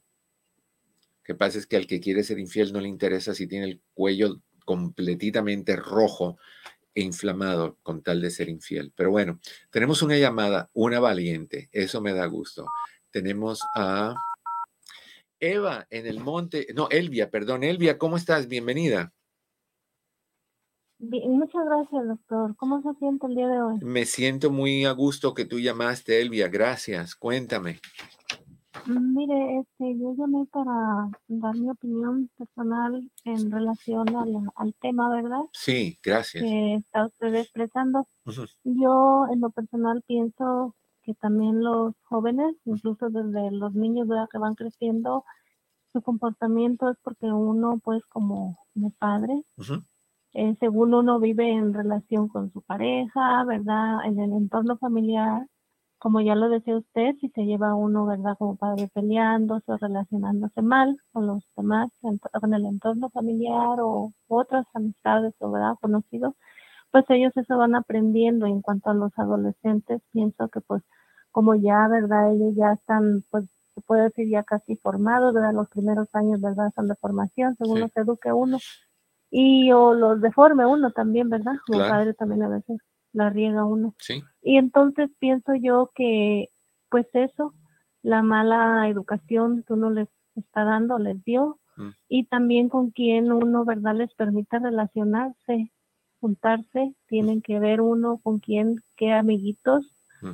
Lo 1.19 1.23
que 1.23 1.35
pasa 1.35 1.59
es 1.59 1.67
que 1.67 1.75
al 1.75 1.87
que 1.87 1.99
quiere 1.99 2.23
ser 2.23 2.39
infiel 2.39 2.73
no 2.73 2.81
le 2.81 2.87
interesa 2.87 3.35
si 3.35 3.47
tiene 3.47 3.65
el 3.65 3.81
cuello 3.93 4.41
completamente 4.65 5.75
rojo 5.75 6.37
e 6.95 7.01
inflamado 7.01 7.77
con 7.83 8.01
tal 8.01 8.21
de 8.21 8.31
ser 8.31 8.49
infiel. 8.49 8.91
Pero 8.95 9.11
bueno, 9.11 9.39
tenemos 9.69 10.01
una 10.01 10.17
llamada, 10.17 10.69
una 10.73 10.99
valiente, 10.99 11.69
eso 11.71 12.01
me 12.01 12.13
da 12.13 12.25
gusto. 12.25 12.65
Tenemos 13.11 13.61
a 13.75 14.15
Eva 15.39 15.87
en 15.89 16.07
el 16.07 16.19
monte, 16.19 16.67
no, 16.75 16.89
Elvia, 16.89 17.29
perdón, 17.29 17.63
Elvia, 17.63 17.97
¿cómo 17.97 18.17
estás? 18.17 18.47
Bienvenida. 18.47 19.13
Muchas 20.99 21.65
gracias, 21.65 22.07
doctor. 22.07 22.55
¿Cómo 22.57 22.81
se 22.81 22.97
siente 22.99 23.27
el 23.27 23.35
día 23.35 23.47
de 23.47 23.61
hoy? 23.61 23.79
Me 23.81 24.05
siento 24.05 24.51
muy 24.51 24.85
a 24.85 24.91
gusto 24.91 25.33
que 25.33 25.45
tú 25.45 25.59
llamaste, 25.59 26.21
Elvia. 26.21 26.47
Gracias. 26.47 27.15
Cuéntame. 27.15 27.79
Mm, 28.85 29.15
mire, 29.15 29.59
este, 29.59 29.97
yo 29.97 30.13
llamé 30.15 30.45
para 30.51 31.09
dar 31.27 31.55
mi 31.55 31.69
opinión 31.69 32.29
personal 32.37 33.09
en 33.25 33.51
relación 33.51 34.07
al 34.55 34.73
tema, 34.81 35.09
¿verdad? 35.09 35.41
Sí, 35.53 35.99
gracias. 36.03 36.43
Que 36.43 36.75
está 36.75 37.05
usted 37.05 37.35
expresando. 37.35 38.07
Yo, 38.63 39.25
en 39.31 39.41
lo 39.41 39.49
personal, 39.49 40.03
pienso 40.07 40.75
que 41.03 41.13
también 41.15 41.63
los 41.63 41.93
jóvenes, 42.03 42.55
incluso 42.65 43.09
desde 43.09 43.51
los 43.51 43.73
niños 43.73 44.07
que 44.31 44.37
van 44.37 44.55
creciendo, 44.55 45.25
su 45.91 46.01
comportamiento 46.01 46.89
es 46.89 46.97
porque 47.01 47.25
uno, 47.25 47.79
pues 47.83 48.03
como, 48.05 48.59
como 48.73 48.91
padre, 48.91 49.41
eh, 50.33 50.55
según 50.59 50.93
uno 50.93 51.19
vive 51.19 51.51
en 51.51 51.73
relación 51.73 52.27
con 52.27 52.51
su 52.51 52.61
pareja, 52.61 53.43
¿verdad? 53.45 54.05
En 54.05 54.19
el 54.19 54.33
entorno 54.33 54.77
familiar, 54.77 55.47
como 55.99 56.21
ya 56.21 56.35
lo 56.35 56.49
decía 56.49 56.77
usted, 56.77 57.15
si 57.21 57.29
se 57.29 57.43
lleva 57.45 57.75
uno, 57.75 58.05
¿verdad? 58.05 58.35
Como 58.37 58.55
padre 58.57 58.89
peleándose 58.93 59.71
o 59.71 59.77
relacionándose 59.77 60.61
mal 60.61 60.97
con 61.11 61.27
los 61.27 61.43
demás, 61.57 61.89
con 62.41 62.53
el 62.53 62.65
entorno 62.65 63.09
familiar 63.09 63.79
o 63.81 64.13
otras 64.27 64.65
amistades 64.73 65.33
o, 65.39 65.51
¿verdad? 65.51 65.75
Conocidos, 65.81 66.35
pues 66.91 67.05
ellos 67.09 67.35
eso 67.37 67.57
van 67.57 67.75
aprendiendo. 67.75 68.45
en 68.47 68.61
cuanto 68.61 68.89
a 68.91 68.93
los 68.93 69.11
adolescentes, 69.17 70.01
pienso 70.11 70.49
que 70.49 70.61
pues 70.61 70.83
como 71.31 71.55
ya, 71.55 71.87
¿verdad? 71.87 72.33
Ellos 72.33 72.55
ya 72.55 72.73
están, 72.73 73.23
pues 73.31 73.45
se 73.75 73.81
puede 73.81 74.03
decir 74.03 74.29
ya 74.29 74.43
casi 74.43 74.75
formados, 74.77 75.33
¿verdad? 75.33 75.53
Los 75.53 75.69
primeros 75.69 76.09
años, 76.15 76.41
¿verdad? 76.41 76.71
Son 76.75 76.87
de 76.87 76.95
formación, 76.95 77.55
según 77.57 77.81
los 77.81 77.95
eduque 77.97 78.31
uno. 78.33 78.57
Y 79.31 79.71
o 79.71 79.93
los 79.93 80.21
deforme 80.21 80.65
uno 80.65 80.91
también, 80.91 81.29
¿verdad? 81.29 81.53
Como 81.67 81.79
padre 81.79 82.13
también 82.13 82.43
a 82.43 82.49
veces 82.49 82.77
la 83.13 83.29
riega 83.29 83.63
uno. 83.65 83.95
Sí. 83.99 84.23
Y 84.41 84.57
entonces 84.57 85.09
pienso 85.19 85.53
yo 85.55 85.91
que, 85.95 86.49
pues 86.89 87.07
eso, 87.13 87.53
la 88.01 88.23
mala 88.23 88.87
educación 88.87 89.63
que 89.67 89.73
uno 89.73 89.89
les 89.89 90.07
está 90.35 90.63
dando, 90.63 90.97
les 90.97 91.23
dio, 91.23 91.59
mm. 91.77 91.89
y 92.07 92.25
también 92.25 92.69
con 92.69 92.91
quien 92.91 93.31
uno, 93.31 93.65
¿verdad?, 93.65 93.95
les 93.95 94.13
permite 94.13 94.59
relacionarse, 94.59 95.71
juntarse, 96.19 96.95
tienen 97.07 97.41
que 97.41 97.59
ver 97.59 97.81
uno 97.81 98.19
con 98.23 98.39
quién, 98.39 98.81
qué 98.95 99.11
amiguitos, 99.11 99.85
mm. 100.21 100.31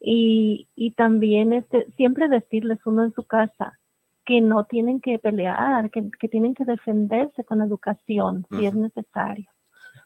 y, 0.00 0.68
y 0.74 0.90
también 0.92 1.52
este, 1.52 1.90
siempre 1.96 2.28
decirles 2.28 2.78
uno 2.84 3.04
en 3.04 3.12
su 3.12 3.24
casa 3.24 3.78
que 4.28 4.42
no 4.42 4.64
tienen 4.64 5.00
que 5.00 5.18
pelear, 5.18 5.90
que, 5.90 6.10
que 6.20 6.28
tienen 6.28 6.54
que 6.54 6.66
defenderse 6.66 7.44
con 7.44 7.62
educación, 7.62 8.46
si 8.50 8.66
es 8.66 8.74
necesario. 8.74 9.50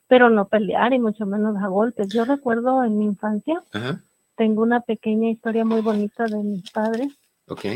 Pero 0.07 0.31
no 0.31 0.47
pelear 0.47 0.93
y 0.93 1.01
mucho 1.01 1.27
menos 1.27 1.57
a 1.61 1.66
golpes. 1.66 2.07
Yo 2.09 2.25
recuerdo 2.25 2.85
en 2.85 2.99
mi 2.99 3.07
infancia, 3.07 3.64
tengo 4.37 4.62
una 4.62 4.81
pequeña 4.83 5.29
historia 5.29 5.64
muy 5.64 5.81
bonita 5.81 6.27
de 6.27 6.37
mis 6.37 6.70
padres, 6.70 7.09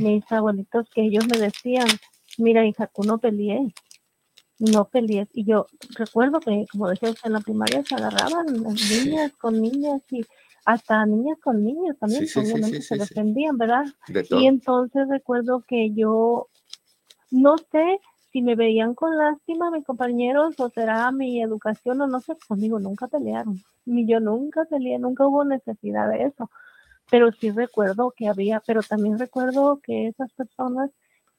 mis 0.01 0.31
abuelitos, 0.31 0.89
que 0.91 1.03
ellos 1.03 1.27
me 1.27 1.37
decían, 1.37 1.89
mira 2.39 2.65
hija, 2.65 2.89
tú 2.95 3.03
no 3.03 3.19
pelees, 3.19 3.73
no 4.61 4.85
pelees. 4.85 5.27
Y 5.33 5.47
yo 5.47 5.67
recuerdo 5.99 6.39
que, 6.39 6.65
como 6.71 6.89
decía 6.89 7.11
usted, 7.11 7.27
en 7.27 7.33
la 7.33 7.41
primaria 7.41 7.83
se 7.83 7.97
agarraban 7.97 8.47
niñas 8.47 9.33
con 9.33 9.61
niñas 9.61 10.01
y 10.13 10.25
hasta 10.67 11.07
niñas 11.07 11.39
con 11.41 11.65
niños 11.65 11.97
también, 11.99 12.27
obviamente 12.37 12.83
se 12.83 12.99
defendían, 12.99 13.57
¿verdad? 13.57 13.85
y 14.31 14.47
entonces 14.47 15.09
recuerdo 15.09 15.65
que 15.67 15.93
yo, 15.95 16.49
no 17.31 17.57
sé 17.57 18.01
si 18.33 18.43
me 18.43 18.57
veían 18.57 18.95
con 18.95 19.17
lástima 19.17 19.71
mis 19.71 19.85
compañeros 19.85 20.59
o 20.59 20.69
será 20.69 21.11
mi 21.13 21.41
educación 21.41 22.01
o 22.01 22.09
no 22.09 22.21
sé, 22.21 22.37
conmigo 22.49 22.81
nunca 22.81 23.07
pelearon. 23.07 23.63
Ni 23.85 24.07
yo 24.07 24.19
nunca 24.19 24.65
peleé, 24.65 24.99
nunca 24.99 25.25
hubo 25.25 25.45
necesidad 25.45 26.11
de 26.11 26.25
eso. 26.25 26.51
Pero 27.09 27.31
sí 27.31 27.53
recuerdo 27.53 28.13
que 28.17 28.27
había, 28.27 28.61
pero 28.67 28.83
también 28.83 29.21
recuerdo 29.21 29.79
que 29.81 30.09
esas 30.09 30.33
personas 30.33 30.91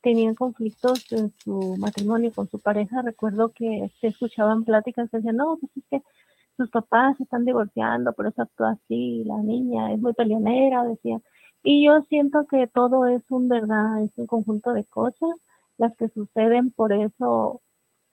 tenían 0.01 0.35
conflictos 0.35 1.11
en 1.11 1.33
su 1.43 1.75
matrimonio 1.77 2.31
con 2.31 2.49
su 2.49 2.59
pareja. 2.59 3.01
Recuerdo 3.01 3.51
que 3.51 3.91
se 3.99 4.07
escuchaban 4.07 4.63
pláticas 4.63 5.11
decían, 5.11 5.35
no, 5.35 5.57
pues 5.57 5.71
es 5.75 5.83
que 5.89 6.01
sus 6.57 6.69
papás 6.69 7.15
se 7.17 7.23
están 7.23 7.45
divorciando, 7.45 8.13
por 8.13 8.27
eso 8.27 8.41
actúa 8.41 8.71
así, 8.71 9.23
la 9.25 9.37
niña 9.37 9.93
es 9.93 9.99
muy 9.99 10.13
peleonera, 10.13 10.83
decía. 10.83 11.21
Y 11.63 11.85
yo 11.85 12.01
siento 12.09 12.45
que 12.47 12.67
todo 12.67 13.05
es 13.05 13.23
un 13.29 13.47
verdad, 13.47 14.03
es 14.03 14.11
un 14.17 14.27
conjunto 14.27 14.73
de 14.73 14.83
cosas 14.85 15.29
las 15.77 15.95
que 15.95 16.09
suceden, 16.09 16.71
por 16.71 16.91
eso 16.91 17.61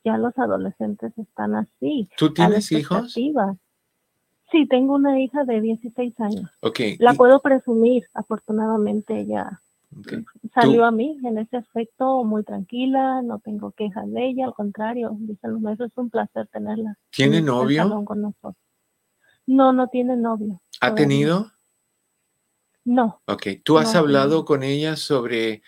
ya 0.05 0.19
los 0.19 0.37
adolescentes 0.39 1.17
están 1.17 1.55
así. 1.55 2.09
¿Tú 2.17 2.33
tienes 2.33 2.71
hijos? 2.73 3.13
Sí, 3.13 4.67
tengo 4.69 4.95
una 4.95 5.19
hija 5.19 5.45
de 5.45 5.61
16 5.63 6.21
años. 6.21 6.51
Okay. 6.61 6.97
La 6.99 7.15
puedo 7.15 7.41
presumir, 7.41 8.05
afortunadamente 8.13 9.19
ella 9.19 9.63
salió 10.55 10.85
a 10.85 10.91
mí 10.91 11.19
en 11.25 11.39
ese 11.39 11.57
aspecto 11.57 12.25
muy 12.25 12.45
tranquila, 12.45 13.23
no 13.23 13.39
tengo 13.39 13.73
quejas 13.73 14.11
de 14.11 14.27
ella, 14.27 14.47
al 14.47 14.55
contrario, 14.55 15.17
dicen 15.19 15.53
los 15.53 15.61
maestros, 15.61 15.91
es 15.91 15.99
un 15.99 16.11
placer 16.11 16.47
tenerla. 16.49 16.99
¿Tiene 17.11 17.41
novio? 17.41 18.05
Con 18.05 18.23
nosotros. 18.23 18.55
No, 19.47 19.73
no 19.73 19.89
tiene 19.89 20.17
novio. 20.17 20.61
¿Ha 20.81 20.95
tenido? 20.95 21.51
No. 22.85 23.23
Ok, 23.27 23.47
¿tú 23.63 23.79
has 23.79 23.95
hablado 23.95 24.45
con 24.45 24.63
ella 24.63 24.97
sobre 24.97 25.63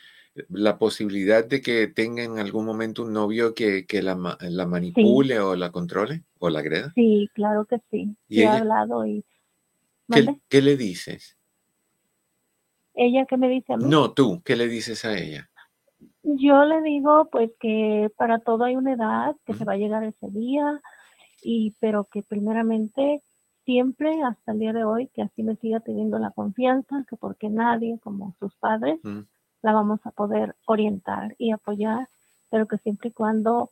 la 0.48 0.78
posibilidad 0.78 1.44
de 1.44 1.62
que 1.62 1.86
tenga 1.86 2.22
en 2.22 2.38
algún 2.38 2.66
momento 2.66 3.02
un 3.02 3.12
novio 3.12 3.54
que, 3.54 3.86
que 3.86 4.02
la, 4.02 4.36
la, 4.40 4.66
manipule 4.66 5.40
o 5.40 5.56
la 5.56 5.70
controle 5.70 6.24
o 6.38 6.50
la 6.50 6.60
agreda? 6.60 6.92
Sí, 6.94 7.30
claro 7.34 7.64
que 7.64 7.80
sí. 7.90 8.14
¿Y 8.28 8.42
he 8.42 8.48
hablado 8.48 9.06
y... 9.06 9.24
¿Qué, 10.10 10.40
¿Qué, 10.48 10.62
le 10.62 10.76
dices? 10.76 11.35
¿Ella 12.96 13.26
qué 13.26 13.36
me 13.36 13.48
dice 13.48 13.74
a 13.74 13.76
mí? 13.76 13.84
No, 13.86 14.12
tú, 14.12 14.42
¿qué 14.44 14.56
le 14.56 14.66
dices 14.66 15.04
a 15.04 15.16
ella? 15.16 15.48
Yo 16.22 16.64
le 16.64 16.82
digo 16.82 17.28
pues 17.30 17.50
que 17.60 18.10
para 18.16 18.40
todo 18.40 18.64
hay 18.64 18.74
una 18.74 18.94
edad, 18.94 19.36
que 19.46 19.54
se 19.54 19.64
va 19.64 19.74
a 19.74 19.76
llegar 19.76 20.02
ese 20.02 20.28
día, 20.30 20.80
y 21.42 21.76
pero 21.78 22.04
que 22.04 22.22
primeramente 22.22 23.22
siempre 23.64 24.22
hasta 24.22 24.52
el 24.52 24.58
día 24.58 24.72
de 24.72 24.84
hoy 24.84 25.08
que 25.08 25.22
así 25.22 25.42
me 25.42 25.56
siga 25.56 25.80
teniendo 25.80 26.18
la 26.18 26.30
confianza, 26.30 27.04
que 27.08 27.16
porque 27.16 27.48
nadie 27.48 27.98
como 28.02 28.34
sus 28.40 28.54
padres 28.56 28.98
la 29.62 29.72
vamos 29.72 30.00
a 30.04 30.10
poder 30.10 30.54
orientar 30.66 31.34
y 31.38 31.50
apoyar, 31.50 32.08
pero 32.50 32.66
que 32.66 32.78
siempre 32.78 33.10
y 33.10 33.12
cuando 33.12 33.70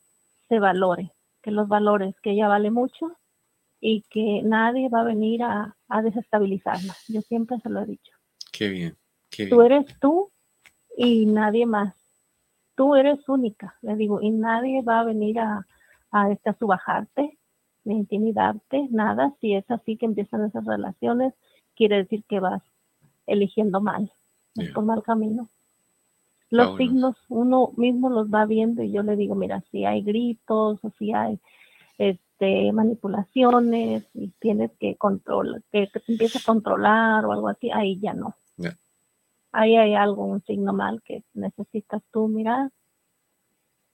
se 0.49 0.59
valore, 0.59 1.13
que 1.43 1.51
los 1.51 1.69
valores, 1.69 2.15
que 2.21 2.33
ella 2.33 2.49
vale 2.49 2.71
mucho 2.71 3.17
y 3.81 4.03
que 4.11 4.43
nadie 4.45 4.89
va 4.89 5.01
a 5.01 5.05
venir 5.05 5.43
a, 5.43 5.77
desestabilizarla. 6.03 6.95
Yo 7.09 7.21
siempre 7.21 7.59
se 7.61 7.69
lo 7.69 7.83
he 7.83 7.87
dicho. 7.87 8.13
Qué 8.53 8.69
bien, 8.69 8.97
qué. 9.37 9.47
Tú 9.47 9.63
eres 9.63 9.87
tú 10.01 10.31
y 10.97 11.27
nadie 11.27 11.67
más. 11.67 11.95
Tú 12.77 12.97
eres 12.97 13.29
única, 13.29 13.77
le 13.83 13.95
digo, 13.95 14.21
y 14.21 14.31
nadie 14.31 14.83
va 14.83 15.01
a 15.01 15.05
venir 15.05 15.39
a, 15.39 15.67
a, 16.11 16.31
este, 16.31 16.51
a 16.51 16.59
subajarte, 16.59 17.39
ni 17.85 17.95
intimidarte, 17.95 18.89
nada. 18.91 19.33
Si 19.41 19.55
es 19.55 19.71
así 19.71 19.97
que 19.97 20.07
empiezan 20.07 20.45
esas 20.45 20.65
relaciones, 20.65 21.35
quiere 21.77 21.99
decir 21.99 22.25
que 22.29 22.41
vas 22.41 22.63
eligiendo 23.27 23.81
mal, 23.81 24.13
por 24.75 24.85
mal 24.85 25.03
camino. 25.03 25.49
Los 26.51 26.77
signos 26.77 27.17
uno 27.29 27.73
mismo 27.77 28.11
los 28.11 28.29
va 28.29 28.47
viendo 28.47 28.83
y 28.83 28.93
yo 28.93 29.03
le 29.03 29.17
digo, 29.17 29.35
mira, 29.35 29.63
si 29.73 29.85
hay 29.85 30.03
gritos 30.03 30.79
o 30.83 30.91
si 30.99 31.13
hay 31.13 31.41
este, 31.99 32.73
manipulaciones 32.73 34.05
y 34.15 34.29
tienes 34.39 34.71
que 34.79 34.97
controlar, 34.97 35.63
que, 35.73 35.89
te 35.89 36.13
empiece 36.13 36.39
a 36.39 36.43
controlar 36.45 37.25
o 37.25 37.33
algo 37.33 37.49
así, 37.49 37.71
ahí 37.71 37.99
ya 37.99 38.15
no. 38.15 38.37
Ahí 39.57 39.77
hay 39.77 39.95
algo, 39.95 40.27
un 40.27 40.43
signo 40.43 40.73
mal 40.73 41.01
que 41.05 41.23
necesitas 41.33 42.03
tú 42.13 42.27
mirar 42.27 42.71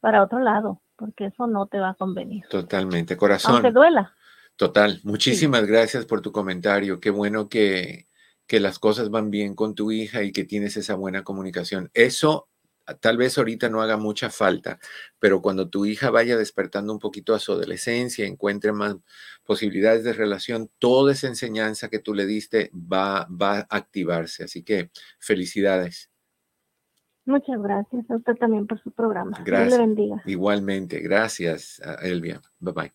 para 0.00 0.22
otro 0.22 0.38
lado, 0.38 0.80
porque 0.96 1.26
eso 1.26 1.46
no 1.46 1.66
te 1.66 1.78
va 1.78 1.90
a 1.90 1.94
convenir. 1.94 2.46
Totalmente, 2.48 3.16
corazón. 3.16 3.56
Aunque 3.56 3.70
duela. 3.70 4.16
Total, 4.56 5.00
muchísimas 5.04 5.66
gracias 5.66 6.06
por 6.06 6.22
tu 6.22 6.32
comentario. 6.32 6.98
Qué 6.98 7.10
bueno 7.10 7.48
que, 7.48 8.08
que 8.46 8.58
las 8.58 8.78
cosas 8.78 9.10
van 9.10 9.30
bien 9.30 9.54
con 9.54 9.74
tu 9.74 9.92
hija 9.92 10.22
y 10.22 10.32
que 10.32 10.44
tienes 10.44 10.76
esa 10.76 10.94
buena 10.94 11.24
comunicación. 11.24 11.90
Eso 11.94 12.48
tal 12.98 13.16
vez 13.16 13.38
ahorita 13.38 13.68
no 13.68 13.82
haga 13.82 13.96
mucha 13.96 14.30
falta, 14.30 14.78
pero 15.18 15.42
cuando 15.42 15.68
tu 15.68 15.86
hija 15.86 16.10
vaya 16.10 16.36
despertando 16.36 16.92
un 16.92 16.98
poquito 16.98 17.34
a 17.34 17.38
su 17.38 17.52
adolescencia, 17.52 18.26
encuentre 18.26 18.72
más 18.72 18.96
posibilidades 19.44 20.04
de 20.04 20.12
relación, 20.12 20.70
toda 20.78 21.12
esa 21.12 21.26
enseñanza 21.26 21.88
que 21.88 21.98
tú 21.98 22.14
le 22.14 22.26
diste 22.26 22.70
va, 22.74 23.26
va 23.30 23.58
a 23.58 23.66
activarse. 23.70 24.44
Así 24.44 24.62
que 24.62 24.90
felicidades. 25.18 26.08
Muchas 27.26 27.60
gracias 27.62 28.10
a 28.10 28.16
usted 28.16 28.34
también 28.34 28.66
por 28.66 28.82
su 28.82 28.90
programa. 28.90 29.38
Gracias. 29.44 29.68
Dios 29.68 29.78
le 29.78 29.86
bendiga. 29.86 30.22
Igualmente, 30.26 31.00
gracias, 31.00 31.80
Elvia. 32.02 32.40
Bye 32.58 32.72
bye. 32.72 32.92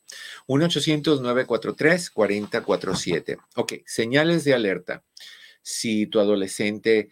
1-800-943-4047. 0.47 3.37
Ok, 3.55 3.73
señales 3.85 4.43
de 4.43 4.53
alerta 4.53 5.03
si 5.61 6.07
tu 6.07 6.19
adolescente 6.19 7.09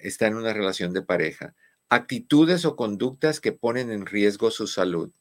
está 0.00 0.26
en 0.26 0.34
una 0.36 0.52
relación 0.52 0.92
de 0.92 1.02
pareja. 1.02 1.54
Actitudes 1.88 2.64
o 2.64 2.76
conductas 2.76 3.40
que 3.40 3.52
ponen 3.52 3.90
en 3.90 4.06
riesgo 4.06 4.50
su 4.50 4.66
salud. 4.66 5.12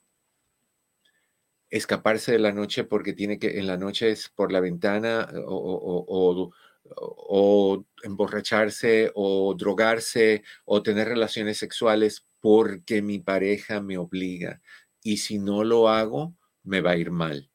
Escaparse 1.70 2.34
de 2.34 2.40
la 2.40 2.52
noche 2.52 2.84
porque 2.84 3.14
tiene 3.14 3.40
que, 3.40 3.60
en 3.60 3.68
la 3.68 3.78
noche 3.78 4.12
es 4.12 4.30
por 4.30 4.52
la 4.52 4.60
ventana 4.60 5.28
o, 5.48 6.52
o 6.96 7.86
emborracharse 8.04 9.12
o 9.16 9.54
drogarse 9.56 10.44
o 10.66 10.84
tener 10.84 11.08
relaciones 11.08 11.58
sexuales 11.58 12.26
porque 12.40 13.02
mi 13.02 13.20
pareja 13.20 13.82
me 13.82 13.98
obliga. 13.98 14.62
Y 15.04 15.18
si 15.18 15.40
no 15.40 15.64
lo 15.64 15.90
hago, 15.90 16.36
me 16.64 16.82
va 16.82 16.92
a 16.92 16.98
ir 16.98 17.12
mal. 17.12 17.50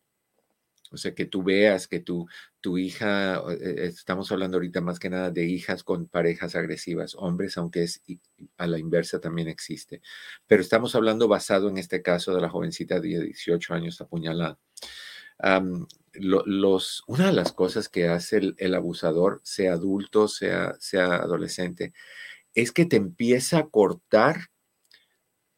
O 0.90 0.96
sea, 0.96 1.14
que 1.14 1.26
tú 1.26 1.42
veas 1.42 1.88
que 1.88 2.00
tu, 2.00 2.26
tu 2.66 2.78
hija, 2.78 3.44
eh, 3.48 3.86
estamos 3.86 4.32
hablando 4.32 4.56
ahorita 4.56 4.80
más 4.80 4.98
que 4.98 5.08
nada 5.08 5.30
de 5.30 5.44
hijas 5.44 5.84
con 5.84 6.08
parejas 6.08 6.56
agresivas, 6.56 7.14
hombres, 7.14 7.56
aunque 7.58 7.84
es 7.84 8.02
a 8.56 8.66
la 8.66 8.80
inversa 8.80 9.20
también 9.20 9.46
existe, 9.46 10.02
pero 10.48 10.62
estamos 10.62 10.96
hablando 10.96 11.28
basado 11.28 11.68
en 11.68 11.78
este 11.78 12.02
caso 12.02 12.34
de 12.34 12.40
la 12.40 12.48
jovencita 12.50 12.98
de 12.98 13.20
18 13.22 13.72
años 13.72 14.00
apuñalada. 14.00 14.58
una 17.06 17.26
de 17.26 17.32
las 17.32 17.52
cosas 17.52 17.88
que 17.88 18.08
hace 18.08 18.54
el, 18.56 18.74
abusador, 18.74 19.40
sea 19.44 19.74
adulto, 19.74 20.26
sea 20.26 20.74
adolescente, 20.90 21.92
es 22.52 22.72
que 22.72 22.84
te 22.84 22.96
empieza 22.96 23.58
a 23.58 23.68
cortar 23.68 24.48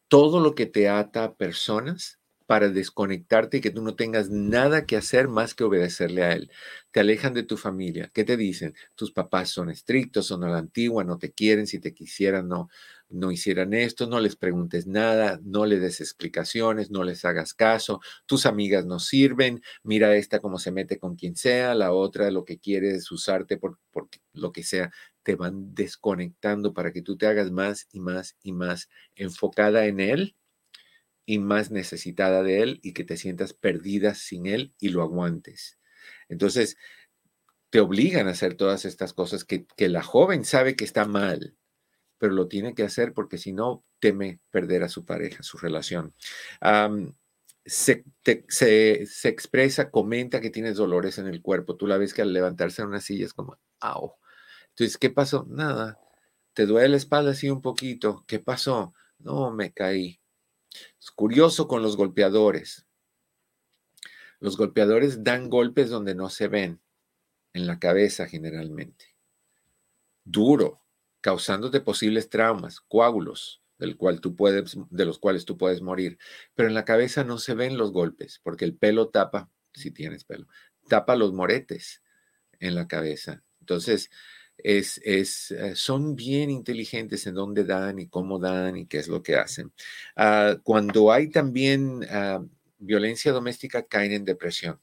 todo 0.07 0.39
lo 0.39 0.53
que 0.53 0.67
te 0.67 0.89
ata 0.89 1.23
a 1.23 1.33
personas 1.33 2.18
para 2.49 2.69
desconectarte 2.69 3.57
y 3.57 3.61
que 3.61 3.69
tú 3.69 3.83
no 3.83 3.93
tengas 3.93 4.31
nada 4.31 4.87
que 4.87 4.97
hacer 4.97 5.27
más 5.27 5.53
que 5.53 5.63
obedecerle 5.63 6.23
a 6.23 6.31
él. 6.33 6.49
Te 6.89 6.99
alejan 6.99 7.35
de 7.35 7.43
tu 7.43 7.57
familia. 7.57 8.09
¿Qué 8.11 8.23
te 8.23 8.37
dicen? 8.37 8.73
Tus 8.95 9.11
papás 9.11 9.51
son 9.51 9.69
estrictos, 9.69 10.25
son 10.25 10.43
a 10.43 10.49
la 10.49 10.57
antigua, 10.57 11.03
no 11.03 11.19
te 11.19 11.31
quieren, 11.31 11.67
si 11.67 11.77
te 11.77 11.93
quisieran 11.93 12.47
no, 12.47 12.67
no 13.07 13.31
hicieran 13.31 13.75
esto, 13.75 14.07
no 14.07 14.19
les 14.19 14.35
preguntes 14.35 14.87
nada, 14.87 15.39
no 15.43 15.67
le 15.67 15.79
des 15.79 16.01
explicaciones, 16.01 16.89
no 16.89 17.03
les 17.03 17.23
hagas 17.23 17.53
caso, 17.53 18.01
tus 18.25 18.47
amigas 18.47 18.83
no 18.87 18.97
sirven, 18.97 19.61
mira 19.83 20.15
esta 20.15 20.39
como 20.39 20.57
se 20.57 20.71
mete 20.71 20.97
con 20.97 21.15
quien 21.15 21.35
sea, 21.35 21.75
la 21.75 21.93
otra 21.93 22.31
lo 22.31 22.45
que 22.45 22.57
quiere 22.57 22.95
es 22.95 23.11
usarte 23.11 23.57
por, 23.57 23.77
por 23.91 24.09
lo 24.33 24.51
que 24.51 24.63
sea, 24.63 24.91
te 25.21 25.35
van 25.35 25.75
desconectando 25.75 26.73
para 26.73 26.91
que 26.91 27.03
tú 27.03 27.15
te 27.15 27.27
hagas 27.27 27.51
más 27.51 27.87
y 27.91 27.99
más 27.99 28.37
y 28.41 28.53
más 28.53 28.89
enfocada 29.15 29.85
en 29.85 29.99
él 29.99 30.35
y 31.29 31.37
más 31.37 31.69
necesitada 31.69 32.41
de 32.41 32.63
él 32.63 32.79
y 32.81 32.93
que 32.93 33.03
te 33.03 33.15
sientas 33.15 33.53
perdida 33.53 34.15
sin 34.15 34.47
él 34.47 34.73
y 34.79 34.89
lo 34.89 35.03
aguantes. 35.03 35.77
Entonces, 36.27 36.75
te 37.69 37.79
obligan 37.79 38.27
a 38.27 38.31
hacer 38.31 38.55
todas 38.55 38.83
estas 38.83 39.13
cosas 39.13 39.45
que, 39.45 39.67
la 39.77 40.01
joven 40.01 40.43
sabe 40.43 40.75
que 40.75 40.85
está 40.85 41.05
mal, 41.05 41.55
pero 42.17 42.33
lo 42.33 42.47
tiene 42.47 42.73
que 42.73 42.81
hacer 42.81 43.13
porque 43.13 43.37
si 43.37 43.53
no, 43.53 43.85
teme 43.99 44.39
perder 44.49 44.81
a 44.81 44.89
su 44.89 45.05
pareja, 45.05 45.43
su 45.43 45.59
relación. 45.59 46.15
se, 47.63 48.03
se, 48.47 49.29
expresa, 49.29 49.91
comenta 49.91 50.41
que 50.41 50.49
tienes 50.49 50.77
dolores 50.77 51.19
en 51.19 51.27
el 51.27 51.43
cuerpo. 51.43 51.75
Tú 51.75 51.85
la 51.85 51.99
ves 51.99 52.15
que 52.15 52.23
al 52.23 52.33
levantarse 52.33 52.81
en 52.81 52.87
una 52.87 53.01
silla 53.01 53.25
es 53.27 53.35
como, 53.35 53.55
¡au! 53.81 54.15
Entonces, 54.69 54.97
¿qué 54.97 55.11
pasó? 55.11 55.45
Nada. 55.47 55.99
¿Te 56.53 56.65
duele 56.65 56.89
la 56.89 56.97
espalda 56.97 57.31
así 57.31 57.51
un 57.51 57.61
poquito? 57.61 58.23
¿Qué 58.27 58.39
pasó? 58.39 58.95
No, 59.19 59.51
me 59.51 59.71
caí. 59.71 60.18
Es 60.99 61.11
curioso 61.11 61.67
con 61.67 61.81
los 61.81 61.97
golpeadores. 61.97 62.85
Los 64.39 64.57
golpeadores 64.57 65.23
dan 65.23 65.49
golpes 65.49 65.89
donde 65.89 66.15
no 66.15 66.29
se 66.29 66.47
ven, 66.47 66.81
en 67.53 67.67
la 67.67 67.79
cabeza 67.79 68.27
generalmente. 68.27 69.15
Duro, 70.23 70.81
causándote 71.21 71.81
posibles 71.81 72.29
traumas, 72.29 72.79
coágulos, 72.81 73.61
del 73.77 73.97
cual 73.97 74.21
tú 74.21 74.35
puedes, 74.35 74.77
de 74.89 75.05
los 75.05 75.19
cuales 75.19 75.45
tú 75.45 75.57
puedes 75.57 75.81
morir. 75.81 76.19
Pero 76.53 76.67
en 76.67 76.75
la 76.75 76.85
cabeza 76.85 77.23
no 77.23 77.37
se 77.37 77.55
ven 77.55 77.77
los 77.77 77.91
golpes, 77.91 78.39
porque 78.43 78.65
el 78.65 78.75
pelo 78.75 79.09
tapa, 79.09 79.49
si 79.73 79.91
tienes 79.91 80.25
pelo, 80.25 80.47
tapa 80.87 81.15
los 81.15 81.33
moretes 81.33 82.03
en 82.59 82.75
la 82.75 82.87
cabeza. 82.87 83.43
Entonces, 83.61 84.09
es, 84.63 84.99
es, 85.03 85.51
eh, 85.51 85.75
son 85.75 86.15
bien 86.15 86.49
inteligentes 86.49 87.25
en 87.27 87.35
dónde 87.35 87.63
dan 87.63 87.99
y 87.99 88.07
cómo 88.07 88.39
dan 88.39 88.77
y 88.77 88.85
qué 88.85 88.99
es 88.99 89.07
lo 89.07 89.23
que 89.23 89.35
hacen. 89.35 89.71
Ah, 90.15 90.57
cuando 90.63 91.11
hay 91.11 91.29
también 91.29 92.05
ah, 92.09 92.43
violencia 92.77 93.31
doméstica, 93.31 93.83
caen 93.83 94.11
en 94.11 94.25
depresión. 94.25 94.79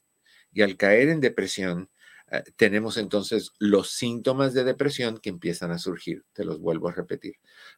Y 0.53 0.63
al 0.63 0.77
caer 0.77 1.09
en 1.09 1.21
depresión, 1.21 1.91
ah, 2.31 2.43
tenemos 2.57 2.97
entonces 2.97 3.53
los 3.59 3.91
síntomas 3.91 4.55
de 4.55 4.65
depresión 4.65 5.19
que 5.19 5.31
empiezan 5.31 5.71
a 5.71 5.79
surgir. 5.79 6.25
Te 6.33 6.45
los 6.45 6.61
vuelvo 6.61 6.89
a 6.89 6.93
repetir. 6.93 7.37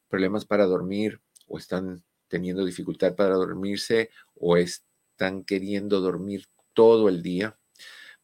Problemas 0.08 0.44
para 0.44 0.66
dormir 0.66 1.20
o 1.46 1.58
están 1.58 2.04
teniendo 2.28 2.64
dificultad 2.64 3.14
para 3.14 3.34
dormirse 3.34 4.10
o 4.34 4.56
están 4.56 5.44
queriendo 5.44 6.00
dormir 6.00 6.46
todo 6.74 7.08
el 7.08 7.22
día. 7.22 7.58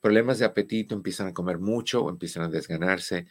Problemas 0.01 0.39
de 0.39 0.45
apetito, 0.45 0.95
empiezan 0.95 1.29
a 1.29 1.35
comer 1.35 1.59
mucho 1.59 2.05
o 2.05 2.11
empiezan 2.11 2.43
a 2.43 2.49
desganarse 2.49 3.27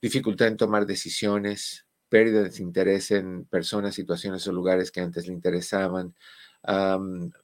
dificultad 0.00 0.48
en 0.48 0.56
tomar 0.56 0.86
decisiones, 0.86 1.86
pérdida 2.08 2.42
de 2.42 2.62
interés 2.62 3.10
en 3.10 3.44
personas, 3.46 3.94
situaciones 3.94 4.46
o 4.46 4.52
lugares 4.52 4.90
que 4.90 5.00
antes 5.00 5.26
le 5.26 5.32
interesaban, 5.32 6.14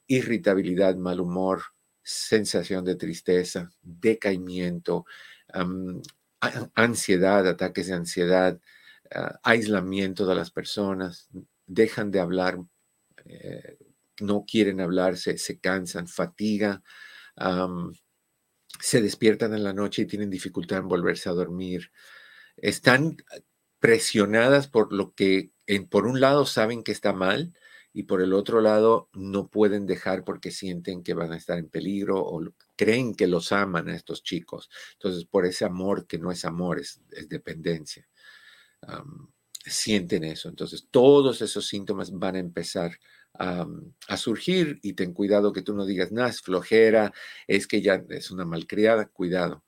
irritabilidad, 0.07 0.95
mal 0.95 1.19
humor, 1.19 1.61
sensación 2.03 2.83
de 2.85 2.95
tristeza, 2.95 3.71
decaimiento, 3.81 5.05
ansiedad, 6.75 7.47
ataques 7.47 7.87
de 7.87 7.93
ansiedad, 7.93 8.59
ah, 9.13 9.39
aislamiento 9.43 10.25
de 10.25 10.35
las 10.35 10.51
personas, 10.51 11.29
dejan 11.65 12.11
de 12.11 12.19
hablar, 12.19 12.59
eh, 13.25 13.77
no 14.21 14.45
quieren 14.45 14.81
hablar, 14.81 15.17
se, 15.17 15.59
cansan, 15.59 16.07
fatiga, 16.07 16.83
se 18.79 19.01
despiertan 19.01 19.53
en 19.53 19.63
la 19.63 19.73
noche 19.73 20.03
y 20.03 20.05
tienen 20.05 20.29
dificultad 20.29 20.79
en 20.79 20.87
volverse 20.87 21.29
a 21.29 21.33
dormir, 21.33 21.91
están 22.57 23.17
presionadas 23.79 24.67
por 24.67 24.93
lo 24.93 25.13
que, 25.13 25.51
en, 25.67 25.87
por 25.87 26.07
un 26.07 26.21
lado, 26.21 26.45
saben 26.45 26.83
que 26.83 26.91
está 26.91 27.13
mal 27.13 27.53
y 27.93 28.03
por 28.03 28.21
el 28.21 28.33
otro 28.33 28.61
lado, 28.61 29.09
no 29.13 29.49
pueden 29.49 29.85
dejar 29.85 30.23
porque 30.23 30.51
sienten 30.51 31.03
que 31.03 31.13
van 31.13 31.31
a 31.31 31.37
estar 31.37 31.59
en 31.59 31.69
peligro 31.69 32.19
o 32.19 32.41
creen 32.75 33.13
que 33.13 33.27
los 33.27 33.51
aman 33.51 33.89
a 33.89 33.95
estos 33.95 34.23
chicos. 34.23 34.69
Entonces, 34.93 35.25
por 35.25 35.45
ese 35.45 35.65
amor 35.65 36.07
que 36.07 36.17
no 36.17 36.31
es 36.31 36.43
amor, 36.43 36.79
es, 36.79 37.01
dependencia. 37.27 38.07
sienten 39.65 40.23
eso. 40.23 40.49
Entonces, 40.49 40.87
todos 40.89 41.41
esos 41.41 41.67
síntomas 41.67 42.11
van 42.11 42.35
a 42.35 42.39
empezar 42.39 42.97
a 43.33 44.17
surgir 44.17 44.79
y 44.81 44.93
ten 44.93 45.13
cuidado 45.13 45.53
que 45.53 45.61
tú 45.61 45.73
no 45.73 45.85
digas, 45.85 46.11
nada, 46.11 46.29
es 46.29 46.41
flojera, 46.41 47.13
es 47.47 47.67
que 47.67 47.81
ya 47.81 48.03
es 48.09 48.31
una 48.31 48.45
malcriada, 48.45 49.07
cuidado 49.07 49.63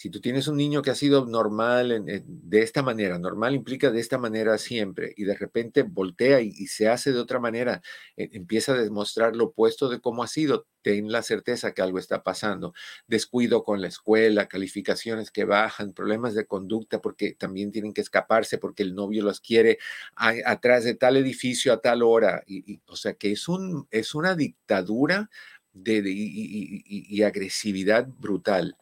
si 0.00 0.08
tú 0.08 0.18
tienes 0.22 0.48
un 0.48 0.56
niño 0.56 0.80
que 0.80 0.88
ha 0.88 0.94
sido 0.94 1.26
normal 1.26 2.02
de 2.26 2.62
esta 2.62 2.82
manera, 2.82 3.18
normal 3.18 3.54
implica 3.54 3.90
de 3.90 4.00
esta 4.00 4.16
manera 4.16 4.56
siempre, 4.56 5.12
y 5.14 5.24
de 5.24 5.36
repente 5.36 5.82
voltea 5.82 6.40
y, 6.40 6.52
se 6.68 6.88
hace 6.88 7.12
de 7.12 7.18
otra 7.18 7.38
manera, 7.38 7.82
e, 8.16 8.30
empieza 8.32 8.72
a 8.72 8.80
demostrar 8.80 9.36
lo 9.36 9.48
opuesto 9.48 9.90
de 9.90 10.00
cómo 10.00 10.22
ha 10.22 10.26
sido, 10.26 10.66
ten 10.80 11.12
la 11.12 11.22
certeza 11.22 11.74
que 11.74 11.82
algo 11.82 11.98
está 11.98 12.22
pasando. 12.22 12.72
Descuido 13.08 13.62
con 13.62 13.82
la 13.82 13.88
escuela, 13.88 14.48
calificaciones 14.48 15.30
que 15.30 15.44
bajan, 15.44 15.92
problemas 15.92 16.32
de 16.32 16.46
conducta 16.46 17.02
porque 17.02 17.34
también 17.34 17.70
tienen 17.70 17.92
que 17.92 18.00
escaparse 18.00 18.56
porque 18.56 18.82
el 18.82 18.94
novio 18.94 19.22
los 19.22 19.42
quiere 19.42 19.76
atrás 20.16 20.84
de 20.84 20.94
tal 20.94 21.18
edificio 21.18 21.74
a 21.74 21.82
tal 21.82 22.02
hora. 22.02 22.42
Y, 22.46 22.80
o 22.86 22.96
sea 22.96 23.12
que 23.12 23.32
es, 23.32 23.48
un, 23.48 23.86
es 23.90 24.14
una 24.14 24.34
dictadura 24.34 25.28
de, 25.74 26.02
y 26.06 27.22
agresividad 27.22 28.08
brutal 28.08 28.78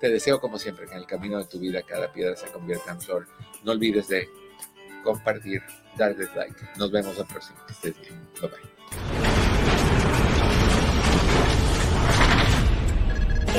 Te 0.00 0.10
deseo 0.10 0.40
como 0.40 0.58
siempre 0.58 0.86
que 0.86 0.92
en 0.92 0.98
el 0.98 1.06
camino 1.06 1.38
de 1.38 1.44
tu 1.44 1.58
vida 1.58 1.82
cada 1.82 2.12
piedra 2.12 2.36
se 2.36 2.46
convierta 2.48 2.92
en 2.92 3.00
flor. 3.00 3.26
No 3.64 3.72
olvides 3.72 4.08
de 4.08 4.28
compartir, 5.02 5.62
darle 5.96 6.26
like. 6.34 6.60
Nos 6.76 6.90
vemos 6.90 7.16
la 7.16 7.24
próxima. 7.24 7.64
Que 7.66 7.72
estés 7.72 8.00
bien. 8.00 8.28
Bye 8.40 8.50
bye. 8.50 9.35